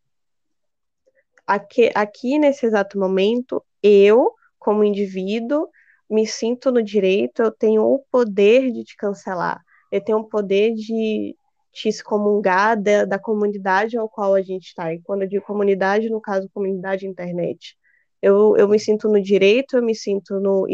aqui, 1.47 1.91
aqui 1.95 2.39
nesse 2.39 2.67
exato 2.67 2.99
momento, 2.99 3.65
eu, 3.81 4.33
como 4.59 4.83
indivíduo, 4.83 5.69
me 6.11 6.27
sinto 6.27 6.73
no 6.73 6.83
direito, 6.83 7.43
eu 7.43 7.53
tenho 7.53 7.83
o 7.83 8.01
poder 8.11 8.73
de 8.73 8.83
te 8.83 8.97
cancelar, 8.97 9.61
eu 9.91 10.03
tenho 10.03 10.19
o 10.19 10.29
poder 10.29 10.75
de 10.75 11.37
te 11.73 11.89
excomungar 11.89 12.81
da, 12.81 13.05
da 13.05 13.19
comunidade 13.19 13.97
ao 13.97 14.09
qual 14.09 14.35
a 14.35 14.43
gente 14.43 14.67
está. 14.67 14.93
E 14.93 15.01
quando 15.01 15.23
eu 15.23 15.29
digo 15.29 15.45
comunidade, 15.45 16.11
no 16.11 16.21
caso, 16.21 16.51
comunidade 16.53 17.07
internet. 17.07 17.77
Eu, 18.21 18.57
eu 18.57 18.69
me 18.69 18.79
sinto 18.79 19.09
no 19.09 19.21
direito, 19.23 19.77
eu 19.77 19.83
me 19.83 19.95
sinto 19.95 20.39
no, 20.39 20.67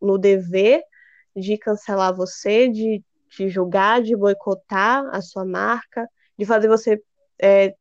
no 0.00 0.18
dever 0.18 0.82
de 1.34 1.56
cancelar 1.56 2.14
você, 2.14 2.68
de 2.68 3.02
te 3.30 3.48
julgar, 3.48 4.02
de 4.02 4.14
boicotar 4.14 5.06
a 5.10 5.22
sua 5.22 5.44
marca, 5.44 6.06
de 6.38 6.44
fazer 6.44 6.68
você 6.68 7.00
é, 7.40 7.74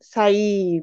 sair 0.00 0.82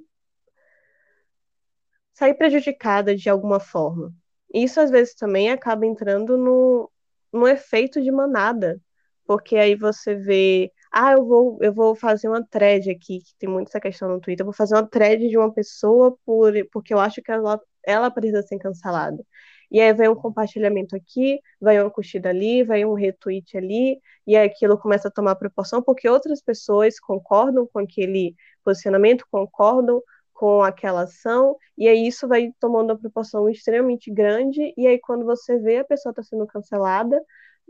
sair 2.13 2.33
prejudicada 2.35 3.15
de 3.15 3.29
alguma 3.29 3.59
forma. 3.59 4.13
Isso 4.53 4.79
às 4.79 4.89
vezes 4.91 5.15
também 5.15 5.49
acaba 5.51 5.85
entrando 5.85 6.37
no, 6.37 6.91
no 7.31 7.47
efeito 7.47 8.01
de 8.01 8.11
manada, 8.11 8.81
porque 9.25 9.57
aí 9.57 9.75
você 9.75 10.15
vê, 10.15 10.71
ah, 10.91 11.13
eu 11.13 11.25
vou, 11.25 11.57
eu 11.61 11.73
vou 11.73 11.95
fazer 11.95 12.27
uma 12.27 12.43
thread 12.45 12.89
aqui, 12.89 13.19
que 13.21 13.35
tem 13.37 13.49
muito 13.49 13.67
essa 13.69 13.79
questão 13.79 14.09
no 14.09 14.19
Twitter, 14.19 14.41
eu 14.43 14.45
vou 14.47 14.53
fazer 14.53 14.75
uma 14.75 14.87
thread 14.87 15.27
de 15.29 15.37
uma 15.37 15.53
pessoa 15.53 16.17
por, 16.25 16.51
porque 16.71 16.93
eu 16.93 16.99
acho 16.99 17.21
que 17.21 17.31
ela, 17.31 17.59
ela 17.85 18.09
precisa 18.11 18.41
ser 18.41 18.57
cancelada. 18.57 19.23
E 19.71 19.79
aí 19.79 19.93
vem 19.93 20.09
um 20.09 20.15
compartilhamento 20.15 20.95
aqui, 20.95 21.39
vai 21.61 21.79
uma 21.79 21.91
curtida 21.91 22.29
ali, 22.29 22.63
vai 22.63 22.83
um 22.85 22.93
retweet 22.93 23.55
ali, 23.57 23.99
e 24.25 24.35
aí 24.35 24.47
aquilo 24.47 24.77
começa 24.77 25.07
a 25.07 25.11
tomar 25.11 25.35
proporção 25.35 25.81
porque 25.81 26.09
outras 26.09 26.41
pessoas 26.41 26.99
concordam 26.99 27.67
com 27.67 27.79
aquele 27.79 28.35
posicionamento, 28.63 29.25
concordam 29.31 30.01
com 30.33 30.63
aquela 30.63 31.03
ação, 31.03 31.57
e 31.77 31.87
aí 31.87 32.07
isso 32.07 32.27
vai 32.27 32.51
tomando 32.59 32.91
uma 32.91 32.97
proporção 32.97 33.49
extremamente 33.49 34.09
grande, 34.09 34.73
e 34.77 34.87
aí 34.87 34.97
quando 34.97 35.25
você 35.25 35.59
vê 35.59 35.79
a 35.79 35.85
pessoa 35.85 36.11
está 36.11 36.23
sendo 36.23 36.47
cancelada, 36.47 37.21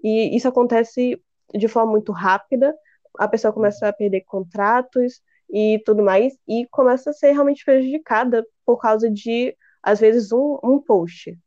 e 0.04 0.36
isso 0.38 0.48
acontece 0.48 1.22
de 1.54 1.68
forma 1.68 1.92
muito 1.92 2.12
rápida, 2.12 2.76
a 3.18 3.28
pessoa 3.28 3.52
começa 3.52 3.88
a 3.88 3.94
perder 3.94 4.22
contratos 4.22 5.22
e 5.52 5.82
tudo 5.84 6.04
mais, 6.04 6.38
e 6.48 6.68
começa 6.68 7.10
a 7.10 7.14
ser 7.14 7.32
realmente 7.32 7.66
prejudicada 7.66 8.46
por 8.66 8.78
causa 8.78 9.10
de, 9.10 9.56
às 9.82 10.00
vezes, 10.00 10.32
um, 10.32 10.60
um 10.64 10.80
post 10.80 11.38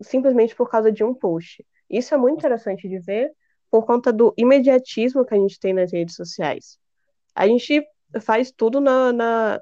simplesmente 0.00 0.54
por 0.54 0.68
causa 0.68 0.90
de 0.90 1.04
um 1.04 1.14
post. 1.14 1.64
Isso 1.88 2.14
é 2.14 2.18
muito 2.18 2.38
interessante 2.38 2.88
de 2.88 2.98
ver 2.98 3.32
por 3.70 3.84
conta 3.84 4.12
do 4.12 4.32
imediatismo 4.36 5.24
que 5.24 5.34
a 5.34 5.38
gente 5.38 5.58
tem 5.58 5.72
nas 5.72 5.92
redes 5.92 6.14
sociais. 6.14 6.78
A 7.34 7.46
gente 7.46 7.84
faz 8.20 8.52
tudo 8.52 8.80
na, 8.80 9.12
na, 9.12 9.60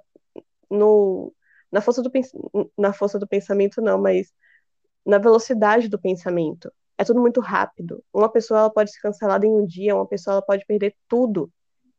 no, 0.70 1.32
na, 1.70 1.80
força, 1.80 2.02
do, 2.02 2.10
na 2.76 2.92
força 2.92 3.18
do 3.18 3.26
pensamento, 3.26 3.80
não, 3.80 4.00
mas 4.00 4.32
na 5.04 5.18
velocidade 5.18 5.88
do 5.88 5.98
pensamento. 5.98 6.72
É 6.98 7.04
tudo 7.04 7.20
muito 7.20 7.40
rápido. 7.40 8.04
Uma 8.12 8.30
pessoa 8.30 8.60
ela 8.60 8.70
pode 8.70 8.92
ser 8.92 9.00
cancelada 9.00 9.46
em 9.46 9.50
um 9.50 9.66
dia, 9.66 9.94
uma 9.96 10.06
pessoa 10.06 10.34
ela 10.34 10.42
pode 10.42 10.64
perder 10.66 10.94
tudo 11.08 11.50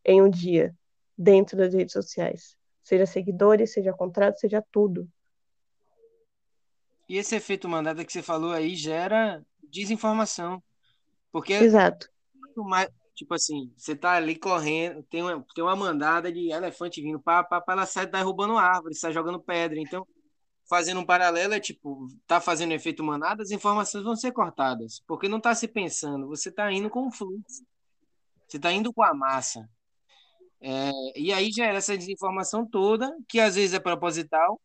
em 0.05 0.21
um 0.21 0.29
dia 0.29 0.73
dentro 1.17 1.57
das 1.57 1.73
redes 1.73 1.93
sociais. 1.93 2.55
Seja 2.83 3.05
seguidores, 3.05 3.73
seja 3.73 3.93
contrato, 3.93 4.39
seja 4.39 4.63
tudo. 4.71 5.07
E 7.07 7.17
esse 7.17 7.35
efeito 7.35 7.67
mandada 7.67 8.03
que 8.03 8.11
você 8.11 8.21
falou 8.21 8.51
aí 8.51 8.75
gera 8.75 9.43
desinformação. 9.63 10.61
Porque 11.31 11.53
Exato. 11.53 12.07
Mais, 12.55 12.87
tipo 13.15 13.33
assim, 13.33 13.73
você 13.75 13.95
tá 13.95 14.11
ali 14.11 14.35
correndo, 14.35 15.03
tem 15.03 15.21
uma, 15.21 15.45
tem 15.55 15.63
uma 15.63 15.75
mandada 15.75 16.31
de 16.31 16.51
elefante 16.51 17.01
vindo, 17.01 17.19
pá, 17.19 17.43
pá, 17.43 17.59
pá, 17.59 17.73
ela 17.73 17.85
sai 17.85 18.05
derrubando 18.05 18.57
árvore, 18.57 18.95
sai 18.95 19.11
jogando 19.11 19.39
pedra. 19.39 19.79
Então, 19.79 20.05
fazendo 20.69 20.99
um 20.99 21.05
paralelo, 21.05 21.53
é 21.53 21.59
tipo, 21.59 22.07
tá 22.27 22.39
fazendo 22.39 22.73
efeito 22.73 23.03
manada, 23.03 23.41
as 23.41 23.51
informações 23.51 24.03
vão 24.03 24.15
ser 24.15 24.31
cortadas. 24.31 25.01
Porque 25.07 25.27
não 25.27 25.39
tá 25.39 25.55
se 25.55 25.67
pensando, 25.67 26.27
você 26.27 26.51
tá 26.51 26.71
indo 26.71 26.89
com 26.89 27.07
o 27.07 27.11
fluxo. 27.11 27.65
Você 28.47 28.59
tá 28.59 28.71
indo 28.71 28.93
com 28.93 29.03
a 29.03 29.13
massa. 29.13 29.67
É, 30.61 30.91
e 31.15 31.33
aí 31.33 31.51
gera 31.51 31.77
essa 31.77 31.97
desinformação 31.97 32.65
toda, 32.65 33.11
que 33.27 33.39
às 33.39 33.55
vezes 33.55 33.73
é 33.73 33.79
proposital, 33.79 34.61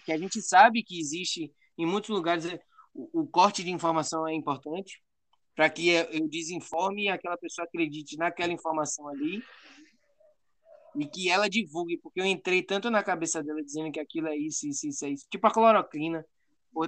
que 0.00 0.12
a 0.12 0.18
gente 0.18 0.40
sabe 0.42 0.82
que 0.82 0.98
existe 0.98 1.52
em 1.76 1.86
muitos 1.86 2.10
lugares 2.10 2.46
é, 2.46 2.60
o, 2.94 3.22
o 3.22 3.26
corte 3.26 3.62
de 3.62 3.70
informação 3.70 4.26
é 4.26 4.34
importante 4.34 5.02
para 5.54 5.68
que 5.68 5.88
eu 5.88 6.28
desinforme 6.28 7.04
e 7.04 7.08
aquela 7.08 7.36
pessoa 7.36 7.66
acredite 7.66 8.16
naquela 8.16 8.52
informação 8.52 9.08
ali 9.08 9.42
e 10.96 11.06
que 11.06 11.28
ela 11.28 11.48
divulgue, 11.48 11.98
porque 11.98 12.20
eu 12.20 12.24
entrei 12.24 12.62
tanto 12.62 12.90
na 12.90 13.02
cabeça 13.02 13.42
dela 13.42 13.62
dizendo 13.62 13.90
que 13.92 14.00
aquilo 14.00 14.28
é 14.28 14.36
isso, 14.36 14.66
isso, 14.66 14.86
isso, 14.86 15.04
é 15.04 15.10
isso. 15.10 15.26
Tipo 15.30 15.46
a 15.46 15.52
cloroquina. 15.52 16.24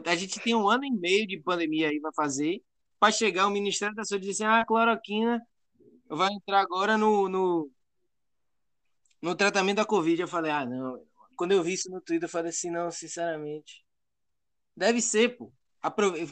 A 0.06 0.16
gente 0.16 0.38
tem 0.40 0.54
um 0.54 0.68
ano 0.68 0.84
e 0.84 0.90
meio 0.90 1.26
de 1.26 1.40
pandemia 1.40 1.88
aí 1.88 2.00
para 2.00 2.12
fazer, 2.12 2.62
para 2.98 3.12
chegar 3.12 3.46
o 3.46 3.50
Ministério 3.50 3.94
da 3.94 4.04
Saúde 4.04 4.26
e 4.26 4.30
dizer 4.30 4.44
assim, 4.44 4.52
ah, 4.52 4.60
a 4.60 4.66
cloroquina 4.66 5.40
vai 6.08 6.32
entrar 6.32 6.60
agora 6.60 6.96
no, 6.96 7.28
no, 7.28 7.70
no 9.22 9.34
tratamento 9.34 9.78
da 9.78 9.84
Covid. 9.84 10.22
Eu 10.22 10.28
falei, 10.28 10.50
ah, 10.50 10.66
não, 10.66 11.02
quando 11.40 11.52
eu 11.52 11.62
vi 11.62 11.72
isso 11.72 11.90
no 11.90 12.02
Twitter, 12.02 12.26
eu 12.26 12.30
falei 12.30 12.50
assim, 12.50 12.70
não, 12.70 12.90
sinceramente. 12.90 13.82
Deve 14.76 15.00
ser, 15.00 15.38
pô. 15.38 15.50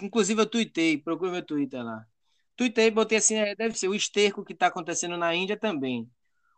Inclusive 0.02 0.42
eu 0.42 0.46
tuitei, 0.46 0.98
procure 0.98 1.30
meu 1.30 1.42
Twitter 1.42 1.82
lá. 1.82 2.04
Tuitei, 2.54 2.90
botei 2.90 3.16
assim, 3.16 3.36
é, 3.36 3.54
deve 3.54 3.78
ser 3.78 3.88
o 3.88 3.94
esterco 3.94 4.44
que 4.44 4.52
está 4.52 4.66
acontecendo 4.66 5.16
na 5.16 5.34
Índia 5.34 5.56
também. 5.58 6.10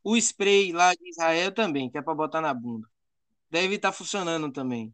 O 0.02 0.16
spray 0.16 0.72
lá 0.72 0.92
de 0.94 1.10
Israel 1.10 1.52
também, 1.54 1.88
que 1.88 1.98
é 1.98 2.02
para 2.02 2.12
botar 2.12 2.40
na 2.40 2.52
bunda. 2.52 2.88
Deve 3.50 3.76
estar 3.76 3.92
tá 3.92 3.96
funcionando 3.96 4.50
também. 4.52 4.92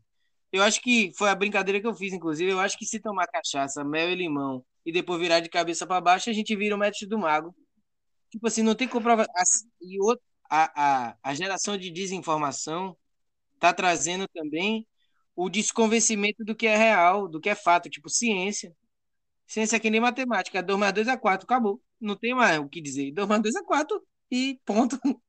Eu 0.52 0.62
acho 0.62 0.82
que 0.82 1.10
foi 1.16 1.30
a 1.30 1.34
brincadeira 1.34 1.80
que 1.80 1.86
eu 1.86 1.94
fiz, 1.94 2.12
inclusive. 2.12 2.52
Eu 2.52 2.60
acho 2.60 2.76
que 2.76 2.84
se 2.84 3.00
tomar 3.00 3.26
cachaça, 3.26 3.82
mel 3.82 4.10
e 4.10 4.16
limão 4.16 4.62
e 4.84 4.92
depois 4.92 5.18
virar 5.18 5.40
de 5.40 5.48
cabeça 5.48 5.86
para 5.86 6.00
baixo, 6.02 6.28
a 6.28 6.34
gente 6.34 6.54
vira 6.56 6.76
o 6.76 6.78
método 6.78 7.08
do 7.08 7.18
mago. 7.18 7.56
Tipo 8.30 8.48
assim, 8.48 8.62
não 8.62 8.74
tem 8.74 8.86
comprovação. 8.88 9.34
E 9.80 9.98
outro, 10.02 10.22
a, 10.50 11.08
a, 11.12 11.16
a 11.22 11.34
geração 11.34 11.78
de 11.78 11.90
desinformação 11.90 12.94
está 13.56 13.72
trazendo 13.72 14.28
também 14.28 14.86
o 15.34 15.50
desconvencimento 15.50 16.44
do 16.44 16.54
que 16.54 16.66
é 16.66 16.76
real, 16.76 17.28
do 17.28 17.40
que 17.40 17.50
é 17.50 17.54
fato, 17.54 17.90
tipo 17.90 18.08
ciência. 18.08 18.74
Ciência 19.46 19.76
é 19.76 19.80
que 19.80 19.90
nem 19.90 20.00
matemática, 20.00 20.62
2 20.62 20.78
mais 20.78 20.92
2 20.92 21.08
é 21.08 21.16
4, 21.16 21.44
acabou. 21.44 21.80
Não 22.00 22.16
tem 22.16 22.34
mais 22.34 22.58
o 22.58 22.68
que 22.68 22.80
dizer. 22.80 23.12
2 23.12 23.28
mais 23.28 23.42
2 23.42 23.54
é 23.56 23.62
4 23.62 24.02
e 24.30 24.60
ponto. 24.64 24.98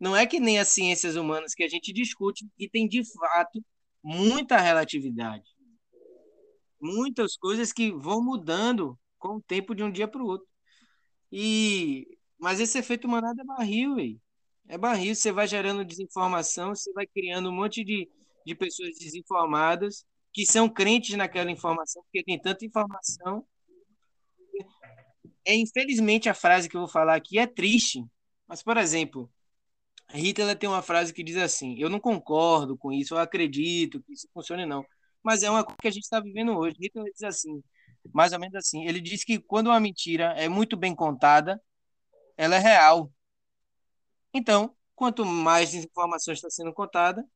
Não 0.00 0.16
é 0.16 0.26
que 0.26 0.40
nem 0.40 0.58
as 0.58 0.68
ciências 0.68 1.16
humanas 1.16 1.54
que 1.54 1.62
a 1.62 1.68
gente 1.68 1.92
discute 1.92 2.46
e 2.58 2.68
tem 2.68 2.88
de 2.88 3.02
fato 3.04 3.64
muita 4.02 4.58
relatividade. 4.58 5.44
Muitas 6.80 7.36
coisas 7.36 7.72
que 7.72 7.92
vão 7.92 8.22
mudando 8.22 8.98
com 9.18 9.36
o 9.36 9.42
tempo 9.42 9.74
de 9.74 9.82
um 9.84 9.90
dia 9.92 10.08
para 10.08 10.22
o 10.22 10.26
outro. 10.26 10.46
E 11.30 12.06
mas 12.38 12.58
esse 12.58 12.76
efeito 12.76 13.08
manada 13.08 13.40
é 13.40 13.44
barril, 13.44 13.94
velho. 13.94 14.20
É 14.72 14.78
barril, 14.78 15.14
você 15.14 15.30
vai 15.30 15.46
gerando 15.46 15.84
desinformação, 15.84 16.74
você 16.74 16.90
vai 16.94 17.06
criando 17.06 17.50
um 17.50 17.52
monte 17.54 17.84
de, 17.84 18.08
de 18.46 18.54
pessoas 18.54 18.96
desinformadas 18.98 20.02
que 20.32 20.46
são 20.46 20.66
crentes 20.66 21.14
naquela 21.14 21.50
informação, 21.50 22.02
porque 22.04 22.24
tem 22.24 22.40
tanta 22.40 22.64
informação. 22.64 23.46
É 25.44 25.54
infelizmente 25.54 26.30
a 26.30 26.32
frase 26.32 26.70
que 26.70 26.76
eu 26.78 26.80
vou 26.80 26.88
falar 26.88 27.16
aqui 27.16 27.38
é 27.38 27.46
triste, 27.46 28.02
mas 28.48 28.62
por 28.62 28.78
exemplo, 28.78 29.30
Hitler 30.08 30.56
tem 30.56 30.70
uma 30.70 30.80
frase 30.80 31.12
que 31.12 31.22
diz 31.22 31.36
assim: 31.36 31.76
Eu 31.78 31.90
não 31.90 32.00
concordo 32.00 32.74
com 32.74 32.90
isso, 32.90 33.12
eu 33.12 33.18
acredito 33.18 34.02
que 34.02 34.14
isso 34.14 34.26
funcione, 34.32 34.64
não. 34.64 34.82
Mas 35.22 35.42
é 35.42 35.50
uma 35.50 35.62
coisa 35.62 35.76
que 35.82 35.88
a 35.88 35.90
gente 35.90 36.04
está 36.04 36.18
vivendo 36.18 36.56
hoje. 36.56 36.76
Hitler 36.80 37.12
diz 37.12 37.24
assim, 37.24 37.62
mais 38.10 38.32
ou 38.32 38.38
menos 38.38 38.54
assim: 38.54 38.86
ele 38.86 39.02
diz 39.02 39.22
que 39.22 39.38
quando 39.38 39.66
uma 39.66 39.78
mentira 39.78 40.32
é 40.38 40.48
muito 40.48 40.78
bem 40.78 40.94
contada, 40.94 41.60
ela 42.38 42.56
é 42.56 42.58
real. 42.58 43.12
Então, 44.34 44.74
quanto 44.94 45.24
mais 45.24 45.74
informação 45.74 46.32
está 46.32 46.48
sendo 46.50 46.72
contada, 46.72 47.26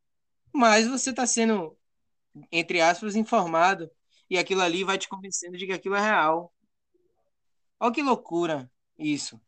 mais 0.52 0.86
você 0.88 1.10
está 1.10 1.26
sendo, 1.26 1.76
entre 2.50 2.80
aspas, 2.80 3.16
informado. 3.16 3.90
E 4.28 4.38
aquilo 4.38 4.62
ali 4.62 4.84
vai 4.84 4.98
te 4.98 5.08
convencendo 5.08 5.56
de 5.56 5.66
que 5.66 5.72
aquilo 5.72 5.94
é 5.94 6.00
real. 6.00 6.52
Olha 7.78 7.92
que 7.92 8.02
loucura 8.02 8.70
isso. 8.98 9.40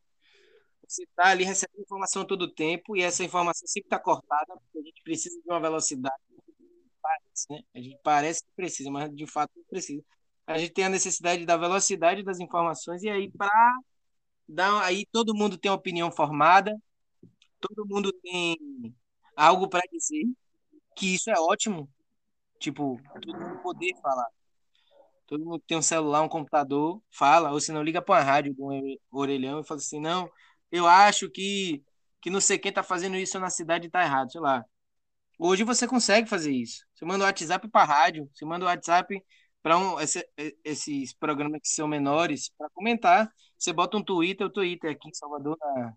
Você 0.86 1.02
está 1.04 1.28
ali 1.28 1.44
recebendo 1.44 1.82
informação 1.82 2.24
todo 2.24 2.42
o 2.42 2.54
tempo 2.54 2.96
e 2.96 3.02
essa 3.02 3.24
informação 3.24 3.66
sempre 3.66 3.88
está 3.88 3.98
cortada, 3.98 4.54
porque 4.56 4.78
a 4.78 4.82
gente 4.82 5.02
precisa 5.02 5.40
de 5.40 5.50
uma 5.50 5.60
velocidade. 5.60 6.16
Parece, 7.02 7.46
né? 7.50 7.62
A 7.74 7.78
gente 7.78 7.98
parece 8.02 8.44
que 8.44 8.50
precisa, 8.56 8.90
mas 8.90 9.14
de 9.14 9.26
fato 9.26 9.52
não 9.56 9.64
precisa. 9.64 10.02
A 10.46 10.56
gente 10.58 10.72
tem 10.72 10.84
a 10.84 10.88
necessidade 10.88 11.44
da 11.44 11.56
velocidade 11.56 12.22
das 12.22 12.40
informações 12.40 13.02
e 13.02 13.08
aí 13.10 13.30
para 13.30 13.50
dar 14.48 14.82
aí 14.82 15.06
todo 15.12 15.34
mundo 15.34 15.58
tem 15.58 15.70
uma 15.70 15.76
opinião 15.76 16.10
formada, 16.10 16.74
todo 17.60 17.86
mundo 17.86 18.12
tem 18.22 18.56
algo 19.36 19.68
para 19.68 19.82
dizer, 19.92 20.24
que 20.96 21.14
isso 21.14 21.30
é 21.30 21.34
ótimo. 21.38 21.88
Tipo, 22.58 23.00
todo 23.22 23.38
mundo 23.38 23.62
poder 23.62 23.94
falar. 24.02 24.26
Todo 25.26 25.44
mundo 25.44 25.62
tem 25.66 25.78
um 25.78 25.82
celular, 25.82 26.22
um 26.22 26.28
computador, 26.28 27.02
fala, 27.10 27.52
ou 27.52 27.60
se 27.60 27.72
não 27.72 27.82
liga 27.82 28.02
para 28.02 28.16
uma 28.16 28.22
rádio 28.22 28.54
com 28.56 28.76
um 28.78 28.96
orelhão 29.12 29.60
e 29.60 29.64
fala 29.64 29.80
assim: 29.80 30.00
"Não, 30.00 30.30
eu 30.72 30.86
acho 30.86 31.30
que, 31.30 31.84
que 32.20 32.30
não 32.30 32.40
sei 32.40 32.58
quem 32.58 32.72
tá 32.72 32.82
fazendo 32.82 33.16
isso 33.16 33.38
na 33.38 33.50
cidade 33.50 33.90
tá 33.90 34.02
errado, 34.02 34.32
sei 34.32 34.40
lá. 34.40 34.64
Hoje 35.38 35.64
você 35.64 35.86
consegue 35.86 36.28
fazer 36.28 36.52
isso. 36.52 36.84
Você 36.94 37.04
manda 37.04 37.24
o 37.24 37.26
WhatsApp 37.26 37.68
para 37.68 37.84
rádio, 37.84 38.28
você 38.34 38.44
manda 38.44 38.64
o 38.64 38.68
WhatsApp 38.68 39.22
para 39.62 39.78
um, 39.78 40.00
esse, 40.00 40.26
esses 40.64 41.12
programas 41.14 41.60
que 41.62 41.68
são 41.68 41.88
menores 41.88 42.50
para 42.58 42.68
comentar. 42.70 43.30
Você 43.58 43.72
bota 43.72 43.96
um 43.96 44.02
Twitter, 44.04 44.46
o 44.46 44.50
Twitter 44.50 44.90
aqui 44.92 45.08
em 45.08 45.14
Salvador, 45.14 45.56
na, 45.60 45.94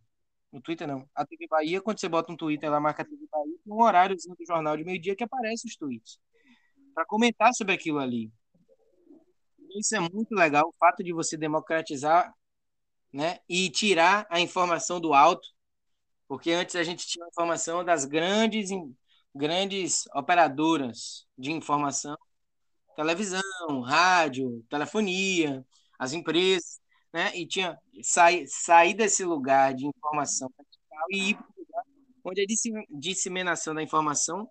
no 0.52 0.62
Twitter 0.62 0.88
não, 0.88 1.08
a 1.16 1.26
TV 1.26 1.48
Bahia, 1.48 1.82
quando 1.82 2.00
você 2.00 2.10
bota 2.10 2.32
um 2.32 2.38
Twitter, 2.38 2.68
ela 2.68 2.80
marca 2.80 3.04
a 3.04 3.06
TV 3.06 3.26
Bahia, 3.32 3.58
tem 3.64 3.74
um 3.74 3.82
horáriozinho 3.82 4.36
do 4.36 4.46
jornal 4.46 4.76
de 4.76 4.84
meio-dia 4.84 5.16
que 5.16 5.24
aparece 5.24 5.68
os 5.68 5.76
tweets 5.76 6.20
para 6.94 7.06
comentar 7.06 7.54
sobre 7.54 7.74
aquilo 7.74 8.00
ali. 8.00 8.32
Isso 9.76 9.96
é 9.96 10.00
muito 10.00 10.36
legal, 10.36 10.68
o 10.68 10.76
fato 10.78 11.02
de 11.04 11.14
você 11.14 11.38
democratizar 11.38 12.34
né? 13.14 13.40
E 13.50 13.70
tirar 13.70 14.26
a 14.30 14.40
informação 14.40 15.00
do 15.00 15.14
alto, 15.14 15.48
porque 16.28 16.52
antes 16.52 16.76
a 16.76 16.84
gente 16.84 17.06
tinha 17.08 17.26
a 17.26 17.30
informação 17.30 17.84
das 17.84 18.06
grandes 18.06 18.70
grandes 19.34 20.06
operadoras 20.14 21.26
de 21.38 21.52
informação, 21.52 22.18
televisão, 22.96 23.42
rádio, 23.86 24.64
telefonia, 24.70 25.66
as 25.98 26.14
empresas, 26.14 26.82
né? 27.14 27.36
E 27.36 27.46
tinha 27.48 27.78
sair 28.04 28.46
sair 28.48 28.94
desse 28.94 29.24
lugar 29.24 29.74
de 29.74 29.86
informação 29.86 30.52
e 31.12 31.32
ir 31.32 31.36
para 31.36 31.46
lugar 31.58 31.84
onde 32.24 32.42
a 32.42 32.46
disseminação 32.90 33.74
da 33.74 33.82
informação 33.84 34.50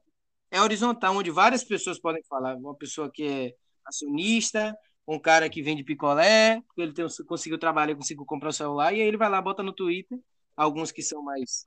é 0.51 0.61
horizontal, 0.61 1.17
onde 1.17 1.31
várias 1.31 1.65
pessoas 1.65 1.99
podem 2.01 2.23
falar. 2.25 2.57
Uma 2.57 2.75
pessoa 2.75 3.11
que 3.13 3.23
é 3.25 3.55
acionista, 3.87 4.77
um 5.07 5.19
cara 5.19 5.49
que 5.49 5.63
vende 5.63 5.85
picolé, 5.85 6.63
ele 6.77 6.93
tem, 6.93 7.07
conseguiu 7.27 7.59
trabalhar, 7.59 7.95
conseguiu 7.95 8.25
comprar 8.25 8.51
o 8.51 8.53
celular, 8.53 8.93
e 8.93 9.01
aí 9.01 9.09
ele 9.09 9.17
vai 9.17 9.29
lá, 9.29 9.41
bota 9.41 9.63
no 9.63 9.73
Twitter, 9.73 10.19
alguns 10.57 10.93
que 10.93 11.03
são 11.03 11.23
mais 11.23 11.67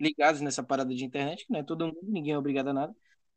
ligados 0.00 0.40
nessa 0.40 0.62
parada 0.62 0.94
de 0.94 1.04
internet, 1.04 1.46
que 1.46 1.52
não 1.52 1.60
é 1.60 1.62
todo 1.62 1.86
mundo, 1.86 2.00
ninguém 2.02 2.32
é 2.32 2.38
obrigado 2.38 2.68
a 2.68 2.72
nada. 2.72 2.94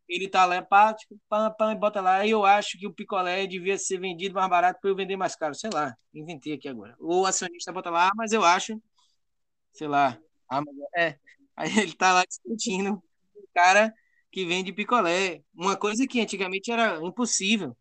Ele 0.08 0.30
tá 0.30 0.46
lá, 0.46 0.62
pá, 0.62 0.94
tipo, 0.94 1.20
pá, 1.28 1.50
pá, 1.50 1.74
bota 1.76 2.00
lá, 2.02 2.26
e 2.26 2.32
eu 2.32 2.46
acho 2.46 2.78
que 2.78 2.88
o 2.88 2.94
picolé 2.94 3.48
devia 3.48 3.78
ser 3.78 4.00
vendido 4.00 4.36
mais 4.36 4.50
barato 4.50 4.80
para 4.80 4.90
eu 4.90 4.96
vender 4.96 5.18
mais 5.18 5.36
caro, 5.36 5.56
sei 5.56 5.70
lá, 5.74 5.96
inventei 6.14 6.54
aqui 6.54 6.68
agora. 6.70 6.96
Ou 7.00 7.22
o 7.24 7.26
acionista 7.26 7.72
bota 7.74 7.90
lá, 7.90 8.12
mas 8.16 8.32
eu 8.32 8.44
acho, 8.44 8.80
sei 9.74 9.88
lá, 9.88 10.18
ah, 10.50 10.62
é. 10.98 11.18
Aí 11.56 11.70
ele 11.80 11.94
tá 11.94 12.14
lá 12.14 12.26
discutindo 12.26 12.96
o 13.36 13.48
cara 13.54 13.94
que 14.32 14.46
vende 14.46 14.74
picolé, 14.74 15.42
uma 15.54 15.78
coisa 15.78 16.08
que 16.08 16.20
antigamente 16.22 16.72
era 16.72 16.98
impossível 17.02 17.76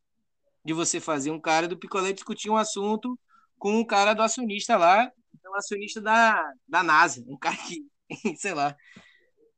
de 0.65 0.73
você 0.73 1.01
fazer 1.01 1.31
um 1.31 1.41
cara 1.41 1.69
do 1.69 1.79
picolé 1.79 2.13
discutir 2.13 2.51
um 2.51 2.57
assunto 2.57 3.19
com 3.59 3.73
um 3.79 3.85
cara 3.87 4.15
do 4.15 4.23
acionista 4.23 4.77
lá, 4.77 5.11
um 5.47 5.57
acionista 5.57 6.01
da, 6.01 6.53
da 6.69 6.83
NASA, 6.83 7.25
um 7.29 7.39
cara 7.39 7.57
que, 7.57 7.87
sei 8.39 8.55
lá, 8.55 8.77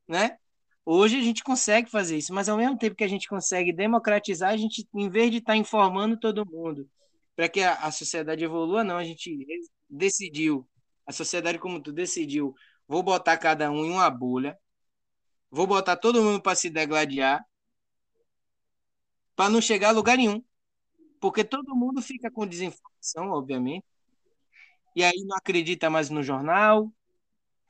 né? 0.07 0.37
Hoje 0.89 1.17
a 1.17 1.21
gente 1.21 1.43
consegue 1.43 1.89
fazer 1.89 2.17
isso, 2.17 2.33
mas 2.33 2.47
ao 2.47 2.57
mesmo 2.57 2.77
tempo 2.77 2.95
que 2.95 3.03
a 3.03 3.07
gente 3.09 3.27
consegue 3.27 3.73
democratizar, 3.73 4.51
a 4.51 4.57
gente, 4.57 4.87
em 4.95 5.09
vez 5.09 5.29
de 5.31 5.37
estar 5.39 5.53
tá 5.53 5.57
informando 5.57 6.17
todo 6.17 6.45
mundo 6.45 6.89
para 7.35 7.49
que 7.49 7.61
a, 7.61 7.73
a 7.75 7.91
sociedade 7.91 8.43
evolua, 8.43 8.83
não, 8.83 8.97
a 8.97 9.03
gente 9.03 9.45
decidiu, 9.89 10.67
a 11.05 11.11
sociedade 11.11 11.59
como 11.59 11.81
tu 11.81 11.91
decidiu, 11.91 12.55
vou 12.87 13.03
botar 13.03 13.37
cada 13.37 13.69
um 13.69 13.85
em 13.85 13.91
uma 13.91 14.09
bolha, 14.09 14.57
vou 15.51 15.67
botar 15.67 15.97
todo 15.97 16.23
mundo 16.23 16.41
para 16.41 16.55
se 16.55 16.69
degladiar, 16.69 17.45
para 19.35 19.49
não 19.49 19.61
chegar 19.61 19.89
a 19.89 19.91
lugar 19.91 20.17
nenhum 20.17 20.41
porque 21.19 21.43
todo 21.43 21.75
mundo 21.75 22.01
fica 22.01 22.29
com 22.31 22.45
desinformação, 22.45 23.31
obviamente, 23.31 23.85
e 24.95 25.03
aí 25.03 25.23
não 25.25 25.37
acredita 25.37 25.89
mais 25.89 26.09
no 26.09 26.23
jornal, 26.23 26.91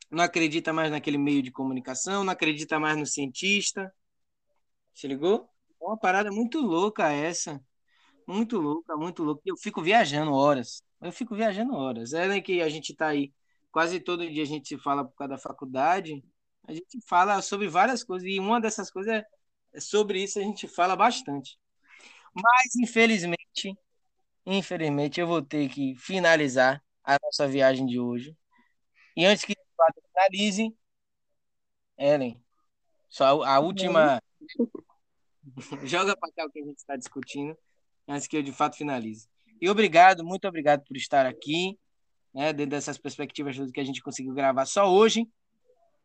não 0.10 0.24
acredita 0.24 0.74
mais 0.74 0.92
naquele 0.92 1.18
meio 1.18 1.42
de 1.42 1.52
comunicação, 1.52 2.24
não 2.24 2.34
acredita 2.34 2.80
mais 2.80 2.98
no 2.98 3.06
cientista. 3.06 3.94
Se 4.94 5.08
ligou? 5.08 5.50
É 5.82 5.86
uma 5.86 5.98
parada 5.98 6.32
muito 6.32 6.60
louca 6.60 7.12
essa. 7.12 7.62
Muito 8.28 8.60
louca, 8.60 8.96
muito 8.98 9.24
louca. 9.24 9.42
Eu 9.46 9.56
fico 9.58 9.82
viajando 9.82 10.34
horas. 10.34 10.84
Eu 11.02 11.12
fico 11.12 11.36
viajando 11.36 11.76
horas. 11.76 12.14
É 12.14 12.28
né, 12.28 12.42
que 12.42 12.62
a 12.62 12.70
gente 12.70 12.92
está 12.92 13.08
aí, 13.08 13.34
quase 13.72 14.00
todo 14.00 14.30
dia 14.30 14.44
a 14.44 14.46
gente 14.46 14.68
se 14.68 14.78
fala 14.78 15.06
por 15.06 15.16
causa 15.16 15.36
da 15.36 15.38
faculdade. 15.38 16.24
A 16.68 16.74
gente 16.74 17.00
fala 17.08 17.42
sobre 17.42 17.68
várias 17.70 18.04
coisas, 18.04 18.28
e 18.28 18.40
uma 18.40 18.60
dessas 18.60 18.92
coisas 18.92 19.14
é, 19.14 19.26
é 19.74 19.80
sobre 19.80 20.22
isso 20.24 20.40
a 20.40 20.42
gente 20.42 20.68
fala 20.68 20.96
bastante. 20.96 21.58
Mas, 22.34 22.76
infelizmente, 22.76 23.78
infelizmente, 24.46 25.20
eu 25.20 25.28
vou 25.28 25.42
ter 25.42 25.70
que 25.70 25.96
finalizar 25.96 26.84
a 27.04 27.18
nossa 27.24 27.48
viagem 27.48 27.86
de 27.86 28.00
hoje. 28.00 28.36
E 29.16 29.26
antes 29.26 29.46
que 29.46 29.56
finalize, 30.18 30.76
Ellen, 31.98 32.42
só 33.08 33.44
a 33.44 33.60
última. 33.60 34.20
Joga 35.86 36.16
para 36.18 36.32
cá 36.34 36.46
o 36.46 36.52
que 36.52 36.60
a 36.60 36.66
gente 36.66 36.78
está 36.78 36.96
discutindo, 36.96 37.58
antes 38.08 38.28
que 38.28 38.38
eu 38.38 38.44
de 38.44 38.52
fato 38.52 38.76
finalize. 38.76 39.30
E 39.62 39.70
obrigado, 39.70 40.24
muito 40.24 40.48
obrigado 40.48 40.84
por 40.86 40.98
estar 40.98 41.26
aqui, 41.26 41.78
né, 42.34 42.52
dentro 42.52 42.72
dessas 42.72 42.98
perspectivas 42.98 43.56
que 43.72 43.80
a 43.80 43.84
gente 43.84 44.02
conseguiu 44.02 44.34
gravar 44.34 44.66
só 44.66 44.92
hoje. 44.92 45.28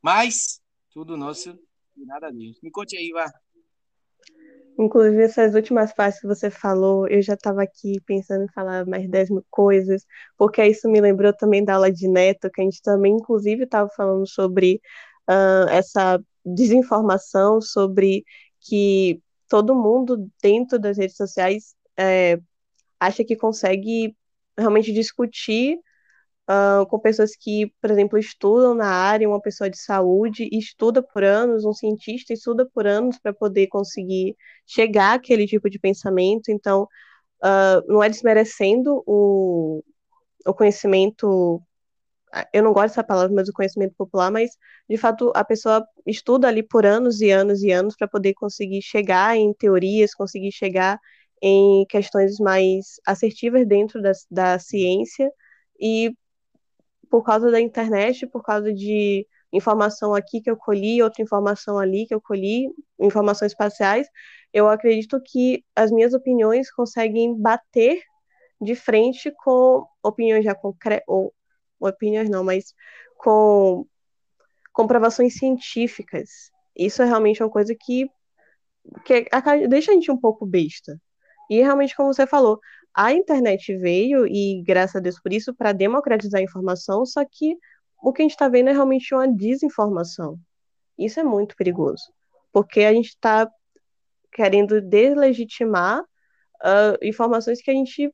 Mas 0.01 0.61
tudo 0.91 1.17
nosso 1.17 1.59
e 1.97 2.05
nada 2.05 2.31
deles. 2.31 2.59
Me 2.63 2.71
conte 2.71 2.97
aí, 2.97 3.11
Vá. 3.11 3.33
Inclusive, 4.79 5.23
essas 5.23 5.55
últimas 5.55 5.93
partes 5.93 6.21
que 6.21 6.27
você 6.27 6.51
falou, 6.51 7.07
eu 7.07 7.21
já 7.21 7.35
estava 7.35 7.63
aqui 7.63 8.01
pensando 8.07 8.45
em 8.45 8.53
falar 8.53 8.87
mais 8.87 9.09
10 9.09 9.31
mil 9.31 9.45
coisas, 9.51 10.05
porque 10.37 10.65
isso 10.65 10.89
me 10.89 11.01
lembrou 11.01 11.33
também 11.33 11.65
da 11.65 11.75
aula 11.75 11.93
de 11.93 12.09
neto, 12.09 12.51
que 12.51 12.61
a 12.61 12.65
gente 12.65 12.81
também, 12.83 13.15
inclusive, 13.15 13.65
estava 13.65 13.89
falando 13.91 14.27
sobre 14.27 14.81
uh, 15.29 15.69
essa 15.71 16.19
desinformação, 16.45 17.61
sobre 17.61 18.25
que 18.61 19.21
todo 19.49 19.75
mundo 19.75 20.31
dentro 20.43 20.79
das 20.79 20.97
redes 20.97 21.17
sociais 21.17 21.75
é, 21.97 22.39
acha 22.99 23.25
que 23.25 23.37
consegue 23.37 24.17
realmente 24.57 24.93
discutir 24.93 25.79
uh, 26.53 26.87
com 26.87 26.99
pessoas 26.99 27.35
que, 27.37 27.73
por 27.81 27.91
exemplo, 27.91 28.19
estudam 28.19 28.75
na 28.75 28.89
área, 28.89 29.29
uma 29.29 29.41
pessoa 29.41 29.71
de 29.71 29.79
saúde 29.79 30.49
estuda 30.53 31.03
por 31.03 31.25
anos, 31.25 31.65
um 31.65 31.73
cientista 31.73 32.33
estuda 32.33 32.69
por 32.75 32.87
anos 32.87 33.19
para 33.19 33.33
poder 33.33 33.69
conseguir 33.69 34.37
chegar 34.67 35.15
àquele 35.15 35.47
tipo 35.47 35.71
de 35.71 35.79
pensamento. 35.79 36.51
Então, 36.51 36.85
uh, 37.43 37.83
não 37.89 38.03
é 38.03 38.09
desmerecendo 38.09 39.03
o, 39.07 39.83
o 40.47 40.55
conhecimento 40.55 41.63
eu 42.53 42.63
não 42.63 42.73
gosto 42.73 42.89
dessa 42.89 43.05
palavra, 43.05 43.35
mas 43.35 43.49
o 43.49 43.53
conhecimento 43.53 43.95
popular, 43.95 44.31
mas 44.31 44.51
de 44.89 44.97
fato 44.97 45.31
a 45.35 45.45
pessoa 45.45 45.87
estuda 46.07 46.49
ali 46.49 46.63
por 46.63 46.87
anos 46.87 47.21
e 47.21 47.31
anos 47.31 47.63
e 47.63 47.71
anos 47.71 47.95
para 47.95 48.09
poder 48.09 48.33
conseguir 48.35 48.81
chegar 48.83 49.37
em 49.37 49.53
teorias, 49.53 50.15
conseguir 50.15 50.51
chegar 50.51 50.99
em 51.43 51.85
questões 51.91 52.39
mais 52.39 53.01
assertivas 53.07 53.67
dentro 53.67 54.01
da, 54.01 54.13
da 54.31 54.59
ciência 54.59 55.31
e 55.79 56.15
por 57.13 57.23
causa 57.23 57.51
da 57.51 57.61
internet, 57.61 58.27
por 58.27 58.43
causa 58.43 58.73
de 58.73 59.27
informação 59.53 60.15
aqui 60.15 60.41
que 60.41 60.51
eu 60.51 60.57
colhi, 60.57 61.03
outra 61.03 61.23
informação 61.23 61.79
ali 61.79 62.07
que 62.07 62.15
eu 62.15 62.23
colhi, 62.23 62.71
informações 62.99 63.53
espaciais, 63.53 64.09
eu 64.51 64.67
acredito 64.67 65.21
que 65.23 65.63
as 65.77 65.91
minhas 65.91 66.15
opiniões 66.15 66.73
conseguem 66.73 67.39
bater 67.39 68.01
de 68.59 68.75
frente 68.75 69.31
com 69.45 69.87
opiniões 70.03 70.43
já 70.43 70.55
concretas, 70.55 71.05
ou 71.07 71.35
opiniões 71.79 72.31
não, 72.31 72.43
mas 72.43 72.75
com 73.19 73.85
comprovações 74.73 75.35
científicas. 75.35 76.51
Isso 76.75 77.03
é 77.03 77.05
realmente 77.05 77.43
uma 77.43 77.51
coisa 77.51 77.75
que, 77.79 78.09
que 79.05 79.29
deixa 79.69 79.91
a 79.91 79.95
gente 79.95 80.11
um 80.11 80.17
pouco 80.17 80.47
besta. 80.47 80.99
E 81.51 81.61
realmente, 81.61 81.95
como 81.95 82.15
você 82.15 82.27
falou, 82.27 82.59
a 82.95 83.13
internet 83.13 83.77
veio, 83.77 84.27
e 84.27 84.63
graças 84.63 84.97
a 84.97 85.01
Deus 85.01 85.21
por 85.21 85.33
isso, 85.33 85.55
para 85.55 85.73
democratizar 85.73 86.41
a 86.41 86.45
informação, 86.45 87.05
só 87.07 87.25
que 87.25 87.57
o 88.03 88.13
que 88.13 88.23
a 88.23 88.25
gente 88.25 88.33
está 88.33 88.49
vendo 88.49 88.69
é 88.69 88.73
realmente 88.73 89.15
uma 89.15 89.29
desinformação. 89.29 90.39
Isso 90.99 91.21
é 91.21 91.25
muito 91.25 91.57
perigoso, 91.57 92.05
porque 92.53 92.81
a 92.81 92.93
gente 92.93 93.09
está 93.09 93.51
querendo 94.33 94.81
deslegitimar 94.81 96.01
uh, 96.01 96.99
informações 97.03 97.63
que 97.63 97.71
a 97.71 97.75
gente 97.75 98.13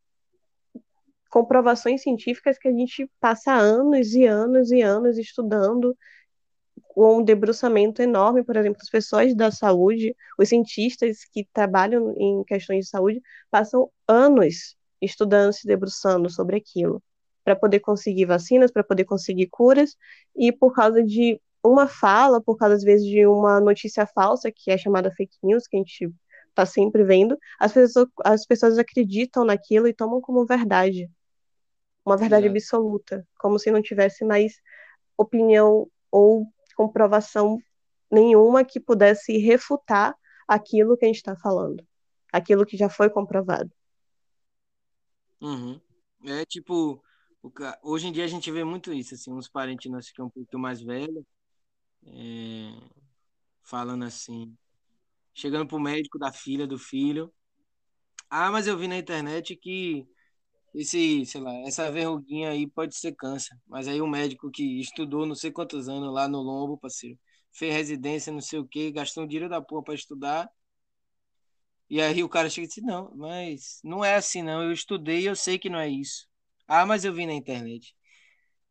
comprovações 1.31 2.03
científicas 2.03 2.59
que 2.59 2.69
a 2.69 2.73
gente 2.73 3.11
passa 3.21 3.53
anos 3.53 4.15
e 4.15 4.25
anos 4.25 4.71
e 4.71 4.81
anos 4.81 5.19
estudando 5.19 5.95
um 7.07 7.23
debruçamento 7.23 8.03
enorme, 8.03 8.43
por 8.43 8.57
exemplo, 8.57 8.79
as 8.83 8.91
pessoas 8.91 9.35
da 9.35 9.51
saúde, 9.51 10.15
os 10.39 10.49
cientistas 10.49 11.19
que 11.33 11.47
trabalham 11.53 12.13
em 12.17 12.43
questões 12.45 12.87
de 12.87 12.91
saúde, 12.91 13.23
passam 13.51 13.91
anos 14.07 14.77
estudando, 15.01 15.53
se 15.53 15.67
debruçando 15.67 16.29
sobre 16.29 16.57
aquilo, 16.57 17.03
para 17.45 17.55
poder 17.55 17.81
conseguir 17.81 18.25
vacinas, 18.25 18.71
para 18.71 18.83
poder 18.83 19.05
conseguir 19.05 19.47
curas, 19.47 19.97
e 20.37 20.51
por 20.51 20.75
causa 20.75 21.03
de 21.03 21.41
uma 21.63 21.87
fala, 21.87 22.41
por 22.41 22.57
causa, 22.57 22.75
às 22.75 22.83
vezes, 22.83 23.07
de 23.07 23.27
uma 23.27 23.61
notícia 23.61 24.07
falsa, 24.07 24.51
que 24.51 24.71
é 24.71 24.79
chamada 24.79 25.13
fake 25.13 25.37
news, 25.43 25.67
que 25.67 25.77
a 25.77 25.81
gente 25.81 26.13
está 26.49 26.67
sempre 26.67 27.05
vendo, 27.05 27.39
as 27.61 27.73
pessoas, 27.73 28.09
as 28.25 28.47
pessoas 28.47 28.79
acreditam 28.79 29.45
naquilo 29.45 29.87
e 29.87 29.95
tomam 29.95 30.21
como 30.21 30.45
verdade. 30.45 31.09
Uma 32.05 32.17
verdade 32.17 32.47
Exato. 32.47 32.57
absoluta, 32.57 33.27
como 33.39 33.59
se 33.59 33.71
não 33.71 33.83
tivesse 33.83 34.25
mais 34.25 34.55
opinião 35.17 35.89
ou 36.11 36.47
comprovação 36.79 37.61
nenhuma 38.09 38.65
que 38.65 38.79
pudesse 38.79 39.37
refutar 39.37 40.17
aquilo 40.47 40.97
que 40.97 41.05
a 41.05 41.09
gente 41.09 41.17
está 41.17 41.37
falando, 41.37 41.85
aquilo 42.33 42.65
que 42.65 42.77
já 42.77 42.89
foi 42.89 43.11
comprovado. 43.11 43.71
Uhum. 45.41 45.81
É 46.25 46.45
tipo, 46.47 47.03
hoje 47.83 48.07
em 48.07 48.13
dia 48.13 48.25
a 48.25 48.29
gente 48.29 48.51
vê 48.51 48.63
muito 48.63 48.93
isso, 48.93 49.15
assim, 49.15 49.33
uns 49.33 49.49
parentes 49.49 49.91
nossos 49.91 50.13
que 50.13 50.21
é 50.21 50.25
um 50.25 50.31
pouco 50.31 50.57
mais 50.57 50.81
velhos, 50.81 51.25
é, 52.07 52.71
falando 53.63 54.05
assim, 54.05 54.57
chegando 55.35 55.67
pro 55.67 55.81
médico 55.81 56.17
da 56.17 56.33
filha, 56.33 56.67
do 56.67 56.79
filho, 56.79 57.33
ah, 58.31 58.53
mas 58.53 58.69
eu 58.69 58.79
vi 58.79 58.87
na 58.87 58.97
internet 58.97 59.57
que 59.57 60.07
esse, 60.75 61.25
sei 61.27 61.41
lá, 61.41 61.53
essa 61.67 61.91
verruguinha 61.91 62.51
aí 62.51 62.67
pode 62.67 62.97
ser 62.97 63.15
câncer. 63.15 63.57
Mas 63.67 63.89
aí 63.89 64.01
o 64.01 64.07
médico 64.07 64.51
que 64.51 64.81
estudou 64.81 65.27
não 65.27 65.35
sei 65.35 65.51
quantos 65.51 65.89
anos 65.89 66.13
lá 66.13 66.29
no 66.29 66.41
lombo, 66.41 66.79
parceiro, 66.79 67.19
fez 67.53 67.75
residência, 67.75 68.33
não 68.33 68.41
sei 68.41 68.59
o 68.59 68.67
quê, 68.67 68.91
gastou 68.93 69.25
um 69.25 69.27
dinheiro 69.27 69.49
da 69.49 69.61
porra 69.61 69.85
para 69.85 69.95
estudar. 69.95 70.51
E 71.91 72.01
aí 72.01 72.23
o 72.23 72.29
cara 72.29 72.51
chega 72.51 72.67
e 72.67 72.69
diz, 72.69 72.85
não, 72.85 73.11
mas 73.17 73.81
não 73.83 74.05
é 74.05 74.17
assim 74.17 74.43
não, 74.43 74.63
eu 74.63 74.73
estudei 74.73 75.27
eu 75.29 75.35
sei 75.35 75.59
que 75.59 75.71
não 75.71 75.79
é 75.79 75.89
isso. 75.89 76.29
Ah, 76.67 76.85
mas 76.85 77.05
eu 77.05 77.15
vi 77.15 77.27
na 77.27 77.33
internet. 77.33 77.95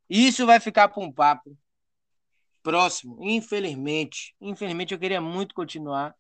Isso 0.10 0.46
vai 0.46 0.60
ficar 0.60 0.88
para 0.90 1.04
um 1.04 1.12
papo 1.12 1.58
próximo, 2.62 3.18
infelizmente. 3.22 4.36
Infelizmente 4.40 4.94
eu 4.94 5.00
queria 5.00 5.22
muito 5.22 5.56
continuar, 5.56 6.16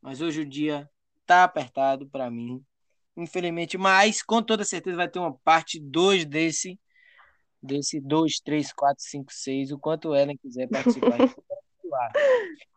mas 0.00 0.20
hoje 0.20 0.42
o 0.42 0.48
dia 0.48 0.88
tá 1.26 1.44
apertado 1.44 2.08
para 2.08 2.30
mim 2.30 2.64
infelizmente, 3.16 3.76
mas 3.76 4.22
com 4.22 4.42
toda 4.42 4.64
certeza 4.64 4.96
vai 4.96 5.08
ter 5.08 5.18
uma 5.18 5.34
parte 5.44 5.80
2 5.80 6.24
desse 6.24 6.78
desse 7.62 8.00
2, 8.00 8.40
3, 8.40 8.72
4, 8.72 8.96
5, 8.98 9.32
6, 9.32 9.72
o 9.72 9.78
quanto 9.78 10.16
Ellen 10.16 10.36
quiser 10.36 10.68
participar. 10.68 11.16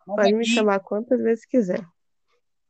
Pode 0.06 0.34
me 0.34 0.46
chamar 0.46 0.80
quantas 0.80 1.20
vezes 1.20 1.46
quiser. 1.46 1.84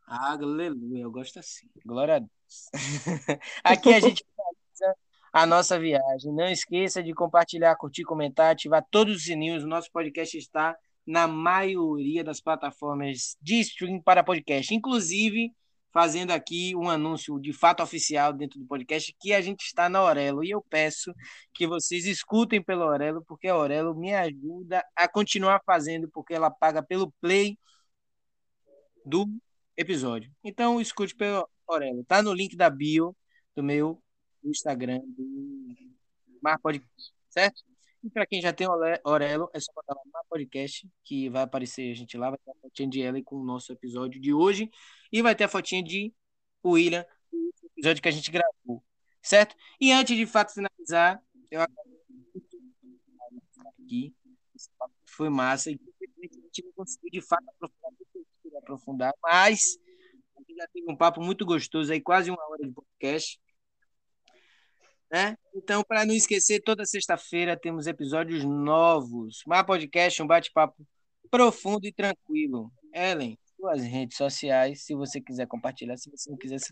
Aleluia, 0.07 1.01
eu 1.01 1.11
gosto 1.11 1.39
assim. 1.39 1.67
Glória 1.85 2.15
a 2.15 2.19
Deus. 2.19 2.69
aqui 3.63 3.93
a 3.93 3.99
gente 3.99 4.23
finaliza 4.23 4.97
a 5.33 5.45
nossa 5.45 5.77
viagem. 5.77 6.31
Não 6.33 6.47
esqueça 6.47 7.03
de 7.03 7.13
compartilhar, 7.13 7.75
curtir, 7.75 8.03
comentar, 8.03 8.51
ativar 8.51 8.85
todos 8.89 9.17
os 9.17 9.23
sininhos. 9.23 9.63
O 9.63 9.67
nosso 9.67 9.91
podcast 9.91 10.37
está 10.37 10.77
na 11.05 11.27
maioria 11.27 12.23
das 12.23 12.39
plataformas 12.39 13.35
de 13.41 13.59
stream 13.59 14.01
para 14.01 14.23
podcast, 14.23 14.73
inclusive 14.73 15.51
fazendo 15.95 16.31
aqui 16.31 16.75
um 16.75 16.89
anúncio 16.89 17.39
de 17.39 17.53
fato 17.53 17.81
oficial 17.81 18.33
dentro 18.33 18.59
do 18.59 18.65
podcast 18.67 19.15
que 19.17 19.31
a 19.31 19.39
gente 19.39 19.61
está 19.61 19.87
na 19.87 20.03
Orelo 20.03 20.43
e 20.43 20.49
eu 20.51 20.61
peço 20.61 21.15
que 21.53 21.65
vocês 21.65 22.05
escutem 22.05 22.61
pelo 22.61 22.83
Orelo 22.83 23.23
porque 23.25 23.47
a 23.47 23.55
Orelo 23.55 23.95
me 23.95 24.13
ajuda 24.13 24.83
a 24.93 25.07
continuar 25.07 25.61
fazendo 25.65 26.09
porque 26.11 26.33
ela 26.33 26.51
paga 26.51 26.83
pelo 26.83 27.13
play 27.21 27.57
do 29.05 29.25
episódio. 29.77 30.29
Então 30.43 30.81
escute 30.81 31.15
pelo 31.15 31.47
Orelo. 31.65 32.03
Tá 32.03 32.21
no 32.21 32.33
link 32.33 32.57
da 32.57 32.69
bio 32.69 33.15
do 33.55 33.63
meu 33.63 34.03
Instagram 34.43 34.99
do 34.99 35.25
Mar 36.41 36.59
Podcast, 36.59 37.13
certo? 37.29 37.63
E 38.05 38.09
para 38.11 38.27
quem 38.27 38.39
já 38.39 38.53
tem 38.53 38.67
Orelo, 39.03 39.49
é 39.51 39.59
só 39.59 39.73
botar 39.73 39.95
lá 39.95 40.01
no 40.05 40.29
podcast 40.29 40.87
que 41.03 41.27
vai 41.27 41.41
aparecer 41.41 41.91
a 41.91 41.95
gente 41.95 42.15
lá, 42.15 42.29
vai 42.29 42.37
ter 42.37 42.51
a 42.51 42.55
fotinha 42.61 42.87
de 42.87 42.99
Ellen 43.01 43.23
com 43.23 43.35
o 43.37 43.43
nosso 43.43 43.73
episódio 43.73 44.21
de 44.21 44.31
hoje. 44.31 44.69
E 45.11 45.23
vai 45.23 45.33
ter 45.33 45.45
a 45.45 45.49
fotinha 45.49 45.81
de 45.81 46.13
William, 46.63 47.03
o 47.33 47.65
episódio 47.65 48.03
que 48.03 48.07
a 48.07 48.11
gente 48.11 48.29
gravou, 48.29 48.83
certo? 49.23 49.55
E 49.81 49.91
antes 49.91 50.15
de 50.15 50.27
fato 50.27 50.53
finalizar, 50.53 51.19
eu 51.49 51.61
aqui. 53.85 54.13
Foi 55.07 55.29
massa. 55.29 55.71
E 55.71 55.73
a 55.73 56.25
gente 56.45 56.63
não 56.63 56.73
conseguiu 56.73 57.09
de 57.09 57.21
fato 57.21 57.43
aprofundar 57.49 57.91
aprofundar, 58.59 59.13
mas 59.21 59.77
a 60.35 60.39
gente 60.39 60.55
já 60.55 60.67
teve 60.67 60.91
um 60.91 60.95
papo 60.95 61.21
muito 61.21 61.45
gostoso 61.45 61.91
aí, 61.91 61.99
quase 61.99 62.29
uma 62.29 62.49
hora 62.49 62.63
de 62.63 62.71
podcast. 62.71 63.39
Né? 65.15 65.37
Então, 65.53 65.81
para 65.81 66.05
não 66.05 66.13
esquecer, 66.13 66.59
toda 66.59 66.85
sexta-feira 66.85 67.57
temos 67.57 67.87
episódios 67.87 68.43
novos. 68.43 69.43
Mar 69.47 69.63
Podcast, 69.63 70.21
um 70.21 70.27
bate-papo 70.27 70.85
profundo 71.31 71.87
e 71.87 71.93
tranquilo. 71.93 72.69
Ellen, 72.93 73.39
suas 73.55 73.81
redes 73.81 74.17
sociais, 74.17 74.83
se 74.83 74.93
você 74.93 75.21
quiser 75.21 75.47
compartilhar, 75.47 75.95
se 75.95 76.11
você 76.11 76.29
não 76.29 76.37
quiser, 76.37 76.59
se... 76.59 76.69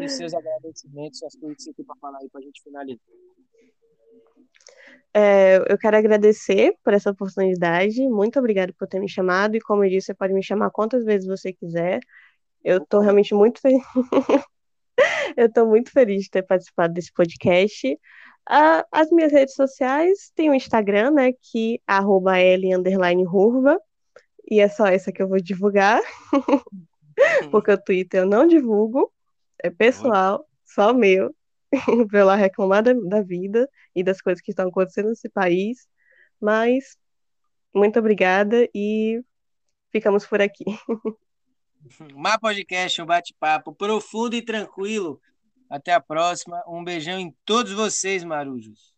e 0.00 0.08
seus 0.08 0.32
agradecimentos, 0.32 1.22
as 1.22 1.36
coisas 1.36 1.58
que 1.58 1.64
você 1.64 1.74
tem 1.74 1.84
para 1.84 1.96
falar 1.96 2.16
aí 2.16 2.30
para 2.30 2.40
a 2.40 2.44
gente 2.44 2.62
finalizar. 2.62 2.98
É, 5.12 5.58
eu 5.70 5.76
quero 5.76 5.98
agradecer 5.98 6.74
por 6.82 6.94
essa 6.94 7.10
oportunidade. 7.10 8.08
Muito 8.08 8.38
obrigada 8.38 8.72
por 8.72 8.88
ter 8.88 9.00
me 9.00 9.08
chamado. 9.08 9.54
E 9.54 9.60
como 9.60 9.84
eu 9.84 9.90
disse, 9.90 10.06
você 10.06 10.14
pode 10.14 10.32
me 10.32 10.42
chamar 10.42 10.70
quantas 10.70 11.04
vezes 11.04 11.26
você 11.26 11.52
quiser. 11.52 12.00
Eu 12.64 12.78
estou 12.78 13.00
realmente 13.00 13.34
muito 13.34 13.60
feliz. 13.60 13.82
eu 15.36 15.46
estou 15.46 15.66
muito 15.66 15.90
feliz 15.90 16.24
de 16.24 16.30
ter 16.30 16.42
participado 16.42 16.92
desse 16.92 17.12
podcast. 17.12 17.92
Uh, 18.50 18.84
as 18.92 19.10
minhas 19.10 19.32
redes 19.32 19.54
sociais 19.54 20.30
tem 20.34 20.50
o 20.50 20.54
Instagram, 20.54 21.12
né? 21.12 21.32
Que 21.32 21.80
arroba 21.86 22.38
L 22.38 22.74
underline 22.74 23.24
e 24.50 24.60
é 24.60 24.68
só 24.68 24.86
essa 24.86 25.12
que 25.12 25.22
eu 25.22 25.28
vou 25.28 25.40
divulgar, 25.40 26.00
porque 27.50 27.70
o 27.70 27.78
Twitter 27.78 28.22
eu 28.22 28.26
não 28.26 28.46
divulgo, 28.46 29.12
é 29.62 29.68
pessoal, 29.68 30.46
só 30.64 30.94
meu, 30.94 31.34
pra 32.08 32.20
eu 32.20 32.26
lá 32.26 32.34
reclamar 32.34 32.82
da, 32.82 32.94
da 32.94 33.20
vida 33.20 33.68
e 33.94 34.02
das 34.02 34.22
coisas 34.22 34.42
que 34.42 34.50
estão 34.50 34.68
acontecendo 34.68 35.10
nesse 35.10 35.28
país. 35.28 35.86
Mas 36.40 36.96
muito 37.74 37.98
obrigada 37.98 38.68
e 38.74 39.22
ficamos 39.92 40.26
por 40.26 40.40
aqui. 40.40 40.64
Mar 42.14 42.38
Podcast, 42.38 43.00
um 43.00 43.06
bate-papo 43.06 43.74
profundo 43.74 44.34
e 44.34 44.42
tranquilo. 44.42 45.20
Até 45.70 45.92
a 45.92 46.00
próxima. 46.00 46.62
Um 46.66 46.82
beijão 46.82 47.18
em 47.18 47.34
todos 47.44 47.72
vocês, 47.72 48.24
marujos. 48.24 48.97